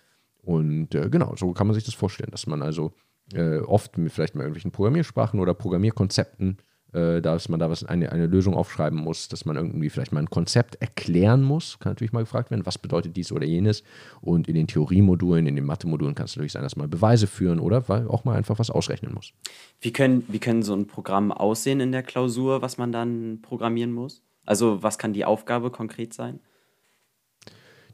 Und 0.50 0.96
äh, 0.96 1.08
genau, 1.08 1.34
so 1.36 1.52
kann 1.52 1.68
man 1.68 1.74
sich 1.74 1.84
das 1.84 1.94
vorstellen, 1.94 2.32
dass 2.32 2.48
man 2.48 2.60
also 2.60 2.90
äh, 3.32 3.58
oft 3.58 3.96
mit 3.98 4.10
vielleicht 4.10 4.34
mal 4.34 4.42
irgendwelchen 4.42 4.72
Programmiersprachen 4.72 5.38
oder 5.38 5.54
Programmierkonzepten, 5.54 6.56
äh, 6.92 7.20
dass 7.22 7.48
man 7.48 7.60
da 7.60 7.70
was, 7.70 7.84
eine, 7.84 8.10
eine 8.10 8.26
Lösung 8.26 8.54
aufschreiben 8.54 8.98
muss, 8.98 9.28
dass 9.28 9.44
man 9.44 9.54
irgendwie 9.54 9.90
vielleicht 9.90 10.10
mal 10.10 10.18
ein 10.18 10.28
Konzept 10.28 10.74
erklären 10.82 11.44
muss. 11.44 11.78
Kann 11.78 11.92
natürlich 11.92 12.12
mal 12.12 12.22
gefragt 12.22 12.50
werden, 12.50 12.66
was 12.66 12.78
bedeutet 12.78 13.16
dies 13.16 13.30
oder 13.30 13.46
jenes. 13.46 13.84
Und 14.22 14.48
in 14.48 14.56
den 14.56 14.66
Theoriemodulen, 14.66 15.46
in 15.46 15.54
den 15.54 15.66
Mathe-Modulen 15.66 16.16
kann 16.16 16.24
es 16.24 16.34
natürlich 16.34 16.50
sein, 16.50 16.64
dass 16.64 16.74
man 16.74 16.90
Beweise 16.90 17.28
führen 17.28 17.60
oder 17.60 17.88
weil 17.88 18.08
auch 18.08 18.24
mal 18.24 18.34
einfach 18.34 18.58
was 18.58 18.70
ausrechnen 18.70 19.14
muss. 19.14 19.32
Wie 19.80 19.92
können, 19.92 20.24
wie 20.26 20.40
können 20.40 20.64
so 20.64 20.74
ein 20.74 20.88
Programm 20.88 21.30
aussehen 21.30 21.78
in 21.78 21.92
der 21.92 22.02
Klausur, 22.02 22.60
was 22.60 22.76
man 22.76 22.90
dann 22.90 23.38
programmieren 23.40 23.92
muss? 23.92 24.24
Also 24.44 24.82
was 24.82 24.98
kann 24.98 25.12
die 25.12 25.24
Aufgabe 25.24 25.70
konkret 25.70 26.12
sein? 26.12 26.40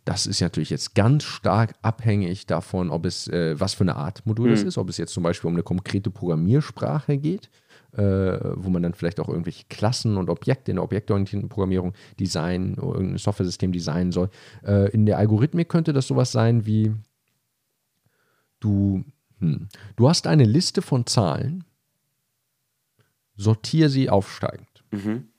Das 0.07 0.27
ist 0.29 0.41
natürlich 0.41 0.71
jetzt 0.71 0.95
ganz 0.95 1.25
stark 1.25 1.75
abhängig 1.83 2.47
davon, 2.47 2.91
ob 2.91 3.05
es, 3.07 3.27
äh, 3.27 3.59
was 3.59 3.75
für 3.75 3.83
eine 3.83 3.97
Art 3.97 4.25
Modul 4.25 4.53
es 4.53 4.63
Mhm. 4.63 4.69
ist, 4.69 4.79
ob 4.79 4.89
es 4.89 4.99
jetzt 4.99 5.13
zum 5.13 5.25
Beispiel 5.25 5.49
um 5.49 5.55
eine 5.55 5.65
konkrete 5.65 6.11
Programmiersprache 6.13 7.19
geht, 7.19 7.51
äh, 7.93 8.39
wo 8.55 8.71
man 8.71 8.85
dann 8.85 8.95
vielleicht 8.95 9.19
auch 9.19 9.29
irgendwelche 9.29 9.65
Klassen 9.69 10.17
und 10.17 10.31
Objekte 10.31 10.71
in 10.71 10.77
der 10.77 10.85
objektorientierten 10.85 11.49
Programmierung 11.49 11.93
designen 12.21 12.79
oder 12.79 12.95
irgendein 13.01 13.19
Software-System 13.19 13.73
designen 13.73 14.13
soll. 14.13 14.31
Äh, 14.65 14.91
in 14.93 15.07
der 15.07 15.19
Algorithmik 15.19 15.69
könnte 15.69 15.93
das 15.93 16.07
sowas 16.07 16.31
sein 16.31 16.67
wie, 16.67 16.95
du, 18.61 19.05
hm, 19.41 19.69
du 19.97 20.09
hast 20.09 20.29
eine 20.29 20.45
Liste 20.45 20.83
von 20.83 21.05
Zahlen, 21.07 21.65
sortiere 23.35 23.89
sie 23.89 24.09
aufsteigend. 24.09 24.85
Mhm. 24.93 25.31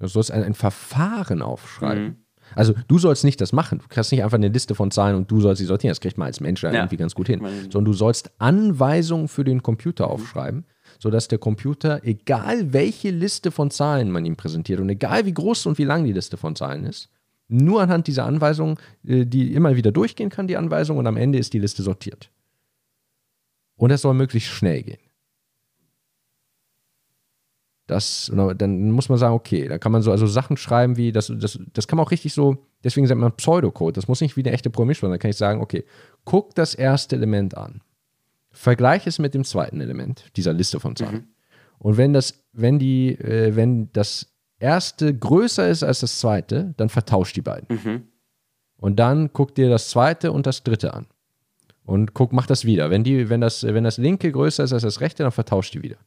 Du 0.00 0.06
sollst 0.08 0.30
ein, 0.30 0.42
ein 0.44 0.54
Verfahren 0.54 1.40
aufschreiben. 1.40 2.04
Mhm. 2.04 2.23
Also 2.54 2.74
du 2.88 2.98
sollst 2.98 3.24
nicht 3.24 3.40
das 3.40 3.52
machen. 3.52 3.78
Du 3.78 3.88
kriegst 3.88 4.12
nicht 4.12 4.22
einfach 4.22 4.36
eine 4.36 4.48
Liste 4.48 4.74
von 4.74 4.90
Zahlen 4.90 5.16
und 5.16 5.30
du 5.30 5.40
sollst 5.40 5.60
sie 5.60 5.66
sortieren. 5.66 5.90
Das 5.90 6.00
kriegt 6.00 6.18
man 6.18 6.26
als 6.26 6.40
Mensch 6.40 6.62
ja 6.62 6.70
irgendwie 6.72 6.96
ganz 6.96 7.14
gut 7.14 7.26
hin. 7.26 7.40
Sondern 7.70 7.84
du 7.86 7.92
sollst 7.92 8.30
Anweisungen 8.38 9.28
für 9.28 9.44
den 9.44 9.62
Computer 9.62 10.08
aufschreiben, 10.10 10.64
sodass 10.98 11.28
der 11.28 11.38
Computer, 11.38 12.00
egal 12.04 12.72
welche 12.72 13.10
Liste 13.10 13.50
von 13.50 13.70
Zahlen 13.70 14.10
man 14.10 14.24
ihm 14.24 14.36
präsentiert 14.36 14.80
und 14.80 14.88
egal 14.88 15.26
wie 15.26 15.34
groß 15.34 15.66
und 15.66 15.78
wie 15.78 15.84
lang 15.84 16.04
die 16.04 16.12
Liste 16.12 16.36
von 16.36 16.56
Zahlen 16.56 16.84
ist, 16.84 17.08
nur 17.48 17.82
anhand 17.82 18.06
dieser 18.06 18.24
Anweisungen, 18.24 18.76
äh, 19.06 19.24
die 19.26 19.54
immer 19.54 19.76
wieder 19.76 19.92
durchgehen 19.92 20.30
kann, 20.30 20.46
die 20.46 20.56
Anweisung, 20.56 20.96
und 20.98 21.06
am 21.06 21.16
Ende 21.16 21.38
ist 21.38 21.52
die 21.52 21.58
Liste 21.58 21.82
sortiert. 21.82 22.30
Und 23.76 23.90
das 23.90 24.02
soll 24.02 24.14
möglichst 24.14 24.50
schnell 24.50 24.82
gehen. 24.82 24.98
Das, 27.86 28.32
dann 28.56 28.92
muss 28.92 29.10
man 29.10 29.18
sagen, 29.18 29.34
okay, 29.34 29.68
da 29.68 29.76
kann 29.76 29.92
man 29.92 30.00
so 30.00 30.10
also 30.10 30.26
Sachen 30.26 30.56
schreiben 30.56 30.96
wie, 30.96 31.12
das, 31.12 31.30
das, 31.36 31.58
das 31.72 31.86
kann 31.86 31.98
man 31.98 32.06
auch 32.06 32.10
richtig 32.10 32.32
so, 32.32 32.56
deswegen 32.82 33.06
sagt 33.06 33.20
man 33.20 33.36
Pseudocode, 33.36 33.96
das 33.96 34.08
muss 34.08 34.22
nicht 34.22 34.38
wie 34.38 34.42
eine 34.42 34.52
echte 34.52 34.70
Programmiersprache 34.70 35.08
sein, 35.08 35.14
da 35.14 35.18
kann 35.18 35.30
ich 35.30 35.36
sagen, 35.36 35.60
okay, 35.60 35.84
guck 36.24 36.54
das 36.54 36.74
erste 36.74 37.16
Element 37.16 37.56
an, 37.58 37.82
vergleich 38.50 39.06
es 39.06 39.18
mit 39.18 39.34
dem 39.34 39.44
zweiten 39.44 39.82
Element 39.82 40.24
dieser 40.36 40.54
Liste 40.54 40.80
von 40.80 40.96
Zahlen. 40.96 41.34
Und 41.78 41.98
wenn 41.98 42.14
das, 42.14 42.42
wenn 42.52 42.78
die, 42.78 43.10
äh, 43.18 43.54
wenn 43.54 43.92
das 43.92 44.34
erste 44.58 45.14
größer 45.14 45.68
ist 45.68 45.82
als 45.82 46.00
das 46.00 46.18
zweite, 46.18 46.72
dann 46.78 46.88
vertauscht 46.88 47.36
die 47.36 47.42
beiden. 47.42 47.68
Mhm. 47.68 48.02
Und 48.78 48.96
dann 48.98 49.32
guck 49.32 49.54
dir 49.54 49.68
das 49.68 49.90
zweite 49.90 50.32
und 50.32 50.46
das 50.46 50.62
dritte 50.62 50.94
an. 50.94 51.06
Und 51.84 52.14
guck, 52.14 52.32
mach 52.32 52.46
das 52.46 52.64
wieder. 52.64 52.90
Wenn, 52.90 53.04
die, 53.04 53.28
wenn, 53.28 53.42
das, 53.42 53.62
wenn 53.62 53.84
das 53.84 53.98
linke 53.98 54.32
größer 54.32 54.64
ist 54.64 54.72
als 54.72 54.82
das 54.82 55.00
rechte, 55.00 55.22
dann 55.22 55.32
vertauscht 55.32 55.74
die 55.74 55.82
wieder. 55.82 55.98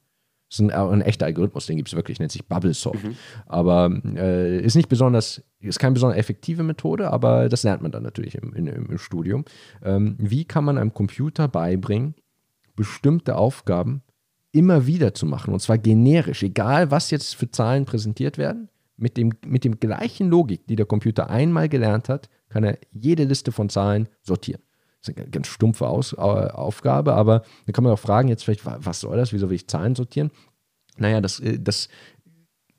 Das 0.50 0.60
ist 0.60 0.62
ein, 0.62 0.72
ein 0.72 1.02
echter 1.02 1.26
Algorithmus, 1.26 1.66
den 1.66 1.76
gibt 1.76 1.90
es 1.90 1.96
wirklich, 1.96 2.20
nennt 2.20 2.32
sich 2.32 2.48
Bubblesoft. 2.48 3.04
Aber 3.48 3.92
äh, 4.16 4.62
ist 4.62 4.76
nicht 4.76 4.88
besonders, 4.88 5.44
ist 5.60 5.80
keine 5.80 5.94
besonders 5.94 6.18
effektive 6.18 6.64
Methode, 6.64 7.12
aber 7.12 7.50
das 7.50 7.64
lernt 7.64 7.82
man 7.82 7.92
dann 7.92 8.04
natürlich 8.04 8.36
im, 8.36 8.54
in, 8.54 8.68
im 8.68 8.98
Studium. 8.98 9.44
Ähm, 9.84 10.16
wie 10.20 10.46
kann 10.46 10.64
man 10.64 10.78
einem 10.78 10.94
Computer 10.94 11.48
beibringen, 11.50 12.16
bestimmte 12.76 13.36
Aufgaben 13.36 14.04
immer 14.54 14.88
wieder 14.88 15.14
zu 15.14 15.26
machen? 15.26 15.54
Und 15.54 15.60
zwar 15.60 15.78
generisch, 15.78 16.44
egal 16.44 16.92
was 16.92 17.12
jetzt 17.12 17.36
für 17.36 17.52
Zahlen 17.52 17.84
präsentiert 17.84 18.38
werden, 18.38 18.70
mit 18.96 19.18
dem, 19.18 19.34
mit 19.46 19.64
dem 19.64 19.80
gleichen 19.80 20.30
Logik, 20.30 20.66
die 20.68 20.76
der 20.76 20.86
Computer 20.86 21.30
einmal 21.30 21.70
gelernt 21.70 22.10
hat, 22.10 22.30
kann 22.50 22.64
er 22.64 22.78
jede 22.92 23.26
Liste 23.26 23.52
von 23.52 23.70
Zahlen 23.70 24.08
sortieren. 24.22 24.62
Eine 25.10 25.28
ganz 25.30 25.48
stumpfe 25.48 25.88
Aus, 25.88 26.14
äh, 26.14 26.18
Aufgabe, 26.18 27.14
aber 27.14 27.44
dann 27.66 27.74
kann 27.74 27.84
man 27.84 27.94
auch 27.94 28.00
fragen, 28.00 28.30
jetzt 28.30 28.44
vielleicht, 28.44 28.66
wa- 28.66 28.80
was 28.82 29.00
soll 29.00 29.18
das? 29.18 29.34
Wieso 29.34 29.50
will 29.50 29.56
ich 29.56 29.68
Zahlen 29.68 29.96
sortieren? 29.96 30.32
Naja, 30.98 31.22
das, 31.22 31.40
äh, 31.40 31.60
das 31.60 31.90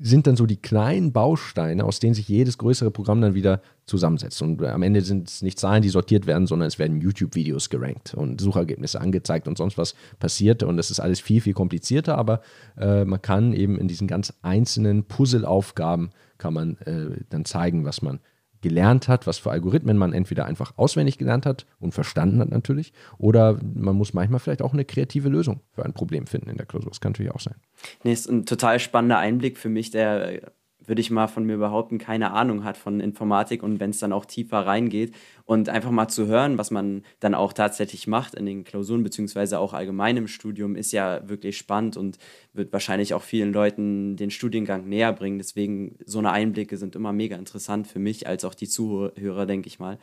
sind 0.00 0.28
dann 0.28 0.36
so 0.36 0.46
die 0.46 0.58
kleinen 0.58 1.12
Bausteine, 1.12 1.84
aus 1.84 1.98
denen 1.98 2.14
sich 2.14 2.28
jedes 2.28 2.56
größere 2.56 2.92
Programm 2.92 3.20
dann 3.20 3.34
wieder 3.34 3.60
zusammensetzt. 3.84 4.40
Und 4.42 4.62
äh, 4.62 4.68
am 4.68 4.82
Ende 4.84 5.00
sind 5.00 5.28
es 5.28 5.42
nicht 5.42 5.58
Zahlen, 5.58 5.82
die 5.82 5.88
sortiert 5.88 6.26
werden, 6.26 6.46
sondern 6.46 6.68
es 6.68 6.78
werden 6.78 7.00
YouTube-Videos 7.00 7.68
gerankt 7.68 8.14
und 8.14 8.40
Suchergebnisse 8.40 9.00
angezeigt 9.00 9.48
und 9.48 9.58
sonst 9.58 9.76
was 9.76 9.96
passiert. 10.20 10.62
Und 10.62 10.76
das 10.76 10.92
ist 10.92 11.00
alles 11.00 11.18
viel, 11.18 11.40
viel 11.40 11.52
komplizierter, 11.54 12.16
aber 12.16 12.42
äh, 12.78 13.04
man 13.04 13.20
kann 13.20 13.52
eben 13.52 13.76
in 13.76 13.88
diesen 13.88 14.06
ganz 14.06 14.32
einzelnen 14.42 15.02
Puzzleaufgaben 15.04 16.10
kann 16.38 16.54
man 16.54 16.76
äh, 16.82 17.24
dann 17.30 17.44
zeigen, 17.44 17.84
was 17.84 18.00
man 18.00 18.20
gelernt 18.60 19.08
hat, 19.08 19.26
was 19.26 19.38
für 19.38 19.50
Algorithmen 19.50 19.96
man 19.96 20.12
entweder 20.12 20.46
einfach 20.46 20.72
auswendig 20.76 21.18
gelernt 21.18 21.46
hat 21.46 21.66
und 21.78 21.92
verstanden 21.92 22.40
hat 22.40 22.50
natürlich, 22.50 22.92
oder 23.18 23.58
man 23.62 23.96
muss 23.96 24.14
manchmal 24.14 24.40
vielleicht 24.40 24.62
auch 24.62 24.72
eine 24.72 24.84
kreative 24.84 25.28
Lösung 25.28 25.60
für 25.72 25.84
ein 25.84 25.92
Problem 25.92 26.26
finden 26.26 26.50
in 26.50 26.56
der 26.56 26.66
Klausur. 26.66 26.90
Das 26.90 27.00
kann 27.00 27.12
natürlich 27.12 27.32
auch 27.32 27.40
sein. 27.40 27.54
Nee, 28.02 28.12
ist 28.12 28.28
ein 28.28 28.46
total 28.46 28.80
spannender 28.80 29.18
Einblick 29.18 29.58
für 29.58 29.68
mich, 29.68 29.90
der 29.90 30.52
würde 30.88 31.00
ich 31.00 31.10
mal 31.10 31.28
von 31.28 31.44
mir 31.44 31.58
behaupten, 31.58 31.98
keine 31.98 32.32
Ahnung 32.32 32.64
hat 32.64 32.76
von 32.76 33.00
Informatik 33.00 33.62
und 33.62 33.78
wenn 33.78 33.90
es 33.90 33.98
dann 33.98 34.12
auch 34.12 34.24
tiefer 34.24 34.66
reingeht 34.66 35.14
und 35.44 35.68
einfach 35.68 35.90
mal 35.90 36.08
zu 36.08 36.26
hören, 36.26 36.58
was 36.58 36.70
man 36.70 37.02
dann 37.20 37.34
auch 37.34 37.52
tatsächlich 37.52 38.06
macht 38.06 38.34
in 38.34 38.46
den 38.46 38.64
Klausuren, 38.64 39.02
beziehungsweise 39.02 39.58
auch 39.58 39.74
allgemein 39.74 40.16
im 40.16 40.28
Studium, 40.28 40.76
ist 40.76 40.92
ja 40.92 41.28
wirklich 41.28 41.58
spannend 41.58 41.96
und 41.96 42.18
wird 42.52 42.72
wahrscheinlich 42.72 43.14
auch 43.14 43.22
vielen 43.22 43.52
Leuten 43.52 44.16
den 44.16 44.30
Studiengang 44.30 44.88
näher 44.88 45.12
bringen. 45.12 45.38
Deswegen 45.38 45.96
so 46.04 46.18
eine 46.18 46.32
Einblicke 46.32 46.76
sind 46.76 46.96
immer 46.96 47.12
mega 47.12 47.36
interessant 47.36 47.86
für 47.86 47.98
mich 47.98 48.26
als 48.26 48.44
auch 48.44 48.54
die 48.54 48.68
Zuhörer, 48.68 49.46
denke 49.46 49.68
ich 49.68 49.78
mal. 49.78 49.98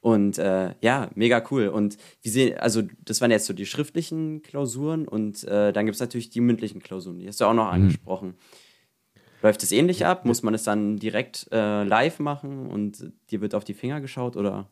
Und 0.00 0.38
äh, 0.38 0.74
ja, 0.80 1.10
mega 1.14 1.44
cool. 1.50 1.68
Und 1.68 1.98
wie 2.22 2.30
sehen, 2.30 2.58
also 2.58 2.82
das 3.04 3.20
waren 3.20 3.30
jetzt 3.30 3.46
so 3.46 3.52
die 3.52 3.66
schriftlichen 3.66 4.42
Klausuren 4.42 5.06
und 5.06 5.44
äh, 5.44 5.72
dann 5.72 5.84
gibt 5.84 5.96
es 5.96 6.00
natürlich 6.00 6.30
die 6.30 6.40
mündlichen 6.40 6.80
Klausuren, 6.80 7.18
die 7.18 7.28
hast 7.28 7.40
du 7.40 7.44
auch 7.44 7.54
noch 7.54 7.66
mhm. 7.66 7.74
angesprochen. 7.82 8.34
Läuft 9.42 9.62
es 9.62 9.72
ähnlich 9.72 10.04
ab? 10.04 10.24
Muss 10.24 10.42
man 10.42 10.54
es 10.54 10.64
dann 10.64 10.96
direkt 10.96 11.48
äh, 11.52 11.84
live 11.84 12.18
machen 12.18 12.66
und 12.66 13.12
dir 13.30 13.40
wird 13.40 13.54
auf 13.54 13.64
die 13.64 13.74
Finger 13.74 14.00
geschaut 14.00 14.36
oder? 14.36 14.68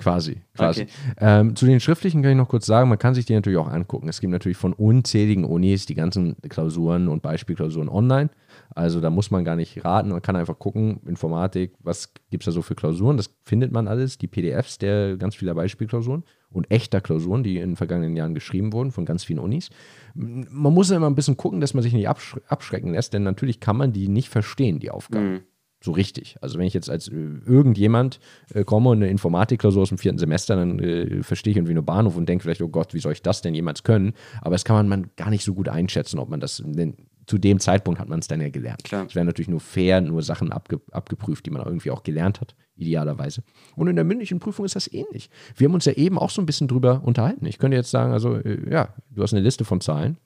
Quasi, 0.00 0.40
quasi. 0.54 0.82
Okay. 0.82 0.90
Ähm, 1.18 1.54
zu 1.54 1.66
den 1.66 1.78
schriftlichen 1.78 2.22
kann 2.22 2.30
ich 2.32 2.36
noch 2.36 2.48
kurz 2.48 2.64
sagen, 2.64 2.88
man 2.88 2.98
kann 2.98 3.14
sich 3.14 3.26
die 3.26 3.34
natürlich 3.34 3.58
auch 3.58 3.68
angucken. 3.68 4.08
Es 4.08 4.20
gibt 4.20 4.32
natürlich 4.32 4.56
von 4.56 4.72
unzähligen 4.72 5.44
Unis 5.44 5.84
die 5.84 5.94
ganzen 5.94 6.36
Klausuren 6.48 7.08
und 7.08 7.20
Beispielklausuren 7.20 7.90
online. 7.90 8.30
Also 8.74 9.00
da 9.00 9.10
muss 9.10 9.30
man 9.30 9.44
gar 9.44 9.56
nicht 9.56 9.84
raten, 9.84 10.08
man 10.08 10.22
kann 10.22 10.36
einfach 10.36 10.58
gucken, 10.58 11.00
Informatik, 11.06 11.74
was 11.80 12.14
gibt 12.30 12.42
es 12.42 12.46
da 12.46 12.52
so 12.52 12.62
für 12.62 12.74
Klausuren, 12.74 13.18
das 13.18 13.34
findet 13.44 13.72
man 13.72 13.88
alles, 13.88 14.16
die 14.16 14.26
PDFs 14.26 14.78
der 14.78 15.16
ganz 15.16 15.34
vieler 15.34 15.54
Beispielklausuren 15.54 16.24
und 16.50 16.70
echter 16.70 17.00
Klausuren, 17.00 17.42
die 17.42 17.56
in 17.56 17.70
den 17.70 17.76
vergangenen 17.76 18.16
Jahren 18.16 18.34
geschrieben 18.34 18.72
wurden 18.72 18.90
von 18.90 19.04
ganz 19.04 19.24
vielen 19.24 19.38
Unis. 19.38 19.70
Man 20.14 20.74
muss 20.74 20.90
immer 20.90 21.08
ein 21.08 21.14
bisschen 21.14 21.36
gucken, 21.36 21.60
dass 21.60 21.74
man 21.74 21.82
sich 21.82 21.92
nicht 21.92 22.08
abschrecken 22.08 22.92
lässt, 22.92 23.12
denn 23.12 23.22
natürlich 23.22 23.60
kann 23.60 23.76
man 23.76 23.92
die 23.92 24.08
nicht 24.08 24.28
verstehen, 24.28 24.80
die 24.80 24.90
Aufgaben. 24.90 25.32
Mhm 25.32 25.40
so 25.82 25.92
richtig. 25.92 26.36
Also 26.40 26.58
wenn 26.58 26.66
ich 26.66 26.74
jetzt 26.74 26.90
als 26.90 27.08
äh, 27.08 27.14
irgendjemand 27.14 28.20
äh, 28.52 28.64
komme 28.64 28.90
und 28.90 28.98
eine 28.98 29.08
Informatikklausur 29.08 29.82
aus 29.82 29.88
dem 29.88 29.98
vierten 29.98 30.18
Semester, 30.18 30.56
dann 30.56 30.78
äh, 30.78 31.22
verstehe 31.22 31.52
ich 31.52 31.56
irgendwie 31.56 31.74
nur 31.74 31.84
Bahnhof 31.84 32.16
und 32.16 32.28
denke 32.28 32.42
vielleicht, 32.42 32.62
oh 32.62 32.68
Gott, 32.68 32.92
wie 32.92 33.00
soll 33.00 33.12
ich 33.12 33.22
das 33.22 33.40
denn 33.40 33.54
jemals 33.54 33.82
können? 33.82 34.12
Aber 34.42 34.50
das 34.50 34.64
kann 34.64 34.76
man, 34.76 34.88
man 34.88 35.10
gar 35.16 35.30
nicht 35.30 35.44
so 35.44 35.54
gut 35.54 35.68
einschätzen, 35.68 36.18
ob 36.18 36.28
man 36.28 36.40
das, 36.40 36.62
denn 36.64 36.96
zu 37.30 37.38
dem 37.38 37.60
Zeitpunkt 37.60 38.00
hat 38.00 38.08
man 38.08 38.18
es 38.18 38.26
dann 38.26 38.40
ja 38.40 38.48
gelernt. 38.48 38.82
Klar. 38.82 39.06
Es 39.06 39.14
werden 39.14 39.28
natürlich 39.28 39.48
nur 39.48 39.60
fair, 39.60 40.00
nur 40.00 40.20
Sachen 40.20 40.50
abge, 40.50 40.80
abgeprüft, 40.90 41.46
die 41.46 41.50
man 41.50 41.64
irgendwie 41.64 41.92
auch 41.92 42.02
gelernt 42.02 42.40
hat, 42.40 42.56
idealerweise. 42.74 43.44
Und 43.76 43.86
in 43.86 43.94
der 43.94 44.04
mündlichen 44.04 44.40
Prüfung 44.40 44.64
ist 44.64 44.74
das 44.74 44.92
ähnlich. 44.92 45.30
Wir 45.54 45.68
haben 45.68 45.74
uns 45.74 45.84
ja 45.84 45.92
eben 45.92 46.18
auch 46.18 46.30
so 46.30 46.42
ein 46.42 46.46
bisschen 46.46 46.66
drüber 46.66 47.02
unterhalten. 47.04 47.46
Ich 47.46 47.58
könnte 47.58 47.76
jetzt 47.76 47.92
sagen, 47.92 48.12
also 48.12 48.34
äh, 48.34 48.68
ja, 48.68 48.94
du 49.10 49.22
hast 49.22 49.32
eine 49.32 49.44
Liste 49.44 49.64
von 49.64 49.80
Zahlen, 49.80 50.16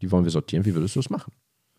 die 0.00 0.10
wollen 0.10 0.24
wir 0.24 0.30
sortieren, 0.30 0.64
wie 0.64 0.74
würdest 0.74 0.96
du 0.96 1.00
das 1.00 1.10
machen? 1.10 1.30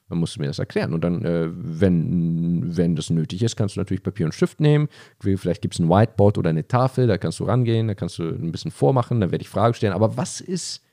Dann 0.10 0.20
musst 0.20 0.36
du 0.36 0.42
mir 0.42 0.46
das 0.46 0.60
erklären. 0.60 0.94
Und 0.94 1.04
dann, 1.04 1.26
äh, 1.26 1.50
wenn, 1.52 2.78
wenn 2.78 2.96
das 2.96 3.10
nötig 3.10 3.42
ist, 3.42 3.56
kannst 3.56 3.78
du 3.78 3.80
natürlich 3.80 4.04
Papier 4.04 4.28
und 4.28 4.36
Stift 4.36 4.60
nehmen. 4.60 4.90
Vielleicht 5.20 5.64
gibt 5.64 5.74
es 5.74 5.80
ein 5.80 5.90
Whiteboard 5.90 6.38
oder 6.38 6.52
eine 6.52 6.68
Tafel, 6.68 7.08
da 7.08 7.18
kannst 7.18 7.40
du 7.40 7.46
rangehen, 7.46 7.88
da 7.88 7.96
kannst 7.96 8.20
du 8.20 8.30
ein 8.30 8.52
bisschen 8.52 8.70
vormachen, 8.70 9.22
dann 9.22 9.32
werde 9.32 9.42
ich 9.42 9.50
Fragen 9.50 9.74
stellen. 9.74 9.94
Aber 9.94 10.18
was 10.18 10.40
ist, 10.40 10.84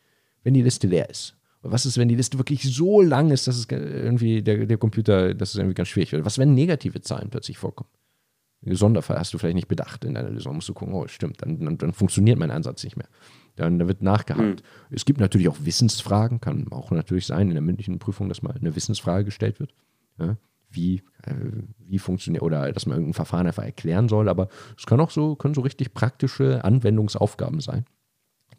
wenn 0.43 0.55
die 0.55 0.63
Liste 0.63 0.87
leer 0.87 1.11
ist? 1.11 1.37
Was 1.67 1.87
ist, 1.87 1.99
wenn 1.99 2.09
die 2.09 2.15
Liste 2.15 2.39
wirklich 2.39 2.63
so 2.63 3.01
lang 3.01 3.31
ist, 3.31 3.47
dass 3.49 3.57
es 3.57 3.67
irgendwie 3.71 4.43
der, 4.43 4.67
der 4.67 4.77
Computer, 4.77 5.35
dass 5.35 5.51
es 5.51 5.57
irgendwie 5.57 5.75
ganz 5.75 5.89
schwierig 5.89 6.13
wird? 6.13 6.25
Was, 6.25 6.39
wenn 6.39 6.55
negative 6.55 7.01
Zahlen 7.01 7.31
plötzlich 7.31 7.59
vorkommen? 7.59 7.89
Sonderfall 8.67 9.19
hast 9.19 9.35
du 9.35 9.39
vielleicht 9.39 9.57
nicht 9.57 9.69
bedacht 9.69 10.05
in 10.05 10.15
deiner 10.15 10.31
Lösung. 10.31 10.55
Musst 10.55 10.69
du 10.69 10.75
gucken, 10.75 10.95
oh, 10.95 11.07
stimmt, 11.07 11.43
dann, 11.43 11.61
dann, 11.61 11.79
dann 11.79 11.93
funktioniert 11.93 12.39
mein 12.39 12.51
Ansatz 12.51 12.85
nicht 12.85 12.97
mehr. 12.97 13.09
Dann, 13.57 13.79
dann 13.79 13.89
wird 13.89 14.03
nachgehakt. 14.03 14.63
Mhm. 14.63 14.67
Es 14.91 15.05
gibt 15.05 15.21
natürlich 15.21 15.49
auch 15.49 15.59
Wissensfragen, 15.61 16.41
kann 16.41 16.71
auch 16.71 16.91
natürlich 16.91 17.27
sein 17.27 17.49
in 17.49 17.55
der 17.55 17.63
mündlichen 17.63 17.99
Prüfung, 17.99 18.29
dass 18.29 18.43
mal 18.43 18.55
eine 18.55 18.75
Wissensfrage 18.75 19.25
gestellt 19.25 19.61
wird. 19.61 19.75
Ja, 20.19 20.37
wie, 20.71 21.03
äh, 21.23 21.35
wie 21.79 21.99
funktioniert, 21.99 22.43
oder 22.43 22.73
dass 22.73 22.87
man 22.87 22.97
irgendein 22.97 23.15
Verfahren 23.15 23.47
einfach 23.47 23.65
erklären 23.65 24.09
soll, 24.09 24.29
aber 24.29 24.49
es 24.77 24.87
kann 24.87 25.01
auch 25.01 25.11
so, 25.11 25.37
können 25.37 25.55
so 25.55 25.61
richtig 25.61 25.95
praktische 25.95 26.65
Anwendungsaufgaben 26.65 27.61
sein 27.61 27.85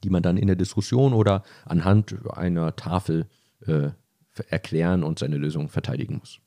die 0.06 0.12
man 0.12 0.22
dann 0.22 0.38
in 0.38 0.46
der 0.46 0.56
Diskussion 0.56 1.14
oder 1.14 1.44
anhand 1.66 2.16
einer 2.30 2.76
Tafel 2.76 3.26
äh, 3.66 3.90
erklären 4.50 5.04
und 5.04 5.18
seine 5.18 5.38
Lösung 5.38 5.68
verteidigen 5.70 6.18
muss. 6.20 6.40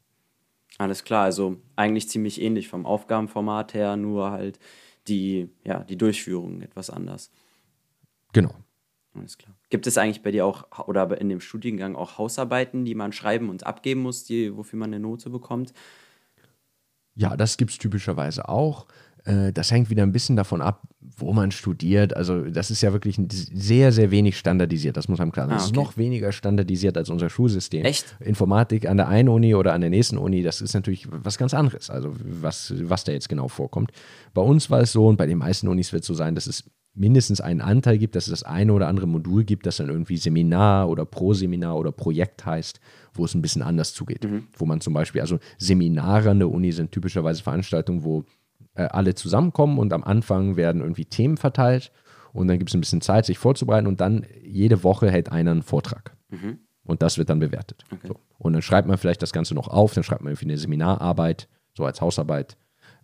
Alles 0.78 1.02
klar, 1.02 1.24
also 1.24 1.60
eigentlich 1.74 2.08
ziemlich 2.08 2.40
ähnlich 2.40 2.68
vom 2.68 2.86
Aufgabenformat 2.86 3.74
her, 3.74 3.96
nur 3.96 4.30
halt 4.30 4.60
die, 5.08 5.48
ja, 5.64 5.82
die 5.82 5.98
Durchführung 5.98 6.62
etwas 6.62 6.88
anders. 6.88 7.32
Genau. 8.32 8.54
Alles 9.14 9.38
klar. 9.38 9.56
Gibt 9.70 9.88
es 9.88 9.98
eigentlich 9.98 10.22
bei 10.22 10.30
dir 10.30 10.46
auch 10.46 10.86
oder 10.86 11.20
in 11.20 11.28
dem 11.28 11.40
Studiengang 11.40 11.96
auch 11.96 12.18
Hausarbeiten, 12.18 12.84
die 12.84 12.94
man 12.94 13.12
schreiben 13.12 13.48
und 13.48 13.66
abgeben 13.66 14.02
muss, 14.02 14.22
die, 14.22 14.56
wofür 14.56 14.78
man 14.78 14.94
eine 14.94 15.00
Note 15.00 15.30
bekommt? 15.30 15.72
Ja, 17.16 17.36
das 17.36 17.56
gibt 17.56 17.72
es 17.72 17.78
typischerweise 17.78 18.48
auch. 18.48 18.86
Äh, 19.28 19.52
das 19.52 19.70
hängt 19.70 19.90
wieder 19.90 20.02
ein 20.02 20.12
bisschen 20.12 20.36
davon 20.36 20.62
ab, 20.62 20.82
wo 21.00 21.32
man 21.32 21.50
studiert. 21.50 22.16
Also, 22.16 22.42
das 22.42 22.70
ist 22.70 22.80
ja 22.80 22.92
wirklich 22.92 23.16
sehr, 23.28 23.92
sehr 23.92 24.10
wenig 24.10 24.38
standardisiert. 24.38 24.96
Das 24.96 25.08
muss 25.08 25.18
man 25.18 25.30
klar 25.30 25.46
sagen. 25.46 25.52
Ah, 25.52 25.56
okay. 25.56 25.62
Das 25.62 25.70
ist 25.70 25.76
noch 25.76 25.96
weniger 25.96 26.32
standardisiert 26.32 26.96
als 26.96 27.10
unser 27.10 27.28
Schulsystem. 27.28 27.84
Echt? 27.84 28.16
Informatik 28.20 28.88
an 28.88 28.96
der 28.96 29.08
einen 29.08 29.28
Uni 29.28 29.54
oder 29.54 29.74
an 29.74 29.82
der 29.82 29.90
nächsten 29.90 30.16
Uni, 30.16 30.42
das 30.42 30.60
ist 30.60 30.74
natürlich 30.74 31.06
was 31.10 31.36
ganz 31.36 31.52
anderes. 31.52 31.90
Also, 31.90 32.14
was, 32.22 32.72
was 32.82 33.04
da 33.04 33.12
jetzt 33.12 33.28
genau 33.28 33.48
vorkommt. 33.48 33.92
Bei 34.32 34.42
uns 34.42 34.70
war 34.70 34.80
es 34.80 34.92
so 34.92 35.06
und 35.06 35.16
bei 35.16 35.26
den 35.26 35.38
meisten 35.38 35.68
Unis 35.68 35.92
wird 35.92 36.02
es 36.02 36.06
so 36.06 36.14
sein, 36.14 36.34
dass 36.34 36.46
es 36.46 36.64
mindestens 36.94 37.40
einen 37.40 37.60
Anteil 37.60 37.98
gibt, 37.98 38.16
dass 38.16 38.26
es 38.26 38.30
das 38.30 38.42
eine 38.42 38.72
oder 38.72 38.88
andere 38.88 39.06
Modul 39.06 39.44
gibt, 39.44 39.66
das 39.66 39.76
dann 39.76 39.88
irgendwie 39.88 40.16
Seminar 40.16 40.88
oder 40.88 41.04
Proseminar 41.04 41.76
oder 41.76 41.92
Projekt 41.92 42.44
heißt, 42.44 42.80
wo 43.12 43.24
es 43.24 43.34
ein 43.34 43.42
bisschen 43.42 43.62
anders 43.62 43.92
zugeht. 43.92 44.24
Mhm. 44.24 44.48
Wo 44.56 44.64
man 44.64 44.80
zum 44.80 44.94
Beispiel, 44.94 45.20
also 45.20 45.38
Seminare 45.58 46.30
an 46.30 46.40
der 46.40 46.50
Uni 46.50 46.72
sind 46.72 46.90
typischerweise 46.90 47.42
Veranstaltungen, 47.42 48.02
wo 48.02 48.24
äh, 48.78 48.88
alle 48.90 49.14
zusammenkommen 49.14 49.78
und 49.78 49.92
am 49.92 50.04
Anfang 50.04 50.56
werden 50.56 50.80
irgendwie 50.80 51.04
Themen 51.04 51.36
verteilt 51.36 51.92
und 52.32 52.48
dann 52.48 52.58
gibt 52.58 52.70
es 52.70 52.74
ein 52.74 52.80
bisschen 52.80 53.00
Zeit, 53.00 53.26
sich 53.26 53.38
vorzubereiten 53.38 53.86
und 53.88 54.00
dann 54.00 54.24
jede 54.42 54.84
Woche 54.84 55.10
hält 55.10 55.32
einer 55.32 55.50
einen 55.50 55.62
Vortrag. 55.62 56.16
Mhm. 56.28 56.60
Und 56.84 57.02
das 57.02 57.18
wird 57.18 57.28
dann 57.28 57.40
bewertet. 57.40 57.84
Okay. 57.92 58.08
So. 58.08 58.20
Und 58.38 58.52
dann 58.52 58.62
schreibt 58.62 58.88
man 58.88 58.96
vielleicht 58.96 59.20
das 59.20 59.32
Ganze 59.32 59.54
noch 59.54 59.68
auf, 59.68 59.94
dann 59.94 60.04
schreibt 60.04 60.22
man 60.22 60.30
irgendwie 60.30 60.46
eine 60.46 60.56
Seminararbeit, 60.56 61.48
so 61.76 61.84
als 61.84 62.00
Hausarbeit 62.00 62.56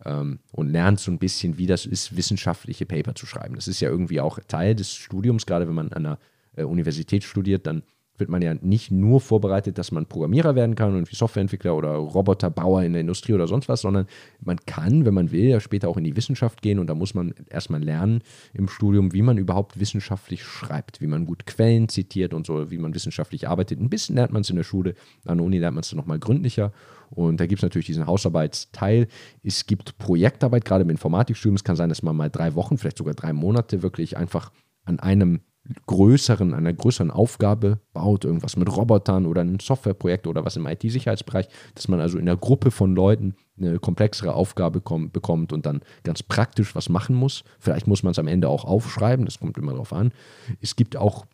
ähm, 0.05 0.39
und 0.53 0.69
lernt 0.69 1.01
so 1.01 1.11
ein 1.11 1.19
bisschen, 1.19 1.59
wie 1.59 1.67
das 1.67 1.87
ist, 1.87 2.17
wissenschaftliche 2.17 2.87
Paper 2.87 3.15
zu 3.15 3.27
schreiben. 3.27 3.57
Das 3.57 3.69
ist 3.69 3.81
ja 3.81 3.91
irgendwie 3.91 4.21
auch 4.21 4.39
Teil 4.47 4.75
des 4.75 4.95
Studiums, 4.95 5.45
gerade 5.45 5.67
wenn 5.67 5.75
man 5.75 5.93
an 5.93 6.07
einer 6.07 6.19
äh, 6.57 6.63
Universität 6.63 7.25
studiert, 7.25 7.67
dann 7.67 7.83
wird 8.17 8.31
man 8.31 8.43
ja 8.43 8.55
nicht 8.55 8.91
nur 8.91 9.21
vorbereitet, 9.21 9.77
dass 9.77 9.91
man 9.91 10.07
Programmierer 10.07 10.55
werden 10.55 10.77
kann 10.77 10.95
und 10.95 11.11
wie 11.11 11.17
Softwareentwickler 11.17 11.77
oder 11.77 11.95
Roboterbauer 11.95 12.83
in 12.83 12.93
der 12.93 13.01
Industrie 13.01 13.33
oder 13.33 13.49
sonst 13.49 13.69
was, 13.69 13.81
sondern 13.81 14.07
man 14.41 14.59
kann, 14.67 15.05
wenn 15.05 15.15
man 15.15 15.33
will, 15.33 15.45
ja 15.45 15.61
später 15.61 15.89
auch 15.89 15.97
in 15.97 16.05
die 16.05 16.17
Wissenschaft 16.17 16.63
gehen 16.63 16.79
und 16.79 16.87
da 16.87 16.95
muss 16.95 17.15
man 17.15 17.35
erstmal 17.51 17.83
lernen 17.83 18.23
im 18.53 18.69
Studium, 18.69 19.13
wie 19.13 19.23
man 19.23 19.37
überhaupt 19.37 19.81
wissenschaftlich 19.81 20.45
schreibt, 20.45 21.01
wie 21.01 21.07
man 21.09 21.27
gut 21.27 21.47
Quellen 21.47 21.89
zitiert 21.89 22.35
und 22.35 22.47
so, 22.47 22.71
wie 22.71 22.79
man 22.79 22.95
wissenschaftlich 22.95 23.49
arbeitet. 23.49 23.81
Ein 23.81 23.91
bisschen 23.91 24.15
lernt 24.15 24.33
man 24.33 24.43
es 24.43 24.51
in 24.51 24.57
der 24.57 24.65
Schule, 24.65 24.95
an 25.25 25.39
der 25.39 25.47
Uni 25.47 25.59
lernt 25.59 25.75
man 25.75 25.83
es 25.83 25.93
nochmal 25.93 26.21
gründlicher 26.21 26.73
und 27.11 27.41
da 27.41 27.47
gibt 27.47 27.61
es 27.61 27.63
natürlich 27.63 27.87
diesen 27.87 28.07
Hausarbeitsteil. 28.07 29.09
Es 29.43 29.67
gibt 29.67 29.99
Projektarbeit, 29.99 30.65
gerade 30.65 30.83
im 30.83 30.91
Informatikstudium. 30.91 31.57
Es 31.57 31.65
kann 31.65 31.77
sein, 31.77 31.89
dass 31.89 32.03
man 32.03 32.17
mal 32.17 32.31
drei 32.31 32.55
Wochen, 32.55 32.79
vielleicht 32.79 32.99
sogar 32.99 33.15
drei 33.15 33.33
Monate 33.33 33.83
wirklich 33.83 34.17
einfach 34.17 34.51
an 34.85 35.01
einem 35.01 35.41
größeren, 35.87 36.53
einer 36.53 36.73
größeren 36.73 37.11
Aufgabe 37.11 37.81
baut, 37.93 38.25
irgendwas 38.25 38.57
mit 38.57 38.75
Robotern 38.75 39.27
oder 39.27 39.43
ein 39.43 39.59
Softwareprojekt 39.61 40.27
oder 40.27 40.45
was 40.45 40.57
im 40.57 40.67
IT-Sicherheitsbereich, 40.67 41.49
dass 41.75 41.89
man 41.89 42.01
also 42.01 42.19
in 42.19 42.29
einer 42.29 42.37
Gruppe 42.37 42.71
von 42.71 42.95
Leuten 42.95 43.35
eine 43.59 43.79
komplexere 43.79 44.35
Aufgabe 44.35 44.81
kommt, 44.81 45.13
bekommt 45.13 45.53
und 45.53 45.65
dann 45.65 45.81
ganz 46.03 46.23
praktisch 46.23 46.75
was 46.75 46.89
machen 46.89 47.17
muss. 47.17 47.45
Vielleicht 47.59 47.87
muss 47.87 48.03
man 48.03 48.11
es 48.11 48.19
am 48.19 48.29
Ende 48.29 48.49
auch 48.49 48.65
aufschreiben, 48.65 49.25
das 49.25 49.39
kommt 49.39 49.57
immer 49.57 49.73
darauf 49.73 49.93
an. 49.93 50.13
Es 50.61 50.77
gibt 50.77 50.97
auch 50.97 51.25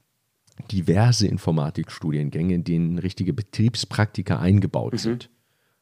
diverse 0.71 1.27
Informatikstudiengänge, 1.27 2.55
in 2.55 2.65
denen 2.65 2.99
richtige 2.99 3.33
Betriebspraktika 3.33 4.39
eingebaut 4.39 4.93
mhm. 4.93 4.99
sind. 4.99 5.31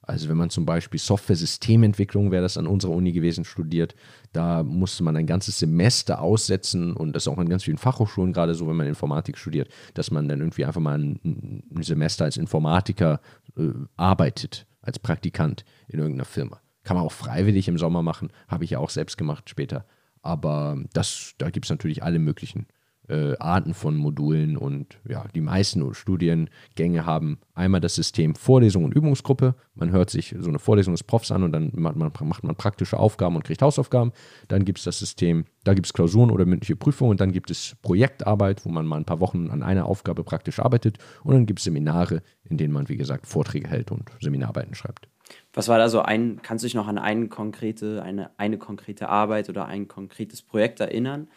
Also 0.08 0.30
wenn 0.30 0.38
man 0.38 0.48
zum 0.48 0.64
Beispiel 0.64 0.98
Software-Systementwicklung, 0.98 2.30
wäre 2.30 2.42
das 2.42 2.56
an 2.56 2.66
unserer 2.66 2.92
Uni 2.92 3.12
gewesen, 3.12 3.44
studiert, 3.44 3.94
da 4.32 4.62
musste 4.62 5.02
man 5.02 5.14
ein 5.16 5.26
ganzes 5.26 5.58
Semester 5.58 6.22
aussetzen 6.22 6.94
und 6.94 7.12
das 7.12 7.24
ist 7.24 7.28
auch 7.28 7.38
in 7.38 7.50
ganz 7.50 7.64
vielen 7.64 7.76
Fachhochschulen 7.76 8.32
gerade 8.32 8.54
so, 8.54 8.66
wenn 8.66 8.76
man 8.76 8.86
Informatik 8.86 9.36
studiert, 9.36 9.68
dass 9.92 10.10
man 10.10 10.26
dann 10.26 10.40
irgendwie 10.40 10.64
einfach 10.64 10.80
mal 10.80 10.98
ein, 10.98 11.62
ein 11.74 11.82
Semester 11.82 12.24
als 12.24 12.38
Informatiker 12.38 13.20
äh, 13.58 13.68
arbeitet, 13.96 14.66
als 14.80 14.98
Praktikant 14.98 15.66
in 15.88 15.98
irgendeiner 15.98 16.24
Firma. 16.24 16.58
Kann 16.84 16.96
man 16.96 17.04
auch 17.04 17.12
freiwillig 17.12 17.68
im 17.68 17.76
Sommer 17.76 18.02
machen, 18.02 18.30
habe 18.48 18.64
ich 18.64 18.70
ja 18.70 18.78
auch 18.78 18.90
selbst 18.90 19.18
gemacht 19.18 19.50
später. 19.50 19.84
Aber 20.22 20.82
das, 20.94 21.34
da 21.36 21.50
gibt 21.50 21.66
es 21.66 21.70
natürlich 21.70 22.02
alle 22.02 22.18
möglichen 22.18 22.66
äh, 23.08 23.36
Arten 23.38 23.74
von 23.74 23.96
Modulen 23.96 24.56
und 24.56 24.98
ja, 25.08 25.24
die 25.34 25.40
meisten 25.40 25.94
Studiengänge 25.94 27.06
haben 27.06 27.38
einmal 27.54 27.80
das 27.80 27.94
System 27.94 28.34
Vorlesung 28.34 28.84
und 28.84 28.94
Übungsgruppe. 28.94 29.54
Man 29.74 29.90
hört 29.90 30.10
sich 30.10 30.34
so 30.38 30.48
eine 30.48 30.58
Vorlesung 30.58 30.94
des 30.94 31.02
Profs 31.02 31.30
an 31.30 31.42
und 31.42 31.52
dann 31.52 31.72
macht 31.74 31.96
man, 31.96 32.12
macht 32.24 32.44
man 32.44 32.54
praktische 32.56 32.98
Aufgaben 32.98 33.36
und 33.36 33.44
kriegt 33.44 33.62
Hausaufgaben. 33.62 34.12
Dann 34.48 34.64
gibt 34.64 34.78
es 34.78 34.84
das 34.84 34.98
System, 34.98 35.44
da 35.64 35.74
gibt 35.74 35.86
es 35.86 35.92
Klausuren 35.92 36.30
oder 36.30 36.44
mündliche 36.44 36.76
Prüfungen 36.76 37.12
und 37.12 37.20
dann 37.20 37.32
gibt 37.32 37.50
es 37.50 37.76
Projektarbeit, 37.82 38.64
wo 38.64 38.70
man 38.70 38.86
mal 38.86 38.96
ein 38.96 39.04
paar 39.04 39.20
Wochen 39.20 39.50
an 39.50 39.62
einer 39.62 39.86
Aufgabe 39.86 40.24
praktisch 40.24 40.58
arbeitet 40.60 40.98
und 41.24 41.34
dann 41.34 41.46
gibt 41.46 41.60
es 41.60 41.64
Seminare, 41.64 42.22
in 42.44 42.58
denen 42.58 42.72
man, 42.72 42.88
wie 42.88 42.96
gesagt, 42.96 43.26
Vorträge 43.26 43.68
hält 43.68 43.90
und 43.90 44.10
Seminararbeiten 44.20 44.74
schreibt. 44.74 45.08
Was 45.52 45.68
war 45.68 45.78
da 45.78 45.88
so 45.88 46.00
ein, 46.00 46.40
kannst 46.42 46.62
du 46.62 46.66
dich 46.66 46.74
noch 46.74 46.88
an 46.88 46.98
eine 46.98 47.28
konkrete, 47.28 48.02
eine, 48.02 48.30
eine 48.38 48.58
konkrete 48.58 49.08
Arbeit 49.08 49.48
oder 49.48 49.66
ein 49.66 49.88
konkretes 49.88 50.42
Projekt 50.42 50.80
erinnern, 50.80 51.28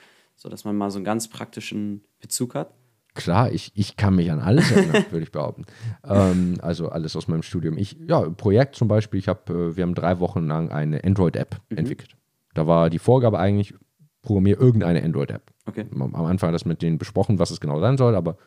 sodass 0.42 0.66
man 0.66 0.76
mal 0.76 0.90
so 0.90 0.98
einen 0.98 1.06
ganz 1.06 1.28
praktischen 1.28 2.04
Bezug 2.20 2.56
hat? 2.56 2.74
Klar, 3.14 3.52
ich, 3.52 3.72
ich 3.76 3.96
kann 3.96 4.16
mich 4.16 4.32
an 4.32 4.40
alles 4.40 4.72
erinnern, 4.72 5.06
würde 5.12 5.24
ich 5.24 5.32
behaupten. 5.32 5.66
Ähm, 6.04 6.56
also 6.62 6.90
alles 6.90 7.16
aus 7.16 7.28
meinem 7.28 7.44
Studium. 7.44 7.78
Ich, 7.78 7.96
ja, 8.08 8.22
Projekt 8.22 8.76
zum 8.76 8.88
Beispiel, 8.88 9.20
ich 9.20 9.28
habe, 9.28 9.54
äh, 9.54 9.76
wir 9.76 9.84
haben 9.84 9.94
drei 9.94 10.20
Wochen 10.20 10.48
lang 10.48 10.72
eine 10.72 11.04
Android-App 11.04 11.62
mhm. 11.70 11.78
entwickelt. 11.78 12.16
Da 12.56 12.66
war 12.66 12.90
die 12.90 12.98
Vorgabe 12.98 13.38
eigentlich, 13.38 13.76
programmiere 14.24 14.60
irgendeine 14.60 15.04
Android-App. 15.04 15.52
Okay. 15.68 15.86
Am 15.94 16.16
Anfang 16.16 16.48
hat 16.48 16.56
das 16.56 16.66
mit 16.66 16.82
denen 16.82 16.98
besprochen, 16.98 17.38
was 17.38 17.52
es 17.52 17.60
genau 17.60 17.80
sein 17.80 17.98
soll, 17.98 18.16
aber 18.16 18.38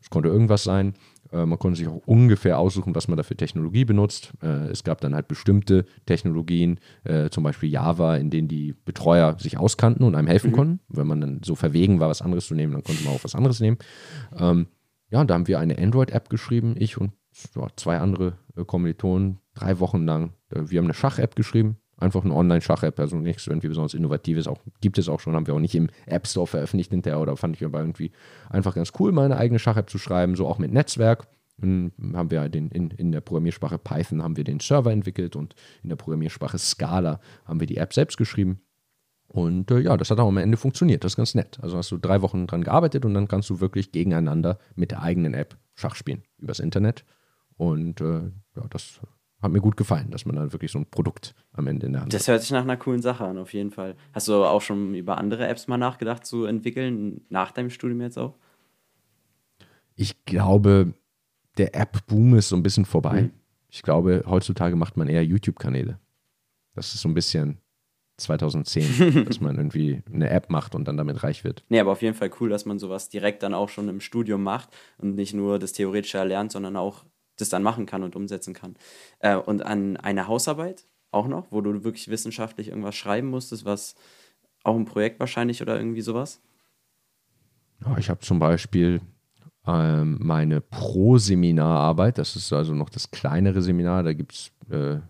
es 0.00 0.08
konnte 0.08 0.28
irgendwas 0.28 0.62
sein. 0.62 0.94
Äh, 1.32 1.46
man 1.46 1.58
konnte 1.58 1.78
sich 1.78 1.88
auch 1.88 2.02
ungefähr 2.06 2.58
aussuchen, 2.58 2.94
was 2.94 3.08
man 3.08 3.16
da 3.16 3.22
für 3.22 3.36
Technologie 3.36 3.84
benutzt. 3.84 4.32
Äh, 4.42 4.68
es 4.68 4.84
gab 4.84 5.00
dann 5.00 5.14
halt 5.14 5.28
bestimmte 5.28 5.84
Technologien, 6.06 6.80
äh, 7.04 7.30
zum 7.30 7.44
Beispiel 7.44 7.70
Java, 7.70 8.16
in 8.16 8.30
denen 8.30 8.48
die 8.48 8.74
Betreuer 8.84 9.38
sich 9.38 9.58
auskannten 9.58 10.04
und 10.04 10.14
einem 10.14 10.28
helfen 10.28 10.50
mhm. 10.50 10.54
konnten. 10.54 10.80
Wenn 10.88 11.06
man 11.06 11.20
dann 11.20 11.40
so 11.44 11.54
verwegen 11.54 12.00
war, 12.00 12.08
was 12.08 12.22
anderes 12.22 12.46
zu 12.46 12.54
nehmen, 12.54 12.72
dann 12.72 12.84
konnte 12.84 13.04
man 13.04 13.14
auch 13.14 13.24
was 13.24 13.34
anderes 13.34 13.60
nehmen. 13.60 13.78
Ähm, 14.36 14.66
ja, 15.10 15.24
da 15.24 15.34
haben 15.34 15.48
wir 15.48 15.58
eine 15.58 15.78
Android-App 15.78 16.28
geschrieben, 16.28 16.74
ich 16.78 16.98
und 16.98 17.12
zwei 17.76 17.98
andere 17.98 18.34
Kommilitonen, 18.66 19.38
drei 19.54 19.78
Wochen 19.80 20.04
lang. 20.04 20.34
Wir 20.50 20.78
haben 20.78 20.86
eine 20.86 20.94
Schach-App 20.94 21.36
geschrieben, 21.36 21.79
einfach 22.00 22.24
eine 22.24 22.34
Online-Schach-App, 22.34 22.98
also 22.98 23.16
nichts 23.16 23.46
irgendwie 23.46 23.68
besonders 23.68 23.94
Innovatives, 23.94 24.48
auch, 24.48 24.58
gibt 24.80 24.98
es 24.98 25.08
auch 25.08 25.20
schon, 25.20 25.34
haben 25.34 25.46
wir 25.46 25.54
auch 25.54 25.60
nicht 25.60 25.74
im 25.74 25.88
App 26.06 26.26
Store 26.26 26.46
veröffentlicht 26.46 26.90
hinterher 26.90 27.20
oder 27.20 27.36
fand 27.36 27.56
ich 27.56 27.64
aber 27.64 27.80
irgendwie 27.80 28.10
einfach 28.48 28.74
ganz 28.74 28.92
cool, 28.98 29.12
meine 29.12 29.36
eigene 29.36 29.58
Schach-App 29.58 29.88
zu 29.88 29.98
schreiben, 29.98 30.34
so 30.34 30.46
auch 30.46 30.58
mit 30.58 30.72
Netzwerk. 30.72 31.28
Dann 31.58 31.92
haben 32.14 32.30
wir 32.30 32.48
den, 32.48 32.70
in, 32.70 32.90
in 32.90 33.12
der 33.12 33.20
Programmiersprache 33.20 33.78
Python 33.78 34.22
haben 34.22 34.36
wir 34.36 34.44
den 34.44 34.60
Server 34.60 34.90
entwickelt 34.90 35.36
und 35.36 35.54
in 35.82 35.90
der 35.90 35.96
Programmiersprache 35.96 36.58
Scala 36.58 37.20
haben 37.44 37.60
wir 37.60 37.66
die 37.66 37.76
App 37.76 37.92
selbst 37.92 38.16
geschrieben. 38.16 38.62
Und 39.28 39.70
äh, 39.70 39.80
ja, 39.80 39.96
das 39.96 40.10
hat 40.10 40.18
auch 40.18 40.26
am 40.26 40.38
Ende 40.38 40.56
funktioniert. 40.56 41.04
Das 41.04 41.12
ist 41.12 41.16
ganz 41.16 41.34
nett. 41.34 41.58
Also 41.62 41.76
hast 41.76 41.90
du 41.92 41.98
drei 41.98 42.20
Wochen 42.22 42.46
dran 42.46 42.64
gearbeitet 42.64 43.04
und 43.04 43.14
dann 43.14 43.28
kannst 43.28 43.48
du 43.50 43.60
wirklich 43.60 43.92
gegeneinander 43.92 44.58
mit 44.74 44.90
der 44.90 45.02
eigenen 45.02 45.34
App 45.34 45.56
Schach 45.76 45.94
spielen 45.94 46.22
übers 46.38 46.58
Internet. 46.58 47.04
Und 47.56 48.00
äh, 48.00 48.22
ja, 48.56 48.66
das 48.70 49.00
hat 49.42 49.52
mir 49.52 49.60
gut 49.60 49.76
gefallen, 49.76 50.10
dass 50.10 50.26
man 50.26 50.36
dann 50.36 50.52
wirklich 50.52 50.70
so 50.70 50.78
ein 50.78 50.86
Produkt 50.86 51.34
am 51.52 51.66
Ende 51.66 51.86
in 51.86 51.92
der 51.92 52.02
Hand 52.02 52.12
Das 52.12 52.28
hört 52.28 52.42
sich 52.42 52.50
nach 52.50 52.62
einer 52.62 52.76
coolen 52.76 53.02
Sache 53.02 53.24
an, 53.24 53.38
auf 53.38 53.52
jeden 53.52 53.70
Fall. 53.70 53.96
Hast 54.12 54.28
du 54.28 54.44
auch 54.44 54.60
schon 54.60 54.94
über 54.94 55.18
andere 55.18 55.48
Apps 55.48 55.66
mal 55.66 55.78
nachgedacht 55.78 56.26
zu 56.26 56.44
entwickeln, 56.44 57.22
nach 57.28 57.50
deinem 57.50 57.70
Studium 57.70 58.00
jetzt 58.02 58.18
auch? 58.18 58.34
Ich 59.94 60.24
glaube, 60.24 60.94
der 61.58 61.74
App-Boom 61.74 62.36
ist 62.36 62.48
so 62.48 62.56
ein 62.56 62.62
bisschen 62.62 62.84
vorbei. 62.84 63.22
Mhm. 63.22 63.30
Ich 63.68 63.82
glaube, 63.82 64.24
heutzutage 64.26 64.76
macht 64.76 64.96
man 64.96 65.08
eher 65.08 65.24
YouTube-Kanäle. 65.24 65.98
Das 66.74 66.94
ist 66.94 67.00
so 67.00 67.08
ein 67.08 67.14
bisschen 67.14 67.58
2010, 68.18 69.24
dass 69.26 69.40
man 69.40 69.56
irgendwie 69.56 70.02
eine 70.12 70.30
App 70.30 70.50
macht 70.50 70.74
und 70.74 70.86
dann 70.86 70.96
damit 70.96 71.22
reich 71.22 71.44
wird. 71.44 71.64
Nee, 71.68 71.80
aber 71.80 71.92
auf 71.92 72.02
jeden 72.02 72.14
Fall 72.16 72.30
cool, 72.40 72.48
dass 72.48 72.66
man 72.66 72.78
sowas 72.78 73.08
direkt 73.08 73.42
dann 73.42 73.54
auch 73.54 73.68
schon 73.68 73.88
im 73.88 74.00
Studium 74.00 74.42
macht 74.42 74.68
und 74.98 75.14
nicht 75.14 75.34
nur 75.34 75.58
das 75.58 75.72
Theoretische 75.72 76.18
erlernt, 76.18 76.52
sondern 76.52 76.76
auch 76.76 77.04
das 77.40 77.48
dann 77.48 77.62
machen 77.62 77.86
kann 77.86 78.02
und 78.02 78.16
umsetzen 78.16 78.54
kann. 78.54 78.76
Äh, 79.18 79.36
und 79.36 79.62
an 79.64 79.96
eine 79.96 80.26
Hausarbeit 80.26 80.86
auch 81.10 81.26
noch, 81.26 81.50
wo 81.50 81.60
du 81.60 81.84
wirklich 81.84 82.08
wissenschaftlich 82.08 82.68
irgendwas 82.68 82.94
schreiben 82.94 83.28
musstest, 83.28 83.64
was 83.64 83.94
auch 84.62 84.76
ein 84.76 84.84
Projekt 84.84 85.20
wahrscheinlich 85.20 85.62
oder 85.62 85.76
irgendwie 85.76 86.02
sowas? 86.02 86.40
Ja, 87.84 87.96
ich 87.98 88.10
habe 88.10 88.20
zum 88.20 88.38
Beispiel 88.38 89.00
ähm, 89.66 90.18
meine 90.20 90.60
Pro-Seminararbeit, 90.60 92.18
das 92.18 92.36
ist 92.36 92.52
also 92.52 92.74
noch 92.74 92.90
das 92.90 93.10
kleinere 93.10 93.62
Seminar, 93.62 94.02
da 94.02 94.12
gibt 94.12 94.32
es, 94.32 94.52
äh, 94.70 95.00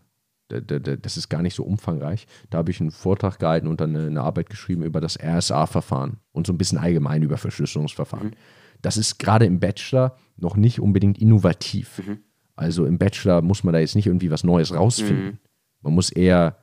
das 0.48 1.16
ist 1.16 1.28
gar 1.28 1.42
nicht 1.42 1.54
so 1.54 1.64
umfangreich. 1.64 2.26
Da 2.48 2.58
habe 2.58 2.70
ich 2.70 2.80
einen 2.80 2.90
Vortrag 2.90 3.38
gehalten 3.38 3.68
und 3.68 3.80
dann 3.80 3.94
eine, 3.94 4.06
eine 4.06 4.22
Arbeit 4.22 4.50
geschrieben 4.50 4.82
über 4.82 5.00
das 5.00 5.18
RSA-Verfahren 5.20 6.18
und 6.32 6.46
so 6.46 6.52
ein 6.52 6.58
bisschen 6.58 6.78
allgemein 6.78 7.22
über 7.22 7.36
Verschlüsselungsverfahren. 7.36 8.28
Mhm 8.28 8.59
das 8.82 8.96
ist 8.96 9.18
gerade 9.18 9.46
im 9.46 9.60
Bachelor 9.60 10.16
noch 10.36 10.56
nicht 10.56 10.80
unbedingt 10.80 11.18
innovativ. 11.18 12.02
Mhm. 12.06 12.18
Also 12.56 12.84
im 12.84 12.98
Bachelor 12.98 13.42
muss 13.42 13.64
man 13.64 13.72
da 13.72 13.80
jetzt 13.80 13.94
nicht 13.94 14.06
irgendwie 14.06 14.30
was 14.30 14.44
Neues 14.44 14.74
rausfinden. 14.74 15.24
Mhm. 15.24 15.38
Man 15.82 15.94
muss 15.94 16.10
eher 16.10 16.56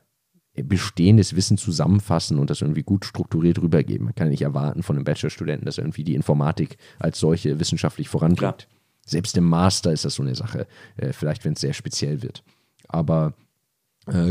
bestehendes 0.62 1.36
Wissen 1.36 1.56
zusammenfassen 1.56 2.38
und 2.38 2.50
das 2.50 2.62
irgendwie 2.62 2.82
gut 2.82 3.04
strukturiert 3.04 3.60
rübergeben. 3.60 4.06
Man 4.06 4.14
kann 4.14 4.28
nicht 4.28 4.42
erwarten 4.42 4.82
von 4.82 4.96
einem 4.96 5.04
Bachelorstudenten, 5.04 5.64
dass 5.64 5.78
er 5.78 5.84
irgendwie 5.84 6.04
die 6.04 6.14
Informatik 6.14 6.78
als 6.98 7.20
solche 7.20 7.60
wissenschaftlich 7.60 8.08
voranbringt. 8.08 8.58
Klar. 8.58 8.78
Selbst 9.06 9.36
im 9.36 9.44
Master 9.44 9.92
ist 9.92 10.04
das 10.04 10.14
so 10.14 10.22
eine 10.22 10.34
Sache, 10.34 10.66
äh, 10.96 11.12
vielleicht 11.12 11.44
wenn 11.44 11.54
es 11.54 11.60
sehr 11.60 11.72
speziell 11.72 12.22
wird. 12.22 12.42
Aber 12.88 13.34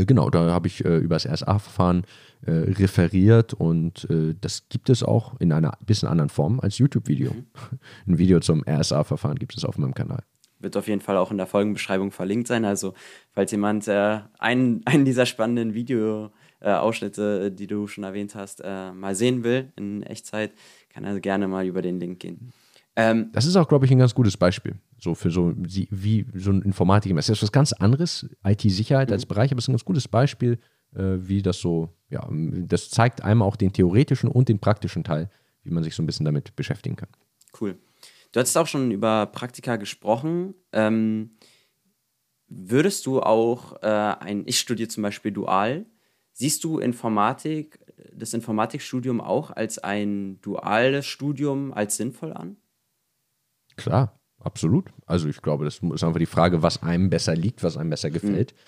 genau, 0.04 0.30
da 0.30 0.50
habe 0.50 0.66
ich 0.66 0.84
äh, 0.84 0.96
über 0.98 1.16
das 1.16 1.26
RSA-Verfahren 1.26 2.04
äh, 2.46 2.50
referiert 2.50 3.54
und 3.54 4.08
äh, 4.10 4.34
das 4.40 4.68
gibt 4.68 4.90
es 4.90 5.02
auch 5.02 5.38
in 5.40 5.52
einer 5.52 5.76
bisschen 5.84 6.08
anderen 6.08 6.28
Form 6.28 6.60
als 6.60 6.78
YouTube-Video. 6.78 7.32
Mhm. 7.32 7.46
Ein 8.06 8.18
Video 8.18 8.40
zum 8.40 8.62
RSA-Verfahren 8.68 9.38
gibt 9.38 9.56
es 9.56 9.64
auf 9.64 9.78
meinem 9.78 9.94
Kanal. 9.94 10.22
Wird 10.60 10.76
auf 10.76 10.88
jeden 10.88 11.00
Fall 11.00 11.16
auch 11.16 11.30
in 11.30 11.36
der 11.36 11.46
Folgenbeschreibung 11.46 12.10
verlinkt 12.10 12.48
sein. 12.48 12.64
Also, 12.64 12.94
falls 13.32 13.52
jemand 13.52 13.86
äh, 13.88 14.20
einen, 14.38 14.82
einen 14.86 15.04
dieser 15.04 15.26
spannenden 15.26 15.74
Videoausschnitte, 15.74 17.52
die 17.52 17.66
du 17.66 17.86
schon 17.86 18.04
erwähnt 18.04 18.34
hast, 18.34 18.62
mal 18.64 19.14
sehen 19.14 19.44
will 19.44 19.72
in 19.76 20.02
Echtzeit, 20.02 20.52
kann 20.90 21.04
er 21.04 21.20
gerne 21.20 21.46
mal 21.46 21.64
über 21.64 21.82
den 21.82 22.00
Link 22.00 22.18
gehen. 22.18 22.52
Ähm, 22.98 23.30
das 23.32 23.46
ist 23.46 23.54
auch, 23.54 23.68
glaube 23.68 23.86
ich, 23.86 23.92
ein 23.92 23.98
ganz 23.98 24.12
gutes 24.12 24.36
Beispiel. 24.36 24.74
So 24.98 25.14
für 25.14 25.30
so 25.30 25.54
wie 25.56 26.26
so 26.34 26.50
ein 26.50 26.62
Informatiker. 26.62 27.14
Das 27.14 27.28
ist 27.28 27.40
was 27.44 27.52
ganz 27.52 27.72
anderes, 27.72 28.28
IT-Sicherheit 28.44 29.12
als 29.12 29.24
mhm. 29.24 29.28
Bereich, 29.28 29.52
aber 29.52 29.60
es 29.60 29.64
ist 29.64 29.68
ein 29.68 29.74
ganz 29.74 29.84
gutes 29.84 30.08
Beispiel, 30.08 30.58
äh, 30.96 31.16
wie 31.20 31.40
das 31.40 31.60
so, 31.60 31.90
ja, 32.10 32.28
das 32.28 32.90
zeigt 32.90 33.22
einmal 33.22 33.46
auch 33.46 33.54
den 33.54 33.72
theoretischen 33.72 34.28
und 34.28 34.48
den 34.48 34.58
praktischen 34.58 35.04
Teil, 35.04 35.30
wie 35.62 35.70
man 35.70 35.84
sich 35.84 35.94
so 35.94 36.02
ein 36.02 36.06
bisschen 36.06 36.26
damit 36.26 36.56
beschäftigen 36.56 36.96
kann. 36.96 37.08
Cool. 37.60 37.78
Du 38.32 38.40
hattest 38.40 38.58
auch 38.58 38.66
schon 38.66 38.90
über 38.90 39.26
Praktika 39.26 39.76
gesprochen. 39.76 40.54
Ähm, 40.72 41.36
würdest 42.48 43.06
du 43.06 43.20
auch 43.20 43.80
äh, 43.80 43.86
ein, 43.86 44.42
ich 44.46 44.58
studiere 44.58 44.88
zum 44.88 45.04
Beispiel 45.04 45.30
dual, 45.30 45.86
siehst 46.32 46.64
du 46.64 46.80
Informatik, 46.80 47.78
das 48.12 48.34
Informatikstudium 48.34 49.20
auch 49.20 49.52
als 49.52 49.78
ein 49.78 50.40
duales 50.40 51.06
Studium 51.06 51.72
als 51.72 51.96
sinnvoll 51.96 52.32
an? 52.32 52.56
Klar, 53.78 54.18
absolut. 54.40 54.86
Also 55.06 55.28
ich 55.28 55.40
glaube, 55.40 55.64
das 55.64 55.78
ist 55.78 56.04
einfach 56.04 56.18
die 56.18 56.26
Frage, 56.26 56.62
was 56.62 56.82
einem 56.82 57.10
besser 57.10 57.34
liegt, 57.34 57.62
was 57.62 57.76
einem 57.76 57.90
besser 57.90 58.10
gefällt. 58.10 58.52
Mhm. 58.52 58.58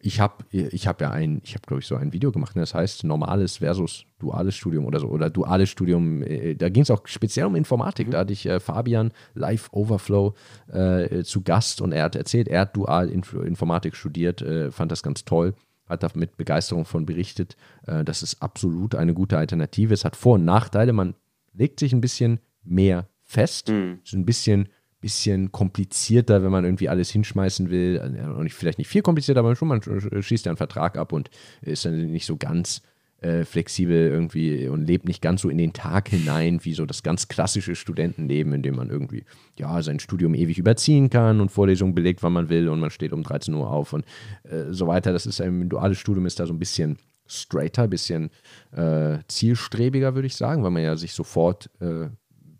Ich 0.00 0.20
habe 0.20 0.44
ich 0.52 0.86
hab 0.86 1.00
ja 1.00 1.10
ein, 1.10 1.40
ich 1.42 1.54
habe 1.54 1.62
glaube 1.66 1.80
ich 1.80 1.88
so 1.88 1.96
ein 1.96 2.12
Video 2.12 2.30
gemacht, 2.30 2.54
ne, 2.54 2.62
das 2.62 2.72
heißt 2.72 3.02
normales 3.02 3.56
versus 3.56 4.04
duales 4.20 4.54
Studium 4.54 4.86
oder 4.86 5.00
so 5.00 5.08
oder 5.08 5.28
duales 5.28 5.70
Studium. 5.70 6.22
Äh, 6.22 6.54
da 6.54 6.68
ging 6.68 6.84
es 6.84 6.90
auch 6.92 7.00
speziell 7.06 7.46
um 7.46 7.56
Informatik. 7.56 8.06
Mhm. 8.06 8.10
Da 8.12 8.18
hatte 8.18 8.32
ich 8.32 8.46
äh, 8.46 8.60
Fabian 8.60 9.10
Live 9.34 9.68
Overflow 9.72 10.34
äh, 10.72 11.24
zu 11.24 11.42
Gast 11.42 11.80
und 11.80 11.90
er 11.90 12.04
hat 12.04 12.14
erzählt, 12.14 12.46
er 12.46 12.60
hat 12.60 12.76
dual 12.76 13.08
Inf 13.08 13.32
Informatik 13.32 13.96
studiert, 13.96 14.40
äh, 14.40 14.70
fand 14.70 14.92
das 14.92 15.02
ganz 15.02 15.24
toll 15.24 15.54
hat 15.88 16.02
da 16.02 16.10
mit 16.14 16.36
Begeisterung 16.36 16.84
von 16.84 17.06
berichtet. 17.06 17.56
Äh, 17.86 18.04
das 18.04 18.22
ist 18.22 18.42
absolut 18.42 18.94
eine 18.94 19.14
gute 19.14 19.38
Alternative. 19.38 19.94
Es 19.94 20.04
hat 20.04 20.16
Vor- 20.16 20.34
und 20.34 20.44
Nachteile. 20.44 20.92
Man 20.92 21.14
legt 21.54 21.80
sich 21.80 21.92
ein 21.92 22.02
bisschen 22.02 22.40
mehr 22.62 23.08
fest. 23.28 23.68
Mhm. 23.68 24.00
Ist 24.02 24.14
ein 24.14 24.24
bisschen, 24.24 24.68
bisschen 25.00 25.52
komplizierter, 25.52 26.42
wenn 26.42 26.50
man 26.50 26.64
irgendwie 26.64 26.88
alles 26.88 27.10
hinschmeißen 27.10 27.70
will. 27.70 28.00
Also 28.00 28.42
nicht, 28.42 28.54
vielleicht 28.54 28.78
nicht 28.78 28.88
viel 28.88 29.02
komplizierter, 29.02 29.40
aber 29.40 29.54
schon, 29.54 29.68
man 29.68 29.82
schießt 29.82 30.46
ja 30.46 30.50
einen 30.50 30.56
Vertrag 30.56 30.96
ab 30.96 31.12
und 31.12 31.30
ist 31.60 31.84
dann 31.84 32.10
nicht 32.10 32.26
so 32.26 32.36
ganz 32.36 32.82
äh, 33.20 33.44
flexibel 33.44 34.08
irgendwie 34.10 34.68
und 34.68 34.86
lebt 34.86 35.06
nicht 35.06 35.20
ganz 35.20 35.42
so 35.42 35.48
in 35.48 35.58
den 35.58 35.72
Tag 35.72 36.08
hinein, 36.08 36.60
wie 36.64 36.72
so 36.72 36.86
das 36.86 37.02
ganz 37.02 37.28
klassische 37.28 37.74
Studentenleben, 37.74 38.52
in 38.52 38.62
dem 38.62 38.76
man 38.76 38.90
irgendwie 38.90 39.24
ja 39.58 39.82
sein 39.82 39.98
Studium 39.98 40.34
ewig 40.34 40.58
überziehen 40.58 41.10
kann 41.10 41.40
und 41.40 41.50
Vorlesungen 41.50 41.94
belegt, 41.94 42.22
wann 42.22 42.32
man 42.32 42.48
will 42.48 42.68
und 42.68 42.80
man 42.80 42.90
steht 42.90 43.12
um 43.12 43.22
13 43.22 43.54
Uhr 43.54 43.70
auf 43.70 43.92
und 43.92 44.04
äh, 44.44 44.66
so 44.70 44.86
weiter. 44.86 45.12
Das 45.12 45.26
ist 45.26 45.40
ein 45.40 45.68
duales 45.68 45.98
Studium 45.98 46.26
ist 46.26 46.40
da 46.40 46.46
so 46.46 46.54
ein 46.54 46.58
bisschen 46.58 46.96
straighter, 47.26 47.82
ein 47.82 47.90
bisschen 47.90 48.30
äh, 48.72 49.18
zielstrebiger, 49.26 50.14
würde 50.14 50.26
ich 50.26 50.36
sagen, 50.36 50.62
weil 50.62 50.70
man 50.70 50.82
ja 50.82 50.96
sich 50.96 51.12
sofort 51.12 51.70
äh, 51.80 52.08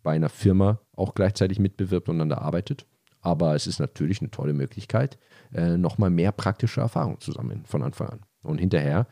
bei 0.03 0.13
einer 0.13 0.29
Firma 0.29 0.81
auch 0.97 1.15
gleichzeitig 1.15 1.59
mitbewirbt 1.59 2.09
und 2.09 2.19
dann 2.19 2.29
da 2.29 2.39
arbeitet. 2.39 2.87
Aber 3.21 3.55
es 3.55 3.67
ist 3.67 3.81
natürlich 3.81 4.21
eine 4.21 4.31
tolle 4.31 4.53
Möglichkeit, 4.53 5.19
äh, 5.53 5.77
nochmal 5.77 6.11
mehr 6.11 6.33
praktische 6.33 6.81
Erfahrung 6.81 7.21
zu 7.21 7.33
sammeln 7.33 7.65
von 7.67 7.83
Anfang 7.83 8.09
an. 8.09 8.21
Und 8.43 8.59
hinterher 8.59 9.07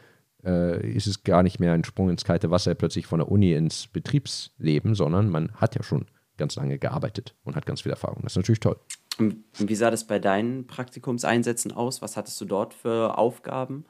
äh, 0.44 0.88
ist 0.88 1.06
es 1.06 1.24
gar 1.24 1.42
nicht 1.42 1.58
mehr 1.58 1.72
ein 1.72 1.84
Sprung 1.84 2.10
ins 2.10 2.24
kalte 2.24 2.50
Wasser 2.50 2.74
plötzlich 2.74 3.06
von 3.06 3.18
der 3.18 3.30
Uni 3.30 3.52
ins 3.52 3.88
Betriebsleben, 3.88 4.94
sondern 4.94 5.28
man 5.28 5.52
hat 5.54 5.74
ja 5.74 5.82
schon 5.82 6.06
ganz 6.36 6.56
lange 6.56 6.78
gearbeitet 6.78 7.34
und 7.44 7.56
hat 7.56 7.66
ganz 7.66 7.80
viel 7.80 7.90
Erfahrung. 7.90 8.20
Das 8.22 8.32
ist 8.32 8.36
natürlich 8.36 8.60
toll. 8.60 8.78
Und 9.18 9.44
wie 9.58 9.74
sah 9.74 9.90
das 9.90 10.06
bei 10.06 10.18
deinen 10.18 10.66
Praktikumseinsätzen 10.66 11.72
aus? 11.72 12.02
Was 12.02 12.16
hattest 12.16 12.40
du 12.40 12.44
dort 12.44 12.74
für 12.74 13.16
Aufgaben? 13.16 13.86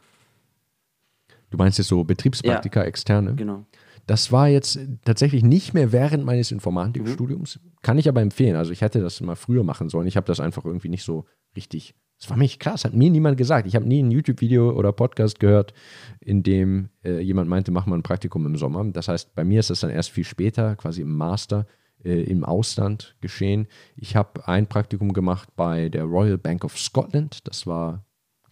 Du 1.50 1.58
meinst 1.58 1.78
jetzt 1.78 1.88
so 1.88 2.04
Betriebspraktika, 2.04 2.80
ja, 2.80 2.86
externe? 2.86 3.34
Genau 3.34 3.66
Das 4.06 4.30
war 4.30 4.48
jetzt 4.48 4.78
tatsächlich 5.04 5.42
nicht 5.42 5.74
mehr 5.74 5.90
während 5.90 6.24
meines 6.24 6.52
Informatikstudiums. 6.52 7.60
Mhm. 7.62 7.72
Kann 7.82 7.98
ich 7.98 8.08
aber 8.08 8.20
empfehlen. 8.20 8.56
Also 8.56 8.72
ich 8.72 8.80
hätte 8.80 9.00
das 9.00 9.20
mal 9.20 9.34
früher 9.34 9.64
machen 9.64 9.88
sollen. 9.88 10.06
Ich 10.06 10.16
habe 10.16 10.26
das 10.26 10.38
einfach 10.38 10.64
irgendwie 10.64 10.88
nicht 10.88 11.02
so 11.02 11.26
richtig. 11.56 11.94
Das 12.18 12.30
war 12.30 12.36
mich 12.36 12.58
krass, 12.58 12.84
hat 12.84 12.94
mir 12.94 13.10
niemand 13.10 13.36
gesagt. 13.36 13.66
Ich 13.66 13.76
habe 13.76 13.86
nie 13.86 14.02
ein 14.02 14.10
YouTube-Video 14.10 14.72
oder 14.72 14.92
Podcast 14.92 15.38
gehört, 15.38 15.74
in 16.20 16.42
dem 16.42 16.88
äh, 17.04 17.20
jemand 17.20 17.50
meinte, 17.50 17.72
mach 17.72 17.84
mal 17.84 17.96
ein 17.96 18.02
Praktikum 18.02 18.46
im 18.46 18.56
Sommer. 18.56 18.84
Das 18.86 19.08
heißt, 19.08 19.34
bei 19.34 19.44
mir 19.44 19.60
ist 19.60 19.68
das 19.68 19.80
dann 19.80 19.90
erst 19.90 20.10
viel 20.10 20.24
später, 20.24 20.76
quasi 20.76 21.02
im 21.02 21.14
Master, 21.14 21.66
äh, 22.02 22.22
im 22.22 22.42
Ausland 22.42 23.16
geschehen. 23.20 23.66
Ich 23.96 24.16
habe 24.16 24.48
ein 24.48 24.66
Praktikum 24.66 25.12
gemacht 25.12 25.50
bei 25.56 25.90
der 25.90 26.04
Royal 26.04 26.38
Bank 26.38 26.64
of 26.64 26.78
Scotland. 26.78 27.46
Das 27.46 27.66
war 27.66 28.05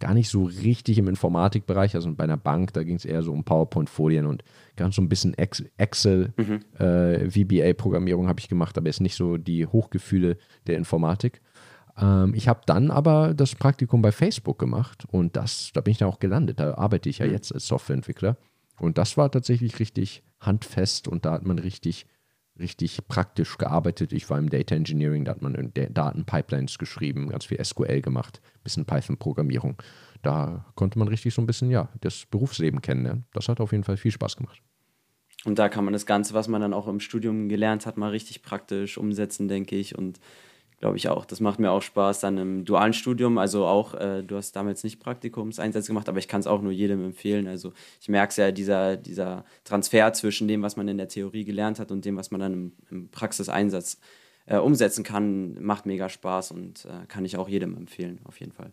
gar 0.05 0.13
nicht 0.13 0.29
so 0.29 0.45
richtig 0.45 0.99
im 0.99 1.09
Informatikbereich, 1.09 1.95
also 1.95 2.13
bei 2.15 2.25
einer 2.25 2.37
Bank, 2.37 2.75
da 2.75 2.83
ging 2.83 2.97
es 2.97 3.07
eher 3.07 3.23
so 3.23 3.33
um 3.33 3.43
PowerPoint-Folien 3.43 4.27
und 4.27 4.45
ganz 4.77 4.97
so 4.97 5.01
ein 5.01 5.09
bisschen 5.09 5.33
Excel, 5.33 6.35
mhm. 6.37 6.61
äh, 6.79 7.31
VBA-Programmierung 7.31 8.29
habe 8.29 8.39
ich 8.39 8.51
gemacht, 8.51 8.77
aber 8.77 8.89
jetzt 8.89 9.01
nicht 9.01 9.15
so 9.15 9.39
die 9.39 9.67
Hochgefühle 9.67 10.37
der 10.67 10.77
Informatik. 10.77 11.41
Ähm, 11.97 12.35
ich 12.35 12.49
habe 12.49 12.61
dann 12.67 12.91
aber 12.91 13.33
das 13.33 13.55
Praktikum 13.55 14.03
bei 14.03 14.13
Facebook 14.13 14.59
gemacht 14.59 15.07
und 15.11 15.37
das, 15.37 15.71
da 15.73 15.81
bin 15.81 15.93
ich 15.93 15.99
dann 15.99 16.11
auch 16.11 16.19
gelandet. 16.19 16.61
Da 16.61 16.75
arbeite 16.75 17.09
ich 17.09 17.21
ja 17.21 17.27
mhm. 17.27 17.33
jetzt 17.33 17.55
als 17.55 17.67
Softwareentwickler. 17.67 18.37
Und 18.79 18.99
das 18.99 19.17
war 19.17 19.31
tatsächlich 19.31 19.79
richtig 19.79 20.23
handfest 20.39 21.09
und 21.09 21.25
da 21.25 21.33
hat 21.33 21.47
man 21.47 21.59
richtig 21.59 22.05
richtig 22.59 22.99
praktisch 23.09 23.59
gearbeitet. 23.59 24.13
Ich 24.13 24.31
war 24.31 24.39
im 24.39 24.49
Data 24.49 24.75
Engineering, 24.75 25.25
da 25.25 25.33
hat 25.33 25.43
man 25.43 25.73
Datenpipelines 25.75 26.79
geschrieben, 26.79 27.29
ganz 27.29 27.47
viel 27.47 27.63
SQL 27.63 28.01
gemacht, 28.01 28.41
bisschen 28.63 28.85
Python-Programmierung. 28.85 29.77
Da 30.23 30.65
konnte 30.75 30.99
man 30.99 31.09
richtig 31.09 31.35
so 31.35 31.43
ein 31.43 31.47
bisschen, 31.47 31.71
ja, 31.71 31.89
das 32.01 32.27
Berufsleben 32.27 32.81
kennenlernen. 32.81 33.27
Das 33.33 33.49
hat 33.49 33.61
auf 33.61 33.73
jeden 33.73 33.85
Fall 33.85 33.97
viel 33.97 34.13
Spaß 34.13 34.37
gemacht. 34.37 34.63
Und 35.45 35.59
da 35.59 35.69
kann 35.69 35.85
man 35.85 35.93
das 35.93 36.07
Ganze, 36.07 36.33
was 36.33 36.49
man 36.49 36.61
dann 36.61 36.73
auch 36.73 36.89
im 36.89 37.01
Studium 37.01 37.49
gelernt 37.49 37.85
hat, 37.85 37.99
mal 37.99 38.11
richtig 38.11 38.43
praktisch 38.43 38.97
umsetzen, 38.97 39.49
denke 39.49 39.77
ich. 39.77 39.99
Und 39.99 40.19
glaube 40.85 40.99
ich 40.99 41.09
auch. 41.09 41.25
Das 41.25 41.41
macht 41.41 41.61
mir 41.61 41.71
auch 41.71 41.81
Spaß 41.81 42.21
dann 42.21 42.37
im 42.37 42.65
dualen 42.67 42.93
Studium. 42.93 43.39
Also 43.39 43.65
auch, 43.65 43.95
äh, 43.95 44.23
du 44.23 44.37
hast 44.37 44.53
damals 44.53 44.85
nicht 44.85 45.01
Praktikumseinsätze 45.01 45.87
gemacht, 45.87 46.11
aber 46.11 46.19
ich 46.19 46.29
kann 46.29 46.41
es 46.41 46.47
auch 46.47 46.61
nur 46.61 46.73
jedem 46.73 47.03
empfehlen. 47.03 47.47
Also 47.47 47.73
ich 48.03 48.11
merke 48.11 48.33
es 48.33 48.37
ja, 48.37 48.53
dieser, 48.53 48.99
dieser 48.99 49.47
Transfer 49.65 50.13
zwischen 50.13 50.47
dem, 50.47 50.61
was 50.61 50.77
man 50.77 50.87
in 50.87 50.99
der 50.99 51.09
Theorie 51.09 51.47
gelernt 51.47 51.79
hat 51.79 51.91
und 51.91 52.05
dem, 52.05 52.19
was 52.19 52.31
man 52.31 52.41
dann 52.43 52.53
im, 52.53 52.73
im 52.91 53.09
Praxiseinsatz 53.09 53.99
äh, 54.45 54.59
umsetzen 54.59 55.05
kann, 55.05 55.55
macht 55.59 55.87
mega 55.87 56.11
Spaß 56.11 56.51
und 56.51 56.85
äh, 56.85 57.07
kann 57.07 57.25
ich 57.25 57.39
auch 57.39 57.49
jedem 57.49 57.79
empfehlen, 57.79 58.21
auf 58.25 58.39
jeden 58.39 58.53
Fall 58.53 58.71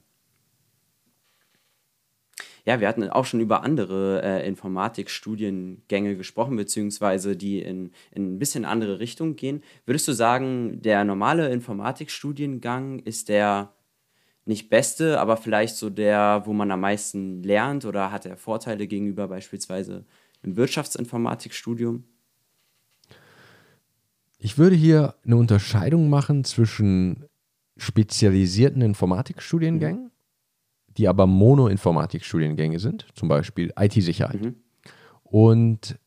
ja, 2.66 2.80
wir 2.80 2.88
hatten 2.88 3.10
auch 3.10 3.26
schon 3.26 3.40
über 3.40 3.64
andere 3.64 4.22
äh, 4.24 4.48
Informatikstudiengänge 4.48 6.16
gesprochen, 6.16 6.56
beziehungsweise 6.56 7.36
die 7.36 7.60
in, 7.60 7.92
in 8.12 8.36
ein 8.36 8.40
bisschen 8.40 8.66
andere 8.66 9.00
Richtung 9.00 9.36
gehen. 9.36 9.64
Würdest 9.86 10.08
du 10.08 10.14
sagen, 10.14 10.82
der 10.82 11.04
normale 11.04 11.52
Informatikstudiengang 11.52 13.00
ist 13.00 13.30
der 13.30 13.74
nicht 14.46 14.70
beste, 14.70 15.20
aber 15.20 15.38
vielleicht 15.38 15.76
so 15.76 15.90
der, 15.90 16.44
wo 16.46 16.54
man 16.54 16.72
am 16.72 16.82
meisten 16.82 17.44
lernt 17.44 17.86
oder 17.86 18.12
hat 18.12 18.26
er 18.26 18.38
Vorteile 18.38 18.88
gegenüber 18.88 19.28
beispielsweise 19.28 20.06
einem 20.44 20.56
Wirtschaftsinformatikstudium? 20.56 22.04
Ich 24.40 24.58
würde 24.58 24.76
hier 24.76 25.16
eine 25.24 25.36
Unterscheidung 25.36 26.10
machen 26.10 26.44
zwischen 26.44 27.26
spezialisierten 27.78 28.82
Informatikstudiengängen 28.82 30.06
mhm 30.06 30.12
die 30.98 31.08
aber 31.08 31.28
Mono-Informatik-Studiengänge 31.28 32.80
sind, 32.80 33.08
zum 33.16 33.28
Beispiel 33.28 33.72
IT-Sicherheit. 33.78 34.42
Mhm. 34.42 34.56
Und 35.24 35.98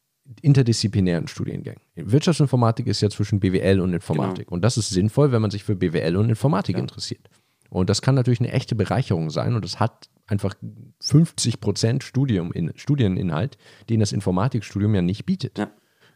interdisziplinären 0.40 1.28
Studiengängen. 1.28 1.80
Wirtschaftsinformatik 1.94 2.86
ist 2.86 3.00
ja 3.00 3.10
zwischen 3.10 3.40
BWL 3.40 3.80
und 3.80 3.92
Informatik. 3.92 4.46
Genau. 4.46 4.54
Und 4.54 4.62
das 4.62 4.78
ist 4.78 4.90
sinnvoll, 4.90 5.32
wenn 5.32 5.42
man 5.42 5.50
sich 5.50 5.64
für 5.64 5.76
BWL 5.76 6.16
und 6.16 6.28
Informatik 6.28 6.76
ja. 6.76 6.82
interessiert. 6.82 7.28
Und 7.70 7.90
das 7.90 8.02
kann 8.02 8.14
natürlich 8.14 8.40
eine 8.40 8.52
echte 8.52 8.74
Bereicherung 8.74 9.30
sein. 9.30 9.54
Und 9.54 9.64
das 9.64 9.80
hat 9.80 10.08
einfach 10.26 10.54
50 11.00 11.60
Prozent 11.60 12.04
Studium 12.04 12.52
in, 12.52 12.72
Studieninhalt, 12.76 13.58
den 13.90 14.00
das 14.00 14.12
Informatikstudium 14.12 14.94
ja 14.94 15.02
nicht 15.02 15.26
bietet. 15.26 15.58
Ja. 15.58 15.70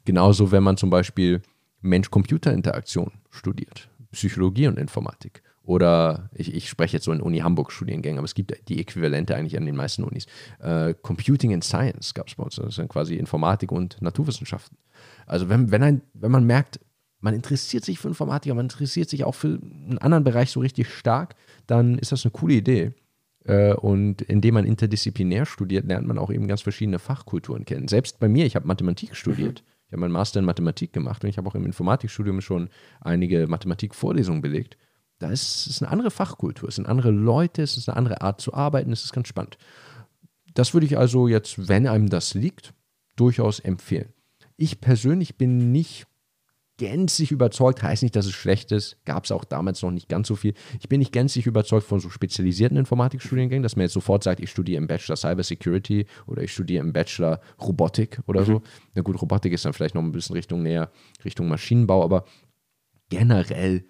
Genauso, 0.05 0.53
wenn 0.53 0.63
man 0.63 0.77
zum 0.77 0.89
Beispiel 0.89 1.43
Mensch-Computer-Interaktion 1.81 3.13
studiert, 3.31 3.91
Psychologie 4.13 4.69
und 4.69 4.79
Informatik. 4.79 5.43
Oder 5.69 6.31
ich, 6.33 6.55
ich 6.55 6.67
spreche 6.67 6.97
jetzt 6.97 7.05
so 7.05 7.13
in 7.13 7.21
Uni 7.21 7.41
Hamburg 7.41 7.73
Studiengängen, 7.73 8.17
aber 8.17 8.25
es 8.25 8.35
gibt 8.35 8.55
die 8.71 8.81
Äquivalente 8.81 9.37
eigentlich 9.37 9.55
an 9.59 9.67
den 9.67 9.77
meisten 9.77 10.03
Unis. 10.03 10.25
Äh, 10.61 10.95
Computing 11.03 11.53
and 11.53 11.63
Science 11.63 12.15
gab 12.15 12.29
es 12.29 12.37
bei 12.37 12.43
uns. 12.43 12.57
Das 12.57 12.77
sind 12.77 12.89
quasi 12.89 13.17
Informatik 13.17 13.71
und 13.71 14.01
Naturwissenschaften. 14.01 14.79
Also 15.27 15.51
wenn, 15.51 15.71
wenn, 15.71 15.83
ein, 15.83 16.01
wenn 16.15 16.31
man 16.31 16.45
merkt, 16.45 16.81
man 17.21 17.35
interessiert 17.35 17.85
sich 17.85 17.99
für 17.99 18.09
Informatik, 18.09 18.55
man 18.55 18.65
interessiert 18.65 19.11
sich 19.11 19.25
auch 19.25 19.35
für 19.35 19.61
einen 19.61 19.99
anderen 19.99 20.25
Bereich 20.25 20.51
so 20.53 20.61
richtig 20.61 20.89
stark, 20.89 21.35
dann 21.67 21.99
ist 21.99 22.13
das 22.13 22.25
eine 22.25 22.33
coole 22.33 22.55
Idee. 22.55 22.95
Äh, 23.45 23.75
und 23.75 24.23
indem 24.23 24.55
man 24.55 24.65
interdisziplinär 24.65 25.45
studiert, 25.45 25.87
lernt 25.87 26.07
man 26.07 26.17
auch 26.17 26.31
eben 26.31 26.49
ganz 26.49 26.63
verschiedene 26.63 26.99
Fachkulturen 26.99 27.67
kennen. 27.67 27.89
Selbst 27.89 28.19
bei 28.21 28.29
mir, 28.31 28.47
ich 28.47 28.57
habe 28.57 28.67
Mathematik 28.67 29.15
studiert. 29.15 29.61
Mhm. 29.61 29.69
Ich 29.89 29.93
habe 29.93 30.01
meinen 30.01 30.13
Master 30.13 30.41
in 30.41 30.47
Mathematik 30.47 30.95
gemacht 30.95 31.25
und 31.25 31.29
ich 31.29 31.37
habe 31.37 31.47
auch 31.47 31.55
im 31.55 31.67
Informatikstudium 31.67 32.41
schon 32.41 32.71
einige 33.03 33.47
Mathematikvorlesungen 33.47 34.41
belegt. 34.41 34.79
Da 35.19 35.31
ist 35.31 35.67
es 35.67 35.83
eine 35.83 35.91
andere 35.91 36.11
Fachkultur, 36.11 36.69
es 36.69 36.77
sind 36.77 36.87
andere 36.87 37.11
Leute, 37.11 37.63
es 37.63 37.77
ist 37.77 37.89
eine 37.89 37.97
andere 37.97 38.21
Art 38.23 38.41
zu 38.41 38.55
arbeiten, 38.55 38.93
es 38.93 39.05
ist 39.05 39.13
ganz 39.13 39.29
spannend. 39.29 39.59
Das 40.55 40.75
würde 40.75 40.87
ich 40.87 40.97
also 40.97 41.29
jetzt, 41.29 41.69
wenn 41.69 41.87
einem 41.87 42.09
das 42.09 42.35
liegt, 42.35 42.73
durchaus 43.17 43.59
empfehlen. 43.59 44.13
Ich 44.57 44.81
persönlich 44.81 45.37
bin 45.37 45.73
nicht 45.73 46.07
gänzlich 46.79 47.33
überzeugt, 47.33 47.83
heißt 47.83 48.05
nicht, 48.05 48.17
dass 48.17 48.27
es 48.27 48.33
schlecht 48.33 48.73
ist, 48.73 49.05
gab 49.05 49.25
es 49.25 49.33
auch 49.33 49.45
damals 49.45 49.83
noch 49.83 49.91
nicht 49.91 50.09
ganz 50.09 50.29
so 50.29 50.37
viel. 50.37 50.55
Ich 50.81 50.89
bin 50.89 51.01
nicht 51.01 51.13
gänzlich 51.13 51.47
überzeugt 51.47 51.87
von 51.87 52.01
so 52.01 52.09
spezialisierten 52.09 52.79
Informatikstudiengängen, 52.79 53.65
dass 53.65 53.77
man 53.77 53.83
jetzt 53.83 53.93
sofort 53.93 54.23
sagt, 54.23 54.41
ich 54.41 54.51
studiere 54.51 54.79
im 54.79 54.87
Bachelor 54.87 55.17
Cyber 55.17 55.43
Security 55.43 56.07
oder 56.27 56.43
ich 56.43 56.53
studiere 56.53 56.85
im 56.85 56.93
Bachelor 56.93 57.41
Robotik 57.61 58.21
oder 58.27 58.43
mhm. 58.43 58.47
so. 58.47 58.63
Na 58.95 59.03
gut, 59.03 59.21
Robotik 59.21 59.53
ist 59.53 59.65
dann 59.65 59.73
vielleicht 59.73 59.97
noch 59.97 60.03
ein 60.03 60.13
bisschen 60.13 60.35
Richtung 60.35 60.63
näher, 60.63 60.91
Richtung 61.25 61.49
Maschinenbau, 61.49 62.05
aber 62.05 62.25
generell 63.11 63.85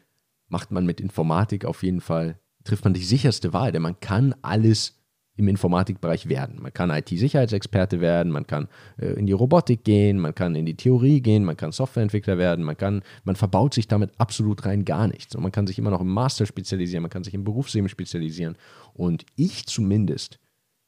macht 0.48 0.70
man 0.70 0.86
mit 0.86 1.00
Informatik 1.00 1.64
auf 1.64 1.82
jeden 1.82 2.00
Fall, 2.00 2.38
trifft 2.64 2.84
man 2.84 2.94
die 2.94 3.04
sicherste 3.04 3.52
Wahl, 3.52 3.72
denn 3.72 3.82
man 3.82 4.00
kann 4.00 4.34
alles 4.42 4.98
im 5.38 5.46
Informatikbereich 5.46 6.28
werden. 6.28 6.60
Man 6.60 6.74
kann 6.74 6.90
IT-Sicherheitsexperte 6.90 8.00
werden, 8.00 8.32
man 8.32 8.46
kann 8.46 8.68
äh, 8.98 9.12
in 9.12 9.26
die 9.26 9.32
Robotik 9.32 9.84
gehen, 9.84 10.18
man 10.18 10.34
kann 10.34 10.56
in 10.56 10.66
die 10.66 10.76
Theorie 10.76 11.20
gehen, 11.20 11.44
man 11.44 11.56
kann 11.56 11.70
Softwareentwickler 11.70 12.38
werden, 12.38 12.64
man 12.64 12.76
kann, 12.76 13.02
man 13.22 13.36
verbaut 13.36 13.72
sich 13.72 13.86
damit 13.86 14.10
absolut 14.18 14.66
rein 14.66 14.84
gar 14.84 15.06
nichts. 15.06 15.36
Und 15.36 15.42
man 15.42 15.52
kann 15.52 15.68
sich 15.68 15.78
immer 15.78 15.90
noch 15.90 16.00
im 16.00 16.08
Master 16.08 16.44
spezialisieren, 16.44 17.02
man 17.02 17.10
kann 17.10 17.22
sich 17.22 17.34
im 17.34 17.44
Berufsleben 17.44 17.88
spezialisieren. 17.88 18.56
Und 18.94 19.24
ich 19.36 19.66
zumindest 19.66 20.40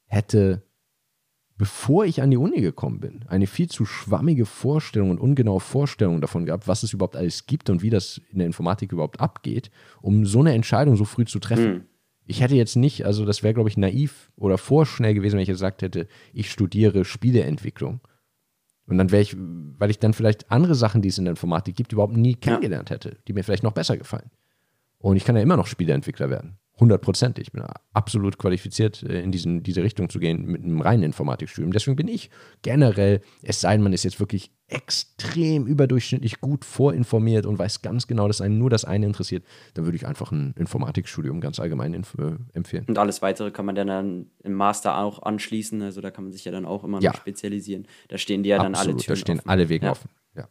hätte 0.07 0.65
bevor 1.61 2.07
ich 2.07 2.23
an 2.23 2.31
die 2.31 2.39
Uni 2.39 2.63
gekommen 2.63 3.01
bin, 3.01 3.21
eine 3.29 3.47
viel 3.47 3.69
zu 3.69 3.85
schwammige 3.85 4.47
Vorstellung 4.47 5.11
und 5.11 5.21
ungenaue 5.21 5.61
Vorstellung 5.61 6.23
davon 6.23 6.47
gehabt, 6.47 6.67
was 6.67 6.83
es 6.83 6.95
überhaupt 6.95 7.17
alles 7.17 7.45
gibt 7.45 7.69
und 7.69 7.83
wie 7.83 7.91
das 7.91 8.19
in 8.33 8.39
der 8.39 8.47
Informatik 8.47 8.93
überhaupt 8.93 9.21
abgeht, 9.21 9.71
um 10.01 10.25
so 10.25 10.41
eine 10.41 10.55
Entscheidung 10.55 10.97
so 10.97 11.05
früh 11.05 11.27
zu 11.27 11.39
treffen. 11.39 11.71
Mhm. 11.71 11.85
Ich 12.25 12.41
hätte 12.41 12.55
jetzt 12.55 12.77
nicht, 12.77 13.05
also 13.05 13.27
das 13.27 13.43
wäre, 13.43 13.53
glaube 13.53 13.69
ich, 13.69 13.77
naiv 13.77 14.33
oder 14.37 14.57
vorschnell 14.57 15.13
gewesen, 15.13 15.35
wenn 15.35 15.43
ich 15.43 15.49
gesagt 15.49 15.83
hätte, 15.83 16.09
ich 16.33 16.51
studiere 16.51 17.05
Spieleentwicklung. 17.05 18.01
Und 18.87 18.97
dann 18.97 19.11
wäre 19.11 19.21
ich, 19.21 19.37
weil 19.37 19.91
ich 19.91 19.99
dann 19.99 20.15
vielleicht 20.15 20.51
andere 20.51 20.75
Sachen, 20.75 21.03
die 21.03 21.09
es 21.09 21.19
in 21.19 21.27
der 21.27 21.33
Informatik 21.33 21.77
gibt, 21.77 21.93
überhaupt 21.93 22.17
nie 22.17 22.37
kennengelernt 22.37 22.89
hätte, 22.89 23.19
die 23.29 23.35
mir 23.35 23.45
vielleicht 23.45 23.65
noch 23.65 23.73
besser 23.73 23.99
gefallen. 23.99 24.31
Und 24.97 25.19
ich 25.19 25.27
kann 25.27 25.37
ja 25.37 25.43
immer 25.43 25.59
noch 25.59 25.67
Spieleentwickler 25.67 26.31
werden 26.31 26.57
hundertprozentig. 26.81 27.49
Ich 27.49 27.53
bin 27.53 27.63
absolut 27.93 28.39
qualifiziert, 28.39 29.03
äh, 29.03 29.21
in 29.21 29.31
diesen, 29.31 29.63
diese 29.63 29.83
Richtung 29.83 30.09
zu 30.09 30.19
gehen 30.19 30.47
mit 30.47 30.63
einem 30.63 30.81
reinen 30.81 31.03
Informatikstudium. 31.03 31.73
Deswegen 31.73 31.97
bin 31.97 32.09
ich 32.09 32.31
generell, 32.63 33.21
es 33.43 33.61
sei 33.61 33.73
denn, 33.73 33.83
man 33.83 33.93
ist 33.93 34.05
jetzt 34.05 34.19
wirklich 34.19 34.51
extrem 34.71 35.67
überdurchschnittlich 35.67 36.41
gut 36.41 36.65
vorinformiert 36.65 37.45
und 37.45 37.59
weiß 37.59 37.83
ganz 37.83 38.07
genau, 38.07 38.29
dass 38.29 38.41
einen 38.41 38.59
nur 38.59 38.71
das 38.71 38.85
eine 38.85 39.07
interessiert, 39.07 39.45
dann 39.75 39.85
würde 39.85 39.97
ich 39.97 40.07
einfach 40.07 40.31
ein 40.31 40.55
Informatikstudium 40.57 41.41
ganz 41.41 41.59
allgemein 41.59 41.93
äh, 41.93 42.03
empfehlen. 42.53 42.85
Und 42.89 42.97
alles 42.97 43.21
weitere 43.21 43.51
kann 43.51 43.67
man 43.67 43.75
dann 43.75 44.31
im 44.43 44.55
Master 44.55 44.99
auch 44.99 45.23
anschließen. 45.23 45.83
Also 45.83 46.01
da 46.01 46.11
kann 46.11 46.25
man 46.25 46.33
sich 46.33 46.45
ja 46.45 46.53
dann 46.53 46.65
auch 46.65 46.85
immer 46.85 46.99
noch 46.99 47.05
ja. 47.05 47.15
spezialisieren. 47.15 47.87
Da 48.09 48.17
stehen 48.17 48.43
die 48.43 48.51
ja 48.51 48.59
absolut, 48.59 48.77
dann 48.77 48.89
alle 48.89 48.97
Türen 48.97 49.09
Da 49.09 49.17
stehen 49.17 49.39
offen. 49.41 49.51
alle 49.51 49.69
Wege 49.69 49.87
ja. 49.87 49.93
offen. 49.93 50.11
Ja. 50.37 50.49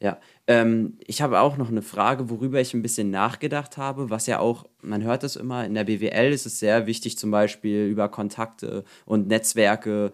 Ja, 0.00 0.20
ähm, 0.48 0.96
ich 1.06 1.20
habe 1.20 1.40
auch 1.40 1.58
noch 1.58 1.68
eine 1.68 1.82
Frage, 1.82 2.30
worüber 2.30 2.58
ich 2.60 2.72
ein 2.72 2.80
bisschen 2.82 3.10
nachgedacht 3.10 3.76
habe, 3.76 4.08
was 4.08 4.26
ja 4.26 4.40
auch, 4.40 4.64
man 4.80 5.02
hört 5.02 5.22
das 5.22 5.36
immer, 5.36 5.64
in 5.66 5.74
der 5.74 5.84
BWL 5.84 6.32
ist 6.32 6.46
es 6.46 6.58
sehr 6.58 6.86
wichtig, 6.86 7.18
zum 7.18 7.30
Beispiel 7.30 7.86
über 7.86 8.08
Kontakte 8.08 8.84
und 9.04 9.28
Netzwerke 9.28 10.12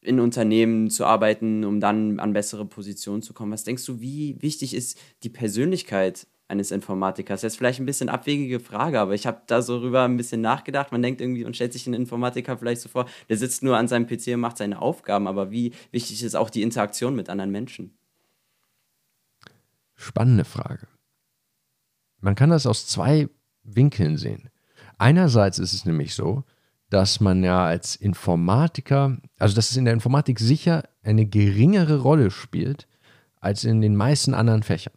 in 0.00 0.18
Unternehmen 0.18 0.88
zu 0.88 1.04
arbeiten, 1.04 1.64
um 1.64 1.78
dann 1.78 2.20
an 2.20 2.32
bessere 2.32 2.64
Positionen 2.64 3.20
zu 3.20 3.34
kommen. 3.34 3.52
Was 3.52 3.64
denkst 3.64 3.84
du, 3.84 4.00
wie 4.00 4.40
wichtig 4.40 4.74
ist 4.74 4.98
die 5.22 5.28
Persönlichkeit 5.28 6.26
eines 6.48 6.70
Informatikers? 6.70 7.42
Jetzt 7.42 7.58
vielleicht 7.58 7.80
ein 7.80 7.86
bisschen 7.86 8.08
abwegige 8.08 8.60
Frage, 8.60 8.98
aber 8.98 9.12
ich 9.12 9.26
habe 9.26 9.42
da 9.46 9.60
so 9.60 9.78
rüber 9.78 10.04
ein 10.04 10.16
bisschen 10.16 10.40
nachgedacht. 10.40 10.90
Man 10.90 11.02
denkt 11.02 11.20
irgendwie 11.20 11.44
und 11.44 11.54
stellt 11.54 11.74
sich 11.74 11.86
einen 11.86 12.00
Informatiker 12.00 12.56
vielleicht 12.56 12.80
so 12.80 12.88
vor, 12.88 13.04
der 13.28 13.36
sitzt 13.36 13.62
nur 13.62 13.76
an 13.76 13.88
seinem 13.88 14.06
PC 14.06 14.28
und 14.28 14.40
macht 14.40 14.56
seine 14.56 14.80
Aufgaben, 14.80 15.26
aber 15.28 15.50
wie 15.50 15.72
wichtig 15.90 16.22
ist 16.22 16.34
auch 16.34 16.48
die 16.48 16.62
Interaktion 16.62 17.14
mit 17.14 17.28
anderen 17.28 17.50
Menschen? 17.50 17.97
Spannende 20.00 20.44
Frage. 20.44 20.86
Man 22.20 22.36
kann 22.36 22.50
das 22.50 22.66
aus 22.66 22.86
zwei 22.86 23.28
Winkeln 23.64 24.16
sehen. 24.16 24.48
Einerseits 24.96 25.58
ist 25.58 25.72
es 25.72 25.84
nämlich 25.84 26.14
so, 26.14 26.44
dass 26.88 27.20
man 27.20 27.42
ja 27.42 27.66
als 27.66 27.96
Informatiker, 27.96 29.18
also 29.38 29.56
dass 29.56 29.70
es 29.70 29.76
in 29.76 29.84
der 29.84 29.94
Informatik 29.94 30.38
sicher 30.38 30.88
eine 31.02 31.26
geringere 31.26 31.98
Rolle 31.98 32.30
spielt 32.30 32.86
als 33.40 33.64
in 33.64 33.80
den 33.80 33.96
meisten 33.96 34.34
anderen 34.34 34.62
Fächern. 34.62 34.94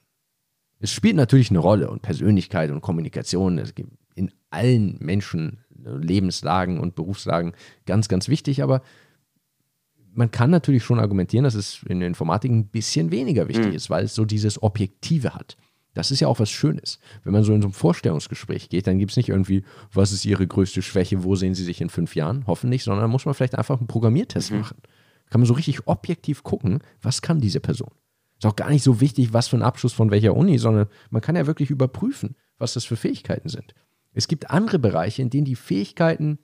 Es 0.79 0.93
spielt 0.93 1.15
natürlich 1.15 1.49
eine 1.49 1.59
Rolle 1.59 1.89
und 1.89 2.03
Persönlichkeit 2.03 2.69
und 2.69 2.81
Kommunikation 2.81 3.57
es 3.57 3.73
gibt 3.73 3.91
in 4.13 4.31
allen 4.51 4.97
Menschen, 4.99 5.63
Lebenslagen 5.69 6.79
und 6.79 6.93
Berufslagen 6.93 7.53
ganz, 7.87 8.07
ganz 8.07 8.27
wichtig, 8.27 8.61
aber 8.61 8.83
man 10.21 10.29
kann 10.29 10.51
natürlich 10.51 10.83
schon 10.83 10.99
argumentieren, 10.99 11.45
dass 11.45 11.55
es 11.55 11.81
in 11.89 11.99
der 11.99 12.07
Informatik 12.07 12.51
ein 12.51 12.67
bisschen 12.67 13.09
weniger 13.09 13.47
wichtig 13.47 13.69
mhm. 13.69 13.73
ist, 13.73 13.89
weil 13.89 14.05
es 14.05 14.13
so 14.13 14.23
dieses 14.23 14.61
Objektive 14.61 15.33
hat. 15.33 15.57
Das 15.95 16.11
ist 16.11 16.19
ja 16.19 16.27
auch 16.27 16.37
was 16.37 16.51
Schönes. 16.51 16.99
Wenn 17.23 17.33
man 17.33 17.43
so 17.43 17.55
in 17.55 17.63
so 17.63 17.69
ein 17.69 17.73
Vorstellungsgespräch 17.73 18.69
geht, 18.69 18.85
dann 18.85 18.99
gibt 18.99 19.09
es 19.09 19.17
nicht 19.17 19.29
irgendwie, 19.29 19.63
was 19.91 20.11
ist 20.11 20.23
Ihre 20.23 20.45
größte 20.45 20.83
Schwäche, 20.83 21.23
wo 21.23 21.35
sehen 21.35 21.55
Sie 21.55 21.63
sich 21.63 21.81
in 21.81 21.89
fünf 21.89 22.15
Jahren? 22.15 22.45
Hoffentlich, 22.45 22.83
sondern 22.83 23.09
muss 23.09 23.25
man 23.25 23.33
vielleicht 23.33 23.55
einfach 23.57 23.79
einen 23.79 23.87
Programmiertest 23.87 24.51
mhm. 24.51 24.59
machen. 24.59 24.77
Kann 25.31 25.41
man 25.41 25.47
so 25.47 25.55
richtig 25.55 25.87
objektiv 25.87 26.43
gucken, 26.43 26.83
was 27.01 27.23
kann 27.23 27.41
diese 27.41 27.59
Person? 27.59 27.89
Ist 28.37 28.45
auch 28.45 28.55
gar 28.55 28.69
nicht 28.69 28.83
so 28.83 29.01
wichtig, 29.01 29.33
was 29.33 29.47
für 29.47 29.57
ein 29.57 29.63
Abschluss 29.63 29.93
von 29.93 30.11
welcher 30.11 30.35
Uni, 30.35 30.59
sondern 30.59 30.85
man 31.09 31.23
kann 31.23 31.35
ja 31.35 31.47
wirklich 31.47 31.71
überprüfen, 31.71 32.35
was 32.59 32.75
das 32.75 32.85
für 32.85 32.95
Fähigkeiten 32.95 33.49
sind. 33.49 33.73
Es 34.13 34.27
gibt 34.27 34.51
andere 34.51 34.77
Bereiche, 34.77 35.23
in 35.23 35.31
denen 35.31 35.45
die 35.45 35.55
Fähigkeiten 35.55 36.37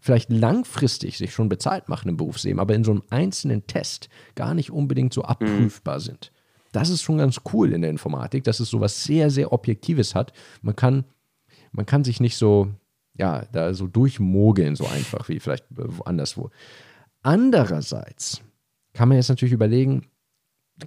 vielleicht 0.00 0.30
langfristig 0.30 1.18
sich 1.18 1.32
schon 1.32 1.48
bezahlt 1.48 1.88
machen 1.88 2.08
im 2.08 2.16
Berufsleben, 2.16 2.58
aber 2.58 2.74
in 2.74 2.84
so 2.84 2.90
einem 2.90 3.02
einzelnen 3.10 3.66
Test 3.66 4.08
gar 4.34 4.54
nicht 4.54 4.70
unbedingt 4.70 5.12
so 5.12 5.22
abprüfbar 5.22 5.98
mhm. 5.98 6.02
sind. 6.02 6.32
Das 6.72 6.88
ist 6.88 7.02
schon 7.02 7.18
ganz 7.18 7.40
cool 7.52 7.72
in 7.72 7.82
der 7.82 7.90
Informatik, 7.90 8.44
dass 8.44 8.60
es 8.60 8.70
so 8.70 8.80
was 8.80 9.04
sehr, 9.04 9.30
sehr 9.30 9.52
Objektives 9.52 10.14
hat. 10.14 10.32
Man 10.62 10.76
kann, 10.76 11.04
man 11.72 11.86
kann 11.86 12.04
sich 12.04 12.20
nicht 12.20 12.36
so, 12.36 12.68
ja, 13.18 13.44
da 13.52 13.74
so 13.74 13.86
durchmogeln, 13.86 14.76
so 14.76 14.86
einfach 14.86 15.28
wie 15.28 15.40
vielleicht 15.40 15.66
anderswo. 16.04 16.50
Andererseits 17.22 18.40
kann 18.92 19.08
man 19.08 19.16
jetzt 19.18 19.28
natürlich 19.28 19.52
überlegen, 19.52 20.06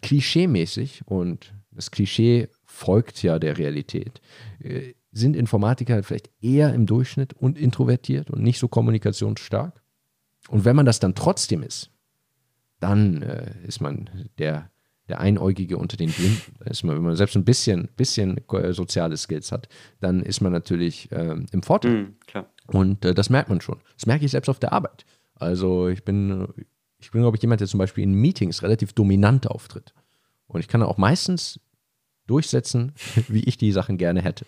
klischeemäßig, 0.01 1.03
und 1.05 1.53
das 1.72 1.91
Klischee 1.91 2.49
folgt 2.66 3.22
ja 3.22 3.38
der 3.39 3.57
Realität, 3.57 4.22
äh, 4.59 4.93
sind 5.14 5.36
Informatiker 5.36 6.01
vielleicht 6.03 6.30
eher 6.41 6.74
im 6.74 6.86
Durchschnitt 6.86 7.34
und 7.34 7.57
introvertiert 7.57 8.30
und 8.30 8.41
nicht 8.41 8.59
so 8.59 8.68
kommunikationsstark. 8.68 9.82
Und 10.49 10.66
wenn 10.66 10.76
man 10.76 10.86
das 10.86 10.99
dann 10.99 11.16
trotzdem 11.16 11.64
ist, 11.64 11.91
dann 12.80 13.22
äh, 13.22 13.53
ist 13.66 13.80
man 13.80 14.09
der 14.38 14.70
der 15.09 15.20
Einäugige 15.20 15.78
unter 15.78 15.97
den 15.97 16.11
Blinden. 16.11 16.55
ist 16.66 16.84
man, 16.84 16.95
wenn 16.95 17.03
man 17.03 17.16
selbst 17.16 17.36
ein 17.36 17.43
bisschen, 17.43 17.89
bisschen 17.97 18.38
äh, 18.51 18.74
soziale 18.74 19.18
Skills 19.18 19.51
hat, 19.51 19.68
dann 19.99 20.22
ist 20.22 20.41
man 20.41 20.51
natürlich 20.51 21.09
ähm, 21.11 21.45
im 21.51 21.61
Vorteil. 21.61 22.03
Mm, 22.03 22.16
Und 22.68 23.05
äh, 23.05 23.14
das 23.14 23.30
merkt 23.30 23.49
man 23.49 23.61
schon. 23.61 23.80
Das 23.95 24.05
merke 24.05 24.26
ich 24.26 24.32
selbst 24.32 24.49
auf 24.49 24.59
der 24.59 24.72
Arbeit. 24.72 25.05
Also 25.36 25.89
ich 25.89 26.03
bin, 26.05 26.47
ich 26.99 27.11
bin, 27.11 27.22
glaube 27.22 27.36
ich, 27.36 27.41
jemand, 27.41 27.59
der 27.59 27.68
zum 27.68 27.80
Beispiel 27.80 28.03
in 28.03 28.14
Meetings 28.14 28.64
relativ 28.64 28.93
dominant 28.93 29.47
auftritt. 29.47 29.93
Und 30.47 30.61
ich 30.61 30.68
kann 30.68 30.82
auch 30.82 30.97
meistens 30.97 31.59
durchsetzen, 32.28 32.93
wie 33.28 33.43
ich 33.43 33.57
die 33.57 33.72
Sachen 33.74 33.97
gerne 33.97 34.22
hätte, 34.22 34.45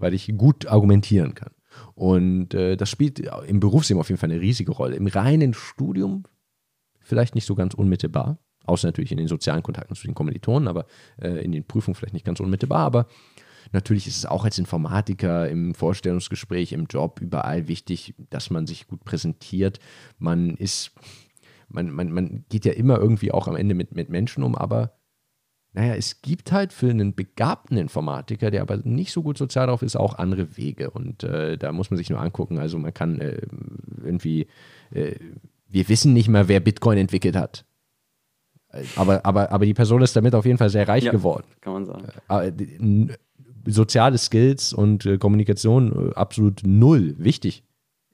weil 0.00 0.14
ich 0.14 0.32
gut 0.36 0.66
argumentieren 0.66 1.34
kann. 1.34 1.52
Und 1.94 2.54
äh, 2.54 2.76
das 2.76 2.88
spielt 2.88 3.20
im 3.20 3.60
Berufsleben 3.60 4.00
auf 4.00 4.08
jeden 4.08 4.18
Fall 4.18 4.30
eine 4.30 4.40
riesige 4.40 4.72
Rolle. 4.72 4.96
Im 4.96 5.06
reinen 5.06 5.54
Studium 5.54 6.24
vielleicht 7.00 7.34
nicht 7.34 7.46
so 7.46 7.54
ganz 7.54 7.74
unmittelbar, 7.74 8.38
Außer 8.66 8.88
natürlich 8.88 9.10
in 9.10 9.18
den 9.18 9.28
sozialen 9.28 9.62
Kontakten 9.62 9.96
zu 9.96 10.06
den 10.06 10.14
Kommilitonen, 10.14 10.68
aber 10.68 10.86
äh, 11.20 11.44
in 11.44 11.52
den 11.52 11.64
Prüfungen 11.64 11.94
vielleicht 11.94 12.14
nicht 12.14 12.26
ganz 12.26 12.40
unmittelbar. 12.40 12.80
Aber 12.80 13.06
natürlich 13.72 14.06
ist 14.06 14.16
es 14.16 14.26
auch 14.26 14.44
als 14.44 14.58
Informatiker 14.58 15.48
im 15.48 15.74
Vorstellungsgespräch, 15.74 16.72
im 16.72 16.86
Job 16.86 17.20
überall 17.20 17.68
wichtig, 17.68 18.14
dass 18.30 18.50
man 18.50 18.66
sich 18.66 18.86
gut 18.86 19.04
präsentiert. 19.04 19.80
Man 20.18 20.56
ist, 20.56 20.92
man, 21.68 21.90
man, 21.90 22.12
man 22.12 22.44
geht 22.48 22.64
ja 22.64 22.72
immer 22.72 22.98
irgendwie 22.98 23.32
auch 23.32 23.48
am 23.48 23.56
Ende 23.56 23.74
mit, 23.74 23.94
mit 23.94 24.10
Menschen 24.10 24.42
um, 24.42 24.54
aber 24.54 24.99
naja, 25.72 25.94
es 25.94 26.20
gibt 26.20 26.50
halt 26.50 26.72
für 26.72 26.90
einen 26.90 27.14
begabten 27.14 27.76
Informatiker, 27.76 28.50
der 28.50 28.62
aber 28.62 28.78
nicht 28.78 29.12
so 29.12 29.22
gut 29.22 29.38
sozial 29.38 29.68
drauf 29.68 29.82
ist, 29.82 29.96
auch 29.96 30.18
andere 30.18 30.56
Wege. 30.56 30.90
Und 30.90 31.22
äh, 31.22 31.56
da 31.56 31.70
muss 31.70 31.90
man 31.90 31.98
sich 31.98 32.10
nur 32.10 32.20
angucken. 32.20 32.58
Also 32.58 32.76
man 32.78 32.92
kann 32.92 33.20
äh, 33.20 33.42
irgendwie, 34.04 34.48
äh, 34.90 35.14
wir 35.68 35.88
wissen 35.88 36.12
nicht 36.12 36.28
mal, 36.28 36.48
wer 36.48 36.58
Bitcoin 36.58 36.98
entwickelt 36.98 37.36
hat. 37.36 37.64
Aber, 38.96 39.24
aber, 39.24 39.52
aber 39.52 39.64
die 39.64 39.74
Person 39.74 40.02
ist 40.02 40.14
damit 40.16 40.34
auf 40.34 40.44
jeden 40.44 40.58
Fall 40.58 40.70
sehr 40.70 40.88
reich 40.88 41.04
ja, 41.04 41.12
geworden. 41.12 41.46
Kann 41.60 41.72
man 41.72 41.86
sagen. 41.86 42.06
Äh, 42.28 43.16
soziale 43.66 44.18
Skills 44.18 44.72
und 44.72 45.06
äh, 45.06 45.18
Kommunikation 45.18 46.10
äh, 46.10 46.14
absolut 46.14 46.62
null 46.64 47.14
wichtig 47.18 47.64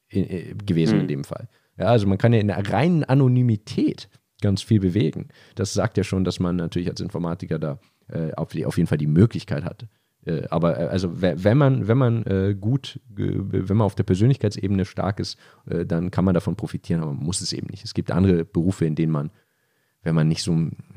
gewesen 0.09 0.95
mhm. 0.95 1.01
in 1.01 1.09
dem 1.09 1.25
Fall. 1.25 1.49
Ja, 1.79 1.87
also 1.87 2.07
man 2.07 2.17
kann 2.17 2.33
ja 2.33 2.39
in 2.39 2.47
der 2.47 2.71
reinen 2.71 3.03
Anonymität 3.03 4.09
ganz 4.41 4.63
viel 4.63 4.81
bewegen. 4.81 5.29
Das 5.55 5.73
sagt 5.73 5.97
ja 5.97 6.05
schon, 6.05 6.25
dass 6.25 6.41
man 6.41 6.57
natürlich 6.57 6.89
als 6.89 7.01
Informatiker 7.01 7.59
da 7.59 7.79
äh, 8.09 8.33
auf, 8.35 8.55
auf, 8.65 8.77
jeden 8.77 8.87
Fall 8.87 8.99
die 8.99 9.07
Möglichkeit 9.07 9.65
hat. 9.65 9.87
Äh, 10.25 10.47
aber 10.51 10.79
äh, 10.79 10.87
also 10.87 11.21
wenn 11.21 11.59
man, 11.59 11.89
wenn 11.89 11.99
man 11.99 12.61
gut, 12.61 13.01
wenn 13.09 13.65
man 13.69 13.87
auf 13.87 13.95
der 13.95 14.05
Persönlichkeitsebene 14.05 14.85
stark 14.85 15.21
ist, 15.21 15.39
dann 15.65 16.11
kann 16.11 16.25
man 16.25 16.35
davon 16.35 16.57
profitieren, 16.57 17.03
aber 17.03 17.13
man 17.13 17.25
muss 17.25 17.41
es 17.41 17.53
eben 17.53 17.69
nicht. 17.69 17.85
Es 17.85 17.95
gibt 17.95 18.11
andere 18.11 18.45
Berufe, 18.45 18.85
in 18.85 18.95
denen 18.95 19.13
man 19.13 19.31
wenn 20.07 20.15
man 20.15 20.29
nicht 20.29 20.45
so, 20.45 20.53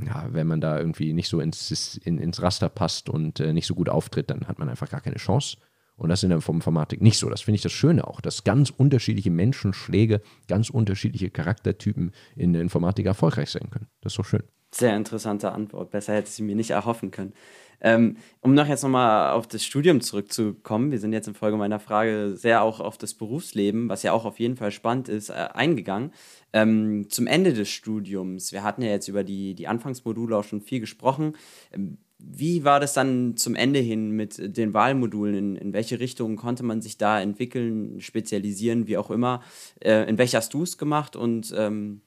ja, 0.05 0.27
wenn 0.29 0.45
man 0.45 0.61
da 0.61 0.77
irgendwie 0.77 1.13
nicht 1.13 1.29
so 1.29 1.39
ins, 1.39 1.97
in, 2.03 2.19
ins 2.19 2.43
Raster 2.43 2.69
passt 2.69 3.09
und 3.09 3.39
äh, 3.39 3.53
nicht 3.53 3.65
so 3.65 3.73
gut 3.73 3.89
auftritt, 3.89 4.29
dann 4.29 4.47
hat 4.47 4.59
man 4.59 4.69
einfach 4.69 4.87
gar 4.87 5.01
keine 5.01 5.15
Chance. 5.15 5.57
Und 5.99 6.09
das 6.09 6.19
ist 6.19 6.23
in 6.23 6.29
der 6.29 6.37
Informatik 6.37 7.01
nicht 7.01 7.17
so. 7.17 7.29
Das 7.29 7.41
finde 7.41 7.57
ich 7.57 7.61
das 7.61 7.73
Schöne 7.73 8.07
auch, 8.07 8.21
dass 8.21 8.45
ganz 8.45 8.69
unterschiedliche 8.69 9.29
Menschenschläge, 9.29 10.21
ganz 10.47 10.69
unterschiedliche 10.69 11.29
Charaktertypen 11.29 12.13
in 12.35 12.53
der 12.53 12.61
Informatik 12.61 13.05
erfolgreich 13.05 13.49
sein 13.49 13.69
können. 13.69 13.87
Das 14.01 14.13
ist 14.13 14.17
so 14.17 14.23
schön. 14.23 14.43
Sehr 14.73 14.95
interessante 14.95 15.51
Antwort. 15.51 15.91
Besser 15.91 16.13
hätte 16.13 16.29
ich 16.29 16.35
sie 16.35 16.43
mir 16.43 16.55
nicht 16.55 16.69
erhoffen 16.71 17.11
können. 17.11 17.33
Ähm, 17.81 18.17
um 18.41 18.53
noch 18.53 18.67
jetzt 18.67 18.83
nochmal 18.83 19.31
auf 19.31 19.47
das 19.47 19.63
Studium 19.63 20.01
zurückzukommen, 20.01 20.91
wir 20.91 20.99
sind 20.99 21.13
jetzt 21.13 21.27
in 21.27 21.33
Folge 21.33 21.57
meiner 21.57 21.79
Frage 21.79 22.35
sehr 22.35 22.61
auch 22.61 22.79
auf 22.79 22.97
das 22.97 23.13
Berufsleben, 23.13 23.89
was 23.89 24.03
ja 24.03 24.11
auch 24.11 24.25
auf 24.25 24.39
jeden 24.39 24.57
Fall 24.57 24.71
spannend 24.71 25.09
ist, 25.09 25.29
äh, 25.29 25.49
eingegangen. 25.53 26.11
Ähm, 26.51 27.09
zum 27.09 27.25
Ende 27.25 27.53
des 27.53 27.69
Studiums, 27.69 28.51
wir 28.51 28.63
hatten 28.63 28.81
ja 28.81 28.89
jetzt 28.89 29.07
über 29.07 29.23
die, 29.23 29.55
die 29.55 29.67
Anfangsmodule 29.67 30.37
auch 30.37 30.43
schon 30.43 30.61
viel 30.61 30.81
gesprochen. 30.81 31.35
Ähm, 31.71 31.97
wie 32.19 32.65
war 32.65 32.79
das 32.79 32.93
dann 32.93 33.37
zum 33.37 33.55
Ende 33.55 33.79
hin 33.79 34.11
mit 34.11 34.57
den 34.57 34.73
Wahlmodulen? 34.73 35.35
In, 35.35 35.55
in 35.55 35.73
welche 35.73 35.99
Richtung 35.99 36.35
konnte 36.35 36.63
man 36.63 36.81
sich 36.81 36.97
da 36.97 37.19
entwickeln, 37.21 38.01
spezialisieren, 38.01 38.87
wie 38.87 38.97
auch 38.97 39.09
immer? 39.09 39.41
Äh, 39.79 40.07
in 40.09 40.17
welche 40.17 40.37
hast 40.37 40.53
du 40.53 40.63
es 40.63 40.77
gemacht? 40.77 41.15
Und 41.15 41.53
ähm, 41.57 42.01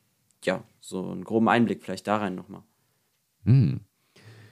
ja, 0.44 0.62
so 0.80 1.10
einen 1.10 1.24
groben 1.24 1.48
Einblick 1.48 1.82
vielleicht 1.82 2.06
da 2.06 2.18
rein 2.18 2.34
nochmal. 2.34 2.62
Hm. 3.44 3.80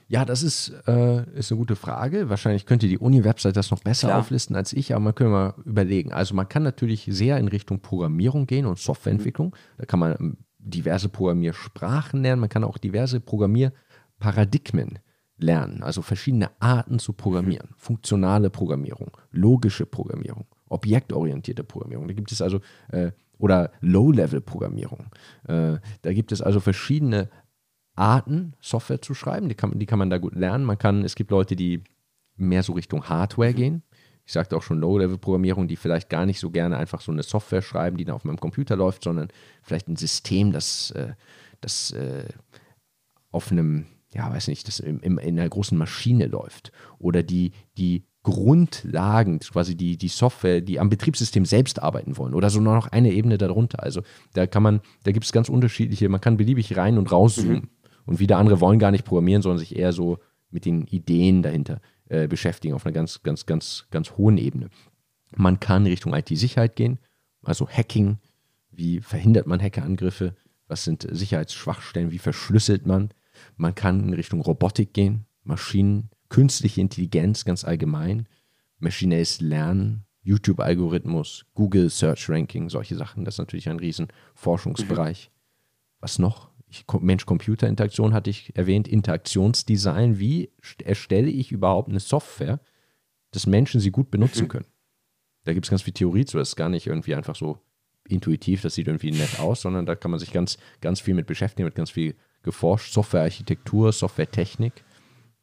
Ja, 0.07 0.25
das 0.25 0.43
ist, 0.43 0.73
äh, 0.87 1.23
ist 1.37 1.51
eine 1.51 1.59
gute 1.59 1.77
Frage. 1.77 2.27
Wahrscheinlich 2.27 2.65
könnte 2.65 2.87
die 2.87 2.97
Uni-Website 2.97 3.55
das 3.55 3.71
noch 3.71 3.81
besser 3.81 4.09
Klar. 4.09 4.19
auflisten 4.19 4.57
als 4.57 4.73
ich, 4.73 4.93
aber 4.93 4.99
man 4.99 5.15
könnte 5.15 5.31
mal 5.31 5.53
überlegen. 5.63 6.11
Also 6.11 6.35
man 6.35 6.49
kann 6.49 6.63
natürlich 6.63 7.07
sehr 7.09 7.37
in 7.37 7.47
Richtung 7.47 7.79
Programmierung 7.79 8.45
gehen 8.45 8.65
und 8.65 8.77
Softwareentwicklung. 8.77 9.49
Mhm. 9.49 9.77
Da 9.77 9.85
kann 9.85 9.99
man 9.99 10.15
ähm, 10.19 10.37
diverse 10.57 11.07
Programmiersprachen 11.07 12.23
lernen, 12.23 12.41
man 12.41 12.49
kann 12.49 12.63
auch 12.63 12.77
diverse 12.77 13.21
Programmierparadigmen 13.21 14.99
lernen, 15.43 15.83
also 15.83 16.01
verschiedene 16.01 16.51
Arten 16.59 16.99
zu 16.99 17.13
programmieren. 17.13 17.69
Mhm. 17.71 17.75
Funktionale 17.77 18.49
Programmierung, 18.49 19.17
logische 19.31 19.85
Programmierung, 19.85 20.45
objektorientierte 20.69 21.63
Programmierung. 21.63 22.07
Da 22.07 22.13
gibt 22.13 22.31
es 22.31 22.41
also, 22.41 22.59
äh, 22.91 23.11
oder 23.37 23.71
Low-Level-Programmierung. 23.81 25.07
Äh, 25.47 25.77
da 26.01 26.13
gibt 26.13 26.31
es 26.31 26.41
also 26.41 26.59
verschiedene 26.59 27.29
Arten, 27.95 28.53
Software 28.61 29.01
zu 29.01 29.13
schreiben. 29.13 29.49
Die 29.49 29.55
kann, 29.55 29.77
die 29.77 29.85
kann 29.85 29.99
man 29.99 30.09
da 30.09 30.17
gut 30.17 30.35
lernen. 30.35 30.63
Man 30.63 30.77
kann, 30.77 31.03
es 31.03 31.15
gibt 31.15 31.31
Leute, 31.31 31.55
die 31.55 31.83
mehr 32.35 32.63
so 32.63 32.73
Richtung 32.73 33.09
Hardware 33.09 33.53
gehen. 33.53 33.83
Ich 34.25 34.33
sagte 34.33 34.55
auch 34.55 34.61
schon 34.61 34.79
Low-Level-Programmierung, 34.79 35.67
die 35.67 35.75
vielleicht 35.75 36.09
gar 36.09 36.25
nicht 36.25 36.39
so 36.39 36.51
gerne 36.51 36.77
einfach 36.77 37.01
so 37.01 37.11
eine 37.11 37.23
Software 37.23 37.61
schreiben, 37.61 37.97
die 37.97 38.05
dann 38.05 38.15
auf 38.15 38.23
meinem 38.23 38.39
Computer 38.39 38.75
läuft, 38.75 39.03
sondern 39.03 39.29
vielleicht 39.63 39.87
ein 39.87 39.95
System, 39.95 40.51
das, 40.51 40.91
äh, 40.91 41.13
das 41.59 41.91
äh, 41.91 42.29
auf 43.31 43.51
einem, 43.51 43.87
ja, 44.13 44.29
weiß 44.29 44.47
nicht, 44.47 44.67
das 44.67 44.79
in, 44.79 44.99
in 44.99 45.19
einer 45.19 45.47
großen 45.47 45.77
Maschine 45.77 46.27
läuft. 46.27 46.71
Oder 46.99 47.23
die, 47.23 47.51
die 47.77 48.05
Grundlagen, 48.23 49.39
quasi 49.39 49.75
die, 49.75 49.97
die 49.97 50.07
Software, 50.07 50.61
die 50.61 50.79
am 50.79 50.89
Betriebssystem 50.89 51.45
selbst 51.45 51.81
arbeiten 51.81 52.17
wollen 52.17 52.35
oder 52.35 52.49
so 52.49 52.59
noch 52.59 52.87
eine 52.87 53.11
Ebene 53.11 53.37
darunter. 53.37 53.81
Also 53.81 54.01
da 54.33 54.45
kann 54.45 54.61
man, 54.61 54.81
da 55.03 55.11
gibt 55.11 55.25
es 55.25 55.31
ganz 55.31 55.49
unterschiedliche, 55.49 56.07
man 56.07 56.21
kann 56.21 56.37
beliebig 56.37 56.77
rein 56.77 56.97
und 56.97 57.11
rauszoomen. 57.11 57.61
Mhm. 57.61 57.69
Und 58.05 58.19
wieder 58.19 58.37
andere 58.37 58.59
wollen 58.59 58.79
gar 58.79 58.91
nicht 58.91 59.05
programmieren, 59.05 59.41
sondern 59.41 59.59
sich 59.59 59.75
eher 59.75 59.93
so 59.93 60.19
mit 60.49 60.65
den 60.65 60.85
Ideen 60.87 61.41
dahinter 61.41 61.81
äh, 62.09 62.27
beschäftigen 62.27 62.73
auf 62.73 62.85
einer 62.85 62.93
ganz, 62.93 63.23
ganz, 63.23 63.45
ganz, 63.45 63.85
ganz 63.89 64.11
hohen 64.17 64.37
Ebene. 64.37 64.69
Man 65.35 65.59
kann 65.59 65.85
Richtung 65.85 66.13
IT-Sicherheit 66.13 66.75
gehen, 66.75 66.99
also 67.41 67.67
Hacking. 67.69 68.17
Wie 68.71 68.99
verhindert 68.99 69.47
man 69.47 69.61
Hackerangriffe? 69.61 70.35
Was 70.67 70.83
sind 70.83 71.07
Sicherheitsschwachstellen? 71.09 72.11
Wie 72.11 72.19
verschlüsselt 72.19 72.85
man? 72.85 73.11
Man 73.61 73.75
kann 73.75 74.07
in 74.07 74.13
Richtung 74.15 74.41
Robotik 74.41 74.91
gehen, 74.91 75.27
Maschinen, 75.43 76.09
künstliche 76.29 76.81
Intelligenz 76.81 77.45
ganz 77.45 77.63
allgemein, 77.63 78.27
maschinelles 78.79 79.39
Lernen, 79.39 80.05
YouTube-Algorithmus, 80.23 81.45
Google 81.53 81.91
Search 81.91 82.27
Ranking, 82.27 82.69
solche 82.69 82.95
Sachen. 82.95 83.23
Das 83.23 83.35
ist 83.35 83.37
natürlich 83.37 83.69
ein 83.69 83.77
riesen 83.77 84.07
Forschungsbereich. 84.33 85.29
Mhm. 85.29 85.37
Was 85.99 86.17
noch? 86.17 86.49
Mensch-Computer-Interaktion 86.99 88.15
hatte 88.15 88.31
ich 88.31 88.55
erwähnt, 88.55 88.87
Interaktionsdesign. 88.87 90.17
Wie 90.17 90.49
erstelle 90.83 91.29
ich 91.29 91.51
überhaupt 91.51 91.89
eine 91.89 91.99
Software, 91.99 92.61
dass 93.29 93.45
Menschen 93.45 93.79
sie 93.79 93.91
gut 93.91 94.09
benutzen 94.09 94.45
mhm. 94.45 94.49
können? 94.49 94.67
Da 95.43 95.53
gibt 95.53 95.67
es 95.67 95.69
ganz 95.69 95.83
viel 95.83 95.93
Theorie 95.93 96.25
zu. 96.25 96.39
Das 96.39 96.49
ist 96.49 96.55
gar 96.55 96.69
nicht 96.69 96.87
irgendwie 96.87 97.13
einfach 97.13 97.35
so 97.35 97.59
intuitiv, 98.07 98.63
das 98.63 98.73
sieht 98.73 98.87
irgendwie 98.87 99.11
nett 99.11 99.39
aus, 99.39 99.61
sondern 99.61 99.85
da 99.85 99.95
kann 99.95 100.09
man 100.09 100.19
sich 100.19 100.33
ganz, 100.33 100.57
ganz 100.81 100.99
viel 100.99 101.13
mit 101.13 101.27
beschäftigen, 101.27 101.65
mit 101.65 101.75
ganz 101.75 101.91
viel 101.91 102.15
geforscht. 102.43 102.93
Softwarearchitektur, 102.93 103.91
Softwaretechnik. 103.91 104.83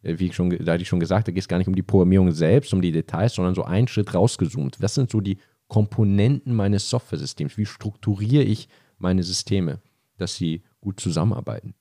Äh, 0.02 0.18
wie 0.18 0.26
ich 0.26 0.34
schon, 0.34 0.50
da 0.50 0.72
hatte 0.72 0.82
ich 0.82 0.88
schon 0.88 1.00
gesagt, 1.00 1.28
da 1.28 1.32
geht 1.32 1.42
es 1.42 1.48
gar 1.48 1.58
nicht 1.58 1.68
um 1.68 1.74
die 1.74 1.82
Programmierung 1.82 2.32
selbst, 2.32 2.72
um 2.72 2.82
die 2.82 2.92
Details, 2.92 3.34
sondern 3.34 3.54
so 3.54 3.64
einen 3.64 3.88
Schritt 3.88 4.14
rausgezoomt. 4.14 4.80
Was 4.80 4.94
sind 4.94 5.10
so 5.10 5.20
die 5.20 5.38
Komponenten 5.68 6.54
meines 6.54 6.88
Software-Systems? 6.90 7.58
Wie 7.58 7.66
strukturiere 7.66 8.42
ich 8.42 8.68
meine 8.98 9.22
Systeme, 9.22 9.80
dass 10.16 10.36
sie 10.36 10.62
gut 10.80 11.00
zusammenarbeiten? 11.00 11.74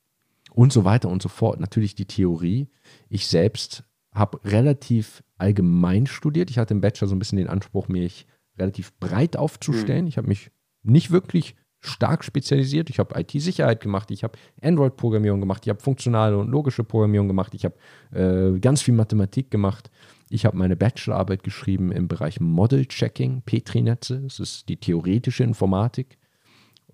Und 0.52 0.72
so 0.72 0.84
weiter 0.84 1.08
und 1.08 1.22
so 1.22 1.28
fort. 1.28 1.60
Natürlich 1.60 1.94
die 1.94 2.06
Theorie. 2.06 2.68
Ich 3.08 3.26
selbst 3.26 3.84
habe 4.12 4.40
relativ 4.44 5.22
allgemein 5.36 6.06
studiert. 6.06 6.50
Ich 6.50 6.58
hatte 6.58 6.74
im 6.74 6.80
Bachelor 6.80 7.08
so 7.08 7.14
ein 7.14 7.18
bisschen 7.18 7.38
den 7.38 7.48
Anspruch, 7.48 7.88
mich 7.88 8.26
relativ 8.58 8.98
breit 8.98 9.36
aufzustellen. 9.36 10.02
Mhm. 10.02 10.08
Ich 10.08 10.16
habe 10.16 10.28
mich 10.28 10.50
nicht 10.82 11.10
wirklich 11.10 11.54
stark 11.80 12.24
spezialisiert. 12.24 12.90
Ich 12.90 12.98
habe 12.98 13.18
IT-Sicherheit 13.18 13.80
gemacht, 13.80 14.10
ich 14.10 14.24
habe 14.24 14.38
Android-Programmierung 14.62 15.40
gemacht, 15.40 15.64
ich 15.64 15.70
habe 15.70 15.80
funktionale 15.80 16.36
und 16.36 16.48
logische 16.48 16.84
Programmierung 16.84 17.28
gemacht, 17.28 17.54
ich 17.54 17.64
habe 17.64 17.76
äh, 18.12 18.58
ganz 18.58 18.82
viel 18.82 18.94
Mathematik 18.94 19.50
gemacht. 19.50 19.90
Ich 20.30 20.44
habe 20.44 20.56
meine 20.56 20.76
Bachelorarbeit 20.76 21.42
geschrieben 21.42 21.90
im 21.90 22.06
Bereich 22.06 22.40
Model-Checking, 22.40 23.42
Petri-Netze. 23.42 24.20
Das 24.20 24.40
ist 24.40 24.68
die 24.68 24.76
theoretische 24.76 25.42
Informatik. 25.42 26.18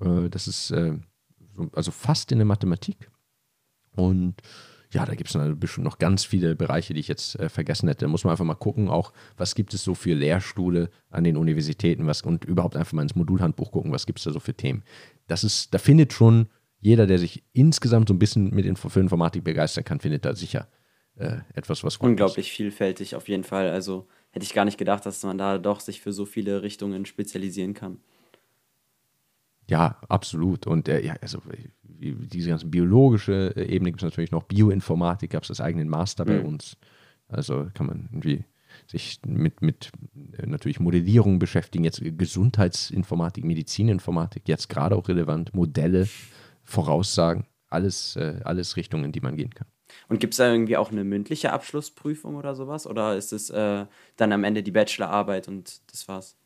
Äh, 0.00 0.28
das 0.28 0.46
ist 0.46 0.70
äh, 0.70 0.92
also 1.72 1.90
fast 1.90 2.30
in 2.32 2.38
der 2.38 2.46
Mathematik. 2.46 3.10
Und 3.96 4.36
ja, 4.94 5.04
da 5.04 5.14
gibt 5.14 5.34
es 5.34 5.38
bestimmt 5.58 5.84
noch 5.84 5.98
ganz 5.98 6.24
viele 6.24 6.54
Bereiche, 6.54 6.94
die 6.94 7.00
ich 7.00 7.08
jetzt 7.08 7.38
äh, 7.38 7.48
vergessen 7.48 7.88
hätte. 7.88 8.04
Da 8.04 8.08
muss 8.08 8.24
man 8.24 8.30
einfach 8.30 8.44
mal 8.44 8.54
gucken, 8.54 8.88
auch 8.88 9.12
was 9.36 9.54
gibt 9.54 9.74
es 9.74 9.82
so 9.82 9.94
für 9.94 10.14
Lehrstühle 10.14 10.88
an 11.10 11.24
den 11.24 11.36
Universitäten 11.36 12.06
was, 12.06 12.22
und 12.22 12.44
überhaupt 12.44 12.76
einfach 12.76 12.92
mal 12.92 13.02
ins 13.02 13.16
Modulhandbuch 13.16 13.72
gucken, 13.72 13.92
was 13.92 14.06
gibt 14.06 14.20
es 14.20 14.24
da 14.24 14.32
so 14.32 14.40
für 14.40 14.54
Themen. 14.54 14.84
Das 15.26 15.42
ist, 15.42 15.74
da 15.74 15.78
findet 15.78 16.12
schon 16.12 16.46
jeder, 16.80 17.06
der 17.06 17.18
sich 17.18 17.42
insgesamt 17.52 18.08
so 18.08 18.14
ein 18.14 18.18
bisschen 18.18 18.54
mit 18.54 18.66
Info 18.66 18.88
für 18.88 19.00
Informatik 19.00 19.42
begeistern 19.42 19.84
kann, 19.84 20.00
findet 20.00 20.24
da 20.24 20.34
sicher 20.34 20.68
äh, 21.16 21.38
etwas, 21.54 21.82
was 21.82 21.98
gut 21.98 22.10
Unglaublich 22.10 22.48
ist. 22.48 22.54
vielfältig 22.54 23.16
auf 23.16 23.28
jeden 23.28 23.44
Fall. 23.44 23.70
Also 23.70 24.06
hätte 24.30 24.44
ich 24.44 24.54
gar 24.54 24.64
nicht 24.64 24.78
gedacht, 24.78 25.04
dass 25.06 25.22
man 25.24 25.38
da 25.38 25.58
doch 25.58 25.80
sich 25.80 26.00
für 26.00 26.12
so 26.12 26.24
viele 26.24 26.62
Richtungen 26.62 27.04
spezialisieren 27.06 27.74
kann. 27.74 27.98
Ja, 29.68 29.98
absolut. 30.08 30.66
Und 30.66 30.88
äh, 30.88 31.04
ja, 31.04 31.14
also 31.20 31.40
diese 31.82 32.50
ganze 32.50 32.66
biologische 32.66 33.54
äh, 33.56 33.66
Ebene 33.66 33.90
gibt 33.90 34.02
es 34.02 34.10
natürlich 34.10 34.30
noch. 34.30 34.44
Bioinformatik 34.44 35.30
gab 35.30 35.42
es 35.42 35.48
das 35.48 35.60
eigenen 35.60 35.88
Master 35.88 36.24
mhm. 36.24 36.28
bei 36.28 36.40
uns. 36.40 36.76
Also 37.28 37.68
kann 37.74 37.86
man 37.86 38.08
irgendwie 38.10 38.44
sich 38.86 39.20
mit, 39.26 39.62
mit 39.62 39.92
äh, 40.38 40.46
natürlich 40.46 40.80
Modellierung 40.80 41.38
beschäftigen, 41.38 41.84
jetzt 41.84 42.02
Gesundheitsinformatik, 42.02 43.44
Medizininformatik, 43.44 44.48
jetzt 44.48 44.68
gerade 44.68 44.96
auch 44.96 45.08
relevant, 45.08 45.54
Modelle, 45.54 46.08
Voraussagen, 46.64 47.46
alles, 47.68 48.16
äh, 48.16 48.40
alles 48.44 48.76
Richtungen, 48.76 49.04
in 49.04 49.12
die 49.12 49.20
man 49.20 49.36
gehen 49.36 49.54
kann. 49.54 49.68
Und 50.08 50.18
gibt 50.18 50.34
es 50.34 50.38
da 50.38 50.50
irgendwie 50.50 50.76
auch 50.76 50.90
eine 50.90 51.04
mündliche 51.04 51.52
Abschlussprüfung 51.52 52.34
oder 52.36 52.54
sowas? 52.54 52.86
Oder 52.86 53.16
ist 53.16 53.32
es 53.32 53.50
äh, 53.50 53.86
dann 54.16 54.32
am 54.32 54.44
Ende 54.44 54.62
die 54.62 54.72
Bachelorarbeit 54.72 55.48
und 55.48 55.80
das 55.90 56.08
war's? 56.08 56.36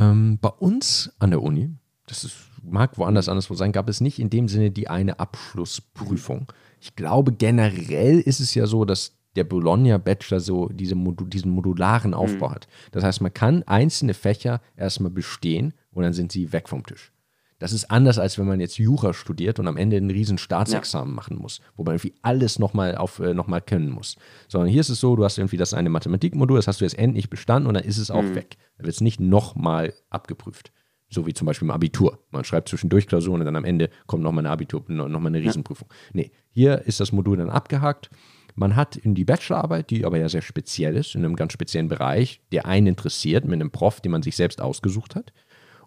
Ähm, 0.00 0.38
bei 0.40 0.48
uns 0.48 1.12
an 1.18 1.30
der 1.30 1.42
Uni, 1.42 1.70
das 2.06 2.24
ist, 2.24 2.36
mag 2.62 2.96
woanders 2.96 3.28
anderswo 3.28 3.54
sein, 3.54 3.72
gab 3.72 3.88
es 3.88 4.00
nicht 4.00 4.18
in 4.18 4.30
dem 4.30 4.48
Sinne 4.48 4.70
die 4.70 4.88
eine 4.88 5.20
Abschlussprüfung. 5.20 6.50
Ich 6.80 6.96
glaube, 6.96 7.32
generell 7.32 8.18
ist 8.18 8.40
es 8.40 8.54
ja 8.54 8.66
so, 8.66 8.84
dass 8.86 9.18
der 9.36 9.44
Bologna-Bachelor 9.44 10.40
so 10.40 10.68
diese 10.68 10.94
Modu 10.94 11.24
diesen 11.24 11.52
modularen 11.52 12.14
Aufbau 12.14 12.48
mhm. 12.48 12.54
hat. 12.54 12.68
Das 12.90 13.04
heißt, 13.04 13.20
man 13.20 13.32
kann 13.32 13.62
einzelne 13.64 14.14
Fächer 14.14 14.60
erstmal 14.74 15.10
bestehen 15.10 15.74
und 15.92 16.02
dann 16.02 16.14
sind 16.14 16.32
sie 16.32 16.52
weg 16.52 16.68
vom 16.68 16.84
Tisch. 16.84 17.12
Das 17.60 17.74
ist 17.74 17.90
anders, 17.90 18.18
als 18.18 18.38
wenn 18.38 18.46
man 18.46 18.58
jetzt 18.58 18.78
Jura 18.78 19.12
studiert 19.12 19.60
und 19.60 19.68
am 19.68 19.76
Ende 19.76 19.98
ein 19.98 20.10
riesen 20.10 20.38
Staatsexamen 20.38 21.10
ja. 21.10 21.14
machen 21.14 21.36
muss, 21.36 21.60
wo 21.76 21.84
man 21.84 21.94
irgendwie 21.94 22.14
alles 22.22 22.58
nochmal 22.58 22.98
äh, 23.20 23.34
noch 23.34 23.48
können 23.66 23.90
muss. 23.90 24.16
Sondern 24.48 24.70
hier 24.70 24.80
ist 24.80 24.88
es 24.88 24.98
so, 24.98 25.14
du 25.14 25.24
hast 25.24 25.36
irgendwie 25.36 25.58
das 25.58 25.74
eine 25.74 25.90
Mathematikmodul, 25.90 26.56
das 26.56 26.66
hast 26.66 26.80
du 26.80 26.86
jetzt 26.86 26.98
endlich 26.98 27.28
bestanden 27.28 27.68
und 27.68 27.74
dann 27.74 27.84
ist 27.84 27.98
es 27.98 28.10
auch 28.10 28.22
mhm. 28.22 28.34
weg. 28.34 28.56
Da 28.78 28.84
wird 28.84 28.94
es 28.94 29.02
nicht 29.02 29.20
nochmal 29.20 29.92
abgeprüft. 30.08 30.72
So 31.10 31.26
wie 31.26 31.34
zum 31.34 31.46
Beispiel 31.46 31.66
im 31.66 31.72
Abitur. 31.72 32.18
Man 32.30 32.44
schreibt 32.44 32.70
zwischendurch 32.70 33.06
Klausuren 33.06 33.40
und 33.40 33.44
dann 33.44 33.56
am 33.56 33.64
Ende 33.66 33.90
kommt 34.06 34.22
nochmal 34.22 34.42
eine 34.42 34.52
Abitur, 34.52 34.82
nochmal 34.88 35.26
eine 35.26 35.42
Riesenprüfung. 35.42 35.88
Ja. 35.90 35.96
Nee, 36.14 36.30
hier 36.48 36.86
ist 36.86 37.00
das 37.00 37.12
Modul 37.12 37.36
dann 37.36 37.50
abgehakt. 37.50 38.08
Man 38.54 38.74
hat 38.74 38.96
in 38.96 39.14
die 39.14 39.24
Bachelorarbeit, 39.24 39.90
die 39.90 40.06
aber 40.06 40.18
ja 40.18 40.28
sehr 40.30 40.42
speziell 40.42 40.96
ist, 40.96 41.14
in 41.14 41.24
einem 41.24 41.36
ganz 41.36 41.52
speziellen 41.52 41.88
Bereich, 41.88 42.40
der 42.52 42.64
einen 42.64 42.86
interessiert, 42.86 43.44
mit 43.44 43.54
einem 43.54 43.70
Prof, 43.70 44.00
den 44.00 44.12
man 44.12 44.22
sich 44.22 44.36
selbst 44.36 44.62
ausgesucht 44.62 45.14
hat. 45.14 45.32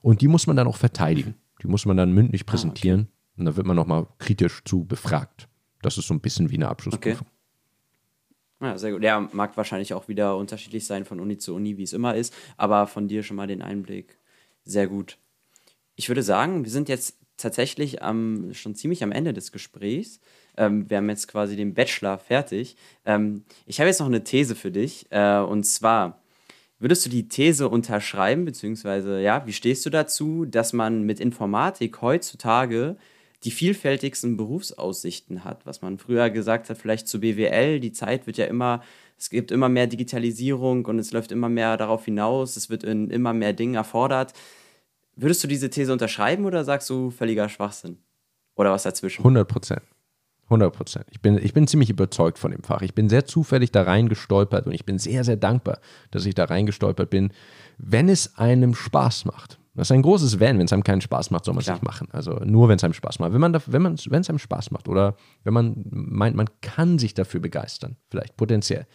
Und 0.01 0.21
die 0.21 0.27
muss 0.27 0.45
man 0.45 0.55
dann 0.55 0.67
auch 0.67 0.77
verteidigen. 0.77 1.35
Die 1.63 1.67
muss 1.67 1.85
man 1.85 1.97
dann 1.97 2.11
mündlich 2.11 2.45
präsentieren 2.45 3.01
ah, 3.01 3.03
okay. 3.03 3.39
und 3.39 3.45
da 3.45 3.55
wird 3.55 3.65
man 3.65 3.75
nochmal 3.75 4.07
kritisch 4.19 4.61
zu 4.65 4.85
befragt. 4.85 5.47
Das 5.81 5.97
ist 5.97 6.07
so 6.07 6.13
ein 6.13 6.21
bisschen 6.21 6.51
wie 6.51 6.55
eine 6.55 6.69
Abschlussprüfung. 6.69 7.27
Okay. 7.27 8.67
Ja, 8.67 8.77
sehr 8.77 8.91
gut. 8.91 9.03
Ja, 9.03 9.19
mag 9.33 9.57
wahrscheinlich 9.57 9.93
auch 9.93 10.07
wieder 10.07 10.37
unterschiedlich 10.37 10.85
sein 10.85 11.03
von 11.03 11.19
Uni 11.19 11.37
zu 11.37 11.53
Uni, 11.53 11.77
wie 11.77 11.83
es 11.83 11.93
immer 11.93 12.15
ist, 12.15 12.33
aber 12.55 12.87
von 12.87 13.07
dir 13.07 13.23
schon 13.23 13.35
mal 13.35 13.47
den 13.47 13.61
Einblick. 13.61 14.17
Sehr 14.63 14.87
gut. 14.87 15.17
Ich 15.95 16.07
würde 16.07 16.23
sagen, 16.23 16.63
wir 16.63 16.71
sind 16.71 16.87
jetzt 16.87 17.17
tatsächlich 17.37 18.01
am, 18.01 18.53
schon 18.53 18.75
ziemlich 18.75 19.03
am 19.03 19.11
Ende 19.11 19.33
des 19.33 19.51
Gesprächs. 19.51 20.19
Ähm, 20.55 20.89
wir 20.89 20.97
haben 20.97 21.09
jetzt 21.09 21.27
quasi 21.27 21.55
den 21.55 21.73
Bachelor 21.73 22.17
fertig. 22.17 22.77
Ähm, 23.05 23.43
ich 23.65 23.79
habe 23.79 23.89
jetzt 23.89 23.99
noch 23.99 24.07
eine 24.07 24.23
These 24.23 24.55
für 24.55 24.71
dich. 24.71 25.07
Äh, 25.09 25.39
und 25.39 25.65
zwar, 25.65 26.22
Würdest 26.83 27.05
du 27.05 27.09
die 27.09 27.29
These 27.29 27.69
unterschreiben, 27.69 28.43
beziehungsweise 28.43 29.21
ja, 29.21 29.47
wie 29.47 29.53
stehst 29.53 29.85
du 29.85 29.89
dazu, 29.89 30.43
dass 30.43 30.73
man 30.73 31.03
mit 31.03 31.21
Informatik 31.21 32.01
heutzutage 32.01 32.97
die 33.45 33.51
vielfältigsten 33.51 34.35
Berufsaussichten 34.35 35.45
hat? 35.45 35.65
Was 35.65 35.81
man 35.81 35.97
früher 35.97 36.29
gesagt 36.29 36.69
hat, 36.69 36.77
vielleicht 36.77 37.07
zu 37.07 37.21
BWL, 37.21 37.79
die 37.79 37.93
Zeit 37.93 38.27
wird 38.27 38.35
ja 38.35 38.47
immer, 38.47 38.83
es 39.17 39.29
gibt 39.29 39.51
immer 39.51 39.69
mehr 39.69 39.87
Digitalisierung 39.87 40.83
und 40.83 40.99
es 40.99 41.13
läuft 41.13 41.31
immer 41.31 41.47
mehr 41.47 41.77
darauf 41.77 42.03
hinaus, 42.03 42.57
es 42.57 42.69
wird 42.69 42.83
in 42.83 43.09
immer 43.09 43.31
mehr 43.31 43.53
Dingen 43.53 43.75
erfordert. 43.75 44.33
Würdest 45.15 45.41
du 45.41 45.47
diese 45.47 45.69
These 45.69 45.93
unterschreiben 45.93 46.43
oder 46.43 46.65
sagst 46.65 46.89
du 46.89 47.11
völliger 47.11 47.47
Schwachsinn? 47.47 47.97
Oder 48.55 48.73
was 48.73 48.83
dazwischen? 48.83 49.21
100 49.21 49.47
Prozent. 49.47 49.83
100 50.45 50.73
Prozent. 50.73 51.05
Ich 51.09 51.21
bin, 51.21 51.37
ich 51.37 51.53
bin 51.53 51.67
ziemlich 51.67 51.89
überzeugt 51.89 52.37
von 52.37 52.51
dem 52.51 52.63
Fach. 52.63 52.81
Ich 52.81 52.93
bin 52.93 53.09
sehr 53.09 53.25
zufällig 53.25 53.71
da 53.71 53.83
reingestolpert 53.83 54.65
und 54.65 54.73
ich 54.73 54.85
bin 54.85 54.99
sehr, 54.99 55.23
sehr 55.23 55.37
dankbar, 55.37 55.79
dass 56.11 56.25
ich 56.25 56.35
da 56.35 56.45
reingestolpert 56.45 57.09
bin, 57.09 57.31
wenn 57.77 58.09
es 58.09 58.37
einem 58.37 58.75
Spaß 58.75 59.25
macht. 59.25 59.59
Das 59.75 59.87
ist 59.87 59.91
ein 59.91 60.03
großes 60.03 60.39
Wenn. 60.39 60.59
Wenn 60.59 60.65
es 60.65 60.73
einem 60.73 60.83
keinen 60.83 61.01
Spaß 61.01 61.31
macht, 61.31 61.45
soll 61.45 61.55
man 61.55 61.61
es 61.61 61.69
nicht 61.69 61.83
machen. 61.83 62.07
Also 62.11 62.35
nur, 62.45 62.69
wenn 62.69 62.75
es 62.75 62.83
einem 62.83 62.93
Spaß 62.93 63.19
macht. 63.19 63.33
Wenn 63.33 63.41
man, 63.41 63.53
wenn 63.65 63.81
man, 63.81 63.97
wenn 64.07 64.21
es 64.21 64.29
einem 64.29 64.39
Spaß 64.39 64.69
macht 64.71 64.87
oder 64.87 65.15
wenn 65.43 65.53
man 65.53 65.85
meint, 65.89 66.35
man 66.35 66.49
kann 66.61 66.99
sich 66.99 67.15
dafür 67.15 67.39
begeistern, 67.39 67.95
vielleicht 68.09 68.37
potenziell, 68.37 68.85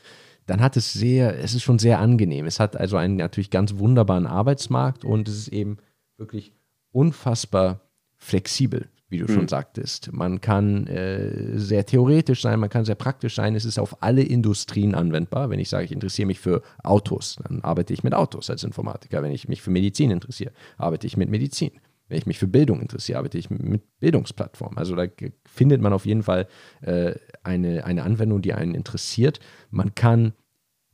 dann 0.47 0.61
hat 0.61 0.77
es 0.77 0.93
sehr, 0.93 1.39
es 1.39 1.55
ist 1.55 1.63
schon 1.63 1.79
sehr 1.79 1.99
angenehm. 1.99 2.47
Es 2.47 2.61
hat 2.61 2.77
also 2.77 2.97
einen 2.97 3.17
natürlich 3.17 3.51
ganz 3.51 3.77
wunderbaren 3.79 4.27
Arbeitsmarkt 4.27 5.05
und 5.05 5.29
es 5.29 5.37
ist 5.37 5.49
eben 5.49 5.79
wirklich 6.17 6.53
unfassbar 6.93 7.81
flexibel 8.17 8.89
wie 9.09 9.19
du 9.19 9.25
mhm. 9.25 9.35
schon 9.35 9.49
sagtest. 9.49 10.13
Man 10.13 10.41
kann 10.41 10.87
äh, 10.87 11.59
sehr 11.59 11.87
theoretisch 11.87 12.43
sein, 12.43 12.61
man 12.61 12.69
kann 12.69 12.85
sehr 12.85 12.95
praktisch 12.95 13.35
sein. 13.37 13.55
Es 13.55 13.65
ist 13.65 13.79
auf 13.79 14.03
alle 14.03 14.23
Industrien 14.23 14.95
anwendbar. 14.95 15.51
Wenn 15.51 15.59
ich 15.59 15.69
sage, 15.69 15.85
ich 15.85 15.93
interessiere 15.93 16.27
mich 16.27 16.41
für 16.41 16.63
Autos, 16.83 17.37
dann 17.43 17.63
arbeite 17.63 17.93
ich 17.95 18.05
mit 18.05 18.15
Autos 18.15 18.51
als 18.51 18.65
Informatiker. 18.65 19.23
Wenn 19.23 19.33
ich 19.33 19.49
mich 19.49 19.63
für 19.63 19.71
Medizin 19.71 20.11
interessiere, 20.11 20.53
arbeite 20.77 21.07
ich 21.07 21.17
mit 21.17 21.31
Medizin. 21.31 21.73
Wenn 22.09 22.19
ich 22.19 22.27
mich 22.27 22.39
für 22.39 22.47
Bildung 22.47 22.81
interessiere, 22.81 23.19
arbeite 23.19 23.39
ich 23.39 23.51
mit 23.51 23.83
Bildungsplattformen. 24.01 24.79
Also 24.79 24.95
da 24.95 25.07
findet 25.45 25.81
man 25.81 25.93
auf 25.93 26.07
jeden 26.07 26.23
Fall 26.23 26.47
äh, 26.81 27.15
eine, 27.43 27.85
eine 27.85 28.03
Anwendung, 28.03 28.41
die 28.41 28.55
einen 28.55 28.75
interessiert. 28.75 29.41
Man 29.71 29.95
kann 29.95 30.33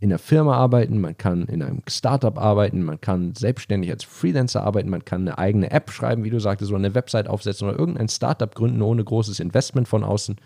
in 0.01 0.11
einer 0.11 0.19
Firma 0.19 0.57
arbeiten, 0.57 1.01
man 1.01 1.17
kann 1.17 1.47
in 1.47 1.63
einem 1.63 1.83
Startup 1.89 2.37
arbeiten, 2.39 2.83
man 2.83 3.01
kann 3.01 3.35
selbstständig 3.35 3.91
als 3.91 4.05
Freelancer 4.05 4.63
arbeiten, 4.63 4.91
man 4.91 5.05
kann 5.05 5.23
eine 5.23 5.39
eigene 5.39 5.71
App 5.71 5.91
schreiben, 5.91 6.25
wie 6.25 6.31
du 6.31 6.41
sagtest, 6.41 6.71
oder 6.71 6.79
eine 6.79 6.95
Website 6.95 7.29
aufsetzen 7.29 7.69
oder 7.69 7.79
irgendein 7.79 8.09
Startup 8.09 8.55
gründen 8.55 8.83
ohne 8.83 9.05
großes 9.05 9.41
Investment 9.41 9.89
von 9.89 10.05
außen. 10.05 10.37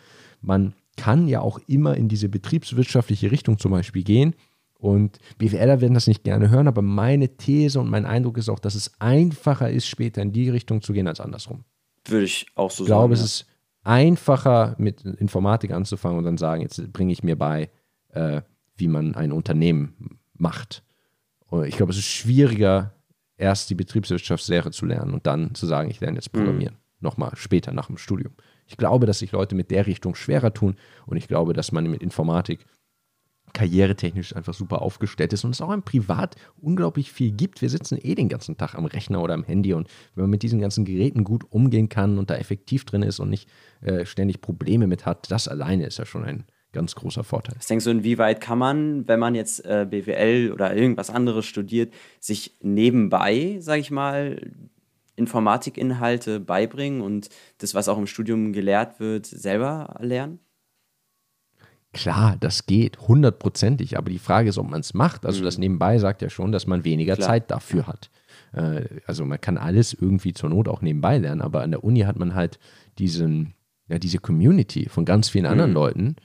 Man 0.40 0.74
kann 0.96 1.28
ja 1.28 1.40
auch 1.40 1.59
immer 1.66 1.96
in 1.96 2.09
diese 2.09 2.28
betriebswirtschaftliche 2.28 3.30
Richtung 3.30 3.59
zum 3.59 3.72
Beispiel 3.72 4.03
gehen. 4.03 4.34
Und 4.78 5.18
BWLer 5.38 5.80
werden 5.80 5.94
das 5.94 6.07
nicht 6.07 6.22
gerne 6.22 6.51
hören, 6.51 6.68
aber 6.68 6.82
meine 6.82 7.36
These 7.36 7.80
und 7.80 7.90
mein 7.90 8.07
Eindruck 8.07 8.38
ist 8.38 8.49
auch, 8.49 8.61
dass 8.61 8.76
es 8.76 8.92
einfacher 9.01 9.70
ist, 9.70 9.88
später 9.88 10.22
in 10.22 10.32
die 10.32 10.51
Richtung 10.51 10.82
zu 10.82 10.92
gehen 10.92 11.09
als 11.09 11.20
andersrum. 11.20 11.64
Würde 12.07 12.24
ich 12.24 12.46
auch 12.55 12.70
so 12.70 12.84
ich 12.84 12.86
glaube, 12.86 13.16
sagen. 13.16 13.24
es 13.24 13.40
ist 13.40 13.46
einfacher, 13.82 14.76
mit 14.78 15.03
Informatik 15.05 15.72
anzufangen 15.72 16.18
und 16.18 16.24
dann 16.24 16.38
sagen, 16.38 16.62
jetzt 16.62 16.92
bringe 16.92 17.12
ich 17.12 17.24
mir 17.24 17.36
bei, 17.36 17.70
äh, 18.11 18.42
wie 18.79 18.89
man 18.89 19.14
ein 19.14 19.33
Unternehmen 19.33 20.18
macht. 20.35 20.83
Ich 21.66 21.76
glaube, 21.76 21.93
es 21.93 21.99
ist 21.99 22.07
schwieriger, 22.07 22.95
erst 23.37 23.70
die 23.70 23.74
Betriebswirtschaftslehre 23.74 24.70
zu 24.70 24.87
lernen 24.87 25.14
und 25.14 25.26
dann 25.26 25.55
zu 25.55 25.66
sagen, 25.66 25.91
ich 25.91 26.01
lerne 26.01 26.16
jetzt 26.16 26.33
Programmieren. 26.33 26.74
Mhm. 26.74 26.81
Nochmal 27.01 27.33
später 27.35 27.72
nach 27.72 27.87
dem 27.87 27.97
Studium. 27.97 28.35
Ich 28.66 28.76
glaube, 28.76 29.07
dass 29.07 29.20
sich 29.20 29.33
Leute 29.33 29.55
mit 29.55 29.70
der 29.70 29.87
Richtung 29.87 30.14
schwerer 30.14 30.53
tun 30.53 30.76
und 31.07 31.16
ich 31.16 31.29
glaube, 31.29 31.53
dass 31.53 31.72
man 31.72 31.89
mit 31.89 32.03
Informatik 32.03 32.66
karrieretechnisch 33.53 34.37
einfach 34.37 34.53
super 34.53 34.83
aufgestellt 34.83 35.33
ist 35.33 35.45
und 35.45 35.53
es 35.53 35.61
auch 35.61 35.72
im 35.72 35.83
Privat 35.83 36.37
unglaublich 36.61 37.12
viel 37.12 37.33
gibt. 37.33 37.62
Wir 37.62 37.70
sitzen 37.70 37.99
eh 38.01 38.14
den 38.14 38.29
ganzen 38.29 38.57
Tag 38.57 38.74
am 38.74 38.85
Rechner 38.85 39.22
oder 39.22 39.35
am 39.35 39.45
Handy 39.45 39.72
und 39.72 39.89
wenn 40.14 40.24
man 40.24 40.31
mit 40.31 40.43
diesen 40.43 40.61
ganzen 40.61 40.85
Geräten 40.85 41.24
gut 41.24 41.45
umgehen 41.51 41.89
kann 41.89 42.18
und 42.18 42.31
da 42.31 42.35
effektiv 42.35 42.85
drin 42.85 43.03
ist 43.03 43.20
und 43.20 43.31
nicht 43.31 43.49
äh, 43.81 44.05
ständig 44.05 44.41
Probleme 44.41 44.87
mit 44.87 45.07
hat, 45.07 45.31
das 45.31 45.49
alleine 45.49 45.87
ist 45.87 45.99
ja 45.99 46.05
schon 46.05 46.24
ein 46.24 46.45
ganz 46.72 46.94
großer 46.94 47.24
Vorteil. 47.24 47.56
Was 47.56 47.66
denkst 47.66 47.84
du, 47.84 47.90
inwieweit 47.90 48.40
kann 48.40 48.58
man, 48.58 49.08
wenn 49.08 49.20
man 49.20 49.34
jetzt 49.34 49.64
äh, 49.64 49.86
BWL 49.88 50.52
oder 50.52 50.74
irgendwas 50.74 51.10
anderes 51.10 51.46
studiert, 51.46 51.92
sich 52.20 52.56
nebenbei, 52.60 53.56
sage 53.60 53.80
ich 53.80 53.90
mal, 53.90 54.40
Informatikinhalte 55.16 56.40
beibringen 56.40 57.00
und 57.00 57.28
das, 57.58 57.74
was 57.74 57.88
auch 57.88 57.98
im 57.98 58.06
Studium 58.06 58.52
gelehrt 58.52 59.00
wird, 59.00 59.26
selber 59.26 59.96
lernen? 60.00 60.38
Klar, 61.92 62.36
das 62.38 62.66
geht, 62.66 63.00
hundertprozentig. 63.00 63.96
Aber 63.96 64.10
die 64.10 64.18
Frage 64.18 64.50
ist, 64.50 64.58
ob 64.58 64.70
man 64.70 64.80
es 64.80 64.94
macht. 64.94 65.26
Also 65.26 65.40
mhm. 65.40 65.44
das 65.44 65.58
nebenbei 65.58 65.98
sagt 65.98 66.22
ja 66.22 66.30
schon, 66.30 66.52
dass 66.52 66.66
man 66.66 66.84
weniger 66.84 67.16
Klar. 67.16 67.28
Zeit 67.28 67.50
dafür 67.50 67.86
hat. 67.86 68.10
Äh, 68.52 68.84
also 69.06 69.24
man 69.24 69.40
kann 69.40 69.56
alles 69.56 69.94
irgendwie 69.94 70.34
zur 70.34 70.50
Not 70.50 70.68
auch 70.68 70.82
nebenbei 70.82 71.18
lernen, 71.18 71.40
aber 71.40 71.62
an 71.62 71.70
der 71.70 71.82
Uni 71.82 72.00
hat 72.00 72.18
man 72.18 72.34
halt 72.34 72.58
diesen, 72.98 73.54
ja, 73.88 73.98
diese 73.98 74.18
Community 74.18 74.88
von 74.88 75.04
ganz 75.04 75.28
vielen 75.28 75.46
anderen 75.46 75.70
mhm. 75.70 75.76
Leuten, 75.76 76.16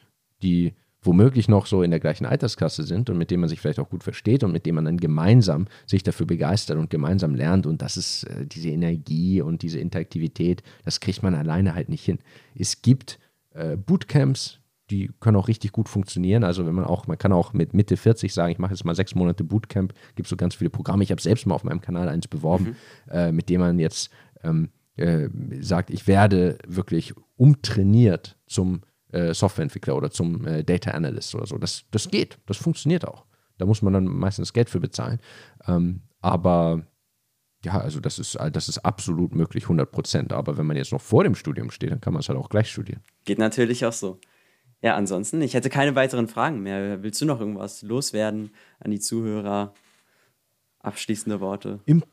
die 0.44 0.74
womöglich 1.06 1.48
noch 1.48 1.66
so 1.66 1.84
in 1.84 1.92
der 1.92 2.00
gleichen 2.00 2.26
Altersklasse 2.26 2.84
sind 2.84 3.10
und 3.10 3.18
mit 3.18 3.30
denen 3.30 3.42
man 3.42 3.50
sich 3.50 3.60
vielleicht 3.60 3.80
auch 3.80 3.90
gut 3.90 4.04
versteht 4.04 4.44
und 4.44 4.52
mit 4.52 4.66
denen 4.66 4.76
man 4.76 4.86
dann 4.86 4.98
gemeinsam 4.98 5.68
sich 5.86 6.04
dafür 6.04 6.26
begeistert 6.26 6.78
und 6.78 6.90
gemeinsam 6.90 7.36
lernt. 7.36 7.66
Und 7.66 7.82
das 7.82 7.98
ist 7.98 8.24
äh, 8.24 8.46
diese 8.46 8.70
Energie 8.70 9.42
und 9.42 9.62
diese 9.62 9.80
Interaktivität, 9.80 10.64
das 10.86 11.00
kriegt 11.00 11.24
man 11.24 11.36
alleine 11.36 11.76
halt 11.76 11.90
nicht 11.90 12.06
hin. 12.06 12.20
Es 12.56 12.82
gibt 12.82 13.20
äh, 13.52 13.76
Bootcamps, 13.76 14.60
die 14.90 15.12
können 15.20 15.38
auch 15.38 15.48
richtig 15.48 15.72
gut 15.72 15.90
funktionieren. 15.90 16.44
Also 16.44 16.66
wenn 16.66 16.76
man 16.76 16.86
auch, 16.86 17.08
man 17.08 17.18
kann 17.18 17.32
auch 17.32 17.54
mit 17.54 17.74
Mitte 17.74 17.98
40 17.98 18.34
sagen, 18.34 18.52
ich 18.52 18.60
mache 18.60 18.74
jetzt 18.74 18.86
mal 18.86 18.96
sechs 18.96 19.16
Monate 19.16 19.44
Bootcamp, 19.44 19.94
gibt 20.16 20.28
so 20.28 20.36
ganz 20.36 20.56
viele 20.56 20.70
Programme. 20.70 21.04
Ich 21.04 21.12
habe 21.12 21.22
selbst 21.22 21.46
mal 21.46 21.56
auf 21.56 21.64
meinem 21.64 21.82
Kanal 21.82 22.10
eins 22.10 22.28
beworben, 22.28 22.76
mhm. 23.08 23.12
äh, 23.12 23.32
mit 23.32 23.50
dem 23.50 23.62
man 23.62 23.80
jetzt 23.80 24.10
ähm, 24.44 24.70
äh, 24.96 25.30
sagt, 25.62 25.90
ich 25.90 26.08
werde 26.08 26.58
wirklich 26.68 27.14
umtrainiert 27.36 28.38
zum 28.46 28.82
äh, 29.14 29.34
Softwareentwickler 29.34 29.96
oder 29.96 30.12
zum 30.12 30.46
äh, 30.46 30.64
Data 30.64 30.92
Analyst 30.92 31.36
oder 31.36 31.46
so. 31.46 31.58
Das, 31.58 31.86
das 31.92 32.10
geht, 32.10 32.40
das 32.46 32.58
funktioniert 32.58 33.08
auch. 33.08 33.26
Da 33.58 33.66
muss 33.66 33.82
man 33.82 33.94
dann 33.94 34.06
meistens 34.06 34.54
Geld 34.54 34.70
für 34.70 34.80
bezahlen. 34.80 35.20
Ähm, 35.68 36.02
aber 36.22 36.84
ja, 37.64 37.80
also 37.80 38.00
das 38.00 38.20
ist, 38.20 38.38
das 38.52 38.68
ist 38.68 38.80
absolut 38.80 39.36
möglich, 39.36 39.64
100 39.66 39.92
Prozent. 39.92 40.34
Aber 40.34 40.58
wenn 40.58 40.66
man 40.66 40.76
jetzt 40.76 40.92
noch 40.92 41.02
vor 41.02 41.24
dem 41.24 41.36
Studium 41.36 41.72
steht, 41.72 41.92
dann 41.92 42.02
kann 42.02 42.14
man 42.14 42.20
es 42.20 42.30
halt 42.30 42.38
auch 42.38 42.50
gleich 42.50 42.70
studieren. 42.70 43.02
Geht 43.26 43.40
natürlich 43.40 43.86
auch 43.86 43.94
so. 43.94 44.20
Ja, 44.82 44.96
ansonsten, 44.96 45.42
ich 45.42 45.54
hätte 45.54 45.70
keine 45.70 45.96
weiteren 45.96 46.28
Fragen 46.28 46.62
mehr. 46.62 47.02
Willst 47.04 47.22
du 47.22 47.26
noch 47.26 47.40
irgendwas 47.40 47.84
loswerden 47.84 48.52
an 48.80 48.92
die 48.92 49.00
Zuhörer? 49.00 49.74
Abschließende 50.80 51.40
Worte? 51.40 51.80
Im, 51.86 52.04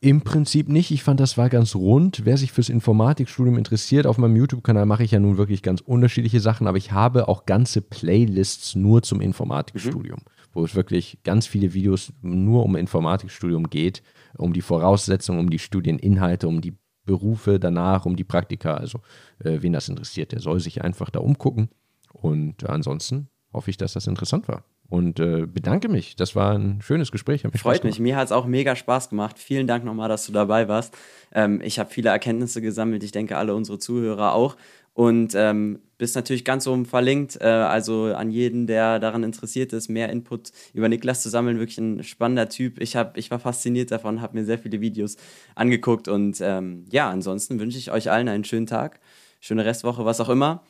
Im 0.00 0.20
Prinzip 0.20 0.68
nicht. 0.68 0.90
Ich 0.90 1.02
fand, 1.02 1.20
das 1.20 1.38
war 1.38 1.48
ganz 1.48 1.74
rund. 1.74 2.24
Wer 2.24 2.36
sich 2.36 2.52
fürs 2.52 2.68
Informatikstudium 2.68 3.56
interessiert, 3.56 4.06
auf 4.06 4.18
meinem 4.18 4.36
YouTube-Kanal 4.36 4.86
mache 4.86 5.04
ich 5.04 5.12
ja 5.12 5.20
nun 5.20 5.38
wirklich 5.38 5.62
ganz 5.62 5.80
unterschiedliche 5.80 6.40
Sachen, 6.40 6.66
aber 6.66 6.76
ich 6.76 6.92
habe 6.92 7.28
auch 7.28 7.46
ganze 7.46 7.80
Playlists 7.80 8.74
nur 8.74 9.02
zum 9.02 9.20
Informatikstudium, 9.20 10.18
mhm. 10.18 10.30
wo 10.52 10.64
es 10.64 10.74
wirklich 10.74 11.18
ganz 11.24 11.46
viele 11.46 11.72
Videos 11.74 12.12
nur 12.22 12.64
um 12.64 12.76
Informatikstudium 12.76 13.70
geht, 13.70 14.02
um 14.36 14.52
die 14.52 14.62
Voraussetzungen, 14.62 15.40
um 15.40 15.50
die 15.50 15.58
Studieninhalte, 15.58 16.46
um 16.46 16.60
die 16.60 16.76
Berufe 17.04 17.58
danach, 17.58 18.06
um 18.06 18.16
die 18.16 18.24
Praktika. 18.24 18.74
Also, 18.74 19.00
äh, 19.38 19.58
wen 19.62 19.72
das 19.72 19.88
interessiert, 19.88 20.32
der 20.32 20.40
soll 20.40 20.60
sich 20.60 20.82
einfach 20.82 21.10
da 21.10 21.20
umgucken. 21.20 21.68
Und 22.12 22.68
ansonsten 22.68 23.28
hoffe 23.52 23.70
ich, 23.70 23.76
dass 23.76 23.94
das 23.94 24.06
interessant 24.06 24.48
war. 24.48 24.64
Und 24.88 25.18
äh, 25.18 25.46
bedanke 25.46 25.88
mich. 25.88 26.14
Das 26.14 26.36
war 26.36 26.56
ein 26.56 26.80
schönes 26.82 27.10
Gespräch. 27.10 27.42
Mich 27.44 27.60
Freut 27.60 27.84
mich. 27.84 27.98
Mir 27.98 28.16
hat 28.16 28.26
es 28.26 28.32
auch 28.32 28.46
mega 28.46 28.76
Spaß 28.76 29.08
gemacht. 29.08 29.38
Vielen 29.38 29.66
Dank 29.66 29.84
nochmal, 29.84 30.08
dass 30.08 30.26
du 30.26 30.32
dabei 30.32 30.68
warst. 30.68 30.96
Ähm, 31.32 31.60
ich 31.62 31.78
habe 31.78 31.90
viele 31.90 32.10
Erkenntnisse 32.10 32.60
gesammelt. 32.60 33.02
Ich 33.02 33.12
denke, 33.12 33.36
alle 33.36 33.54
unsere 33.54 33.78
Zuhörer 33.78 34.34
auch. 34.34 34.56
Und 34.92 35.34
ähm, 35.34 35.80
bist 35.98 36.14
natürlich 36.14 36.44
ganz 36.44 36.66
oben 36.66 36.86
verlinkt. 36.86 37.40
Äh, 37.40 37.46
also 37.46 38.14
an 38.14 38.30
jeden, 38.30 38.66
der 38.66 39.00
daran 39.00 39.24
interessiert 39.24 39.72
ist, 39.72 39.88
mehr 39.88 40.10
Input 40.10 40.52
über 40.74 40.88
Niklas 40.88 41.22
zu 41.22 41.30
sammeln. 41.30 41.58
Wirklich 41.58 41.78
ein 41.78 42.04
spannender 42.04 42.48
Typ. 42.48 42.80
Ich, 42.80 42.94
hab, 42.94 43.16
ich 43.16 43.30
war 43.30 43.40
fasziniert 43.40 43.90
davon, 43.90 44.20
habe 44.20 44.38
mir 44.38 44.44
sehr 44.44 44.58
viele 44.58 44.80
Videos 44.80 45.16
angeguckt. 45.54 46.08
Und 46.08 46.40
ähm, 46.40 46.84
ja, 46.92 47.10
ansonsten 47.10 47.58
wünsche 47.58 47.78
ich 47.78 47.90
euch 47.90 48.10
allen 48.10 48.28
einen 48.28 48.44
schönen 48.44 48.66
Tag, 48.66 49.00
schöne 49.40 49.64
Restwoche, 49.64 50.04
was 50.04 50.20
auch 50.20 50.28
immer 50.28 50.62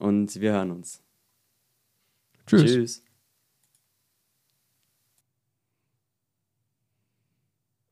und 0.00 0.40
wir 0.40 0.52
hören 0.52 0.72
uns. 0.72 1.02
Tschüss. 2.46 2.64
Tschüss. 2.64 3.04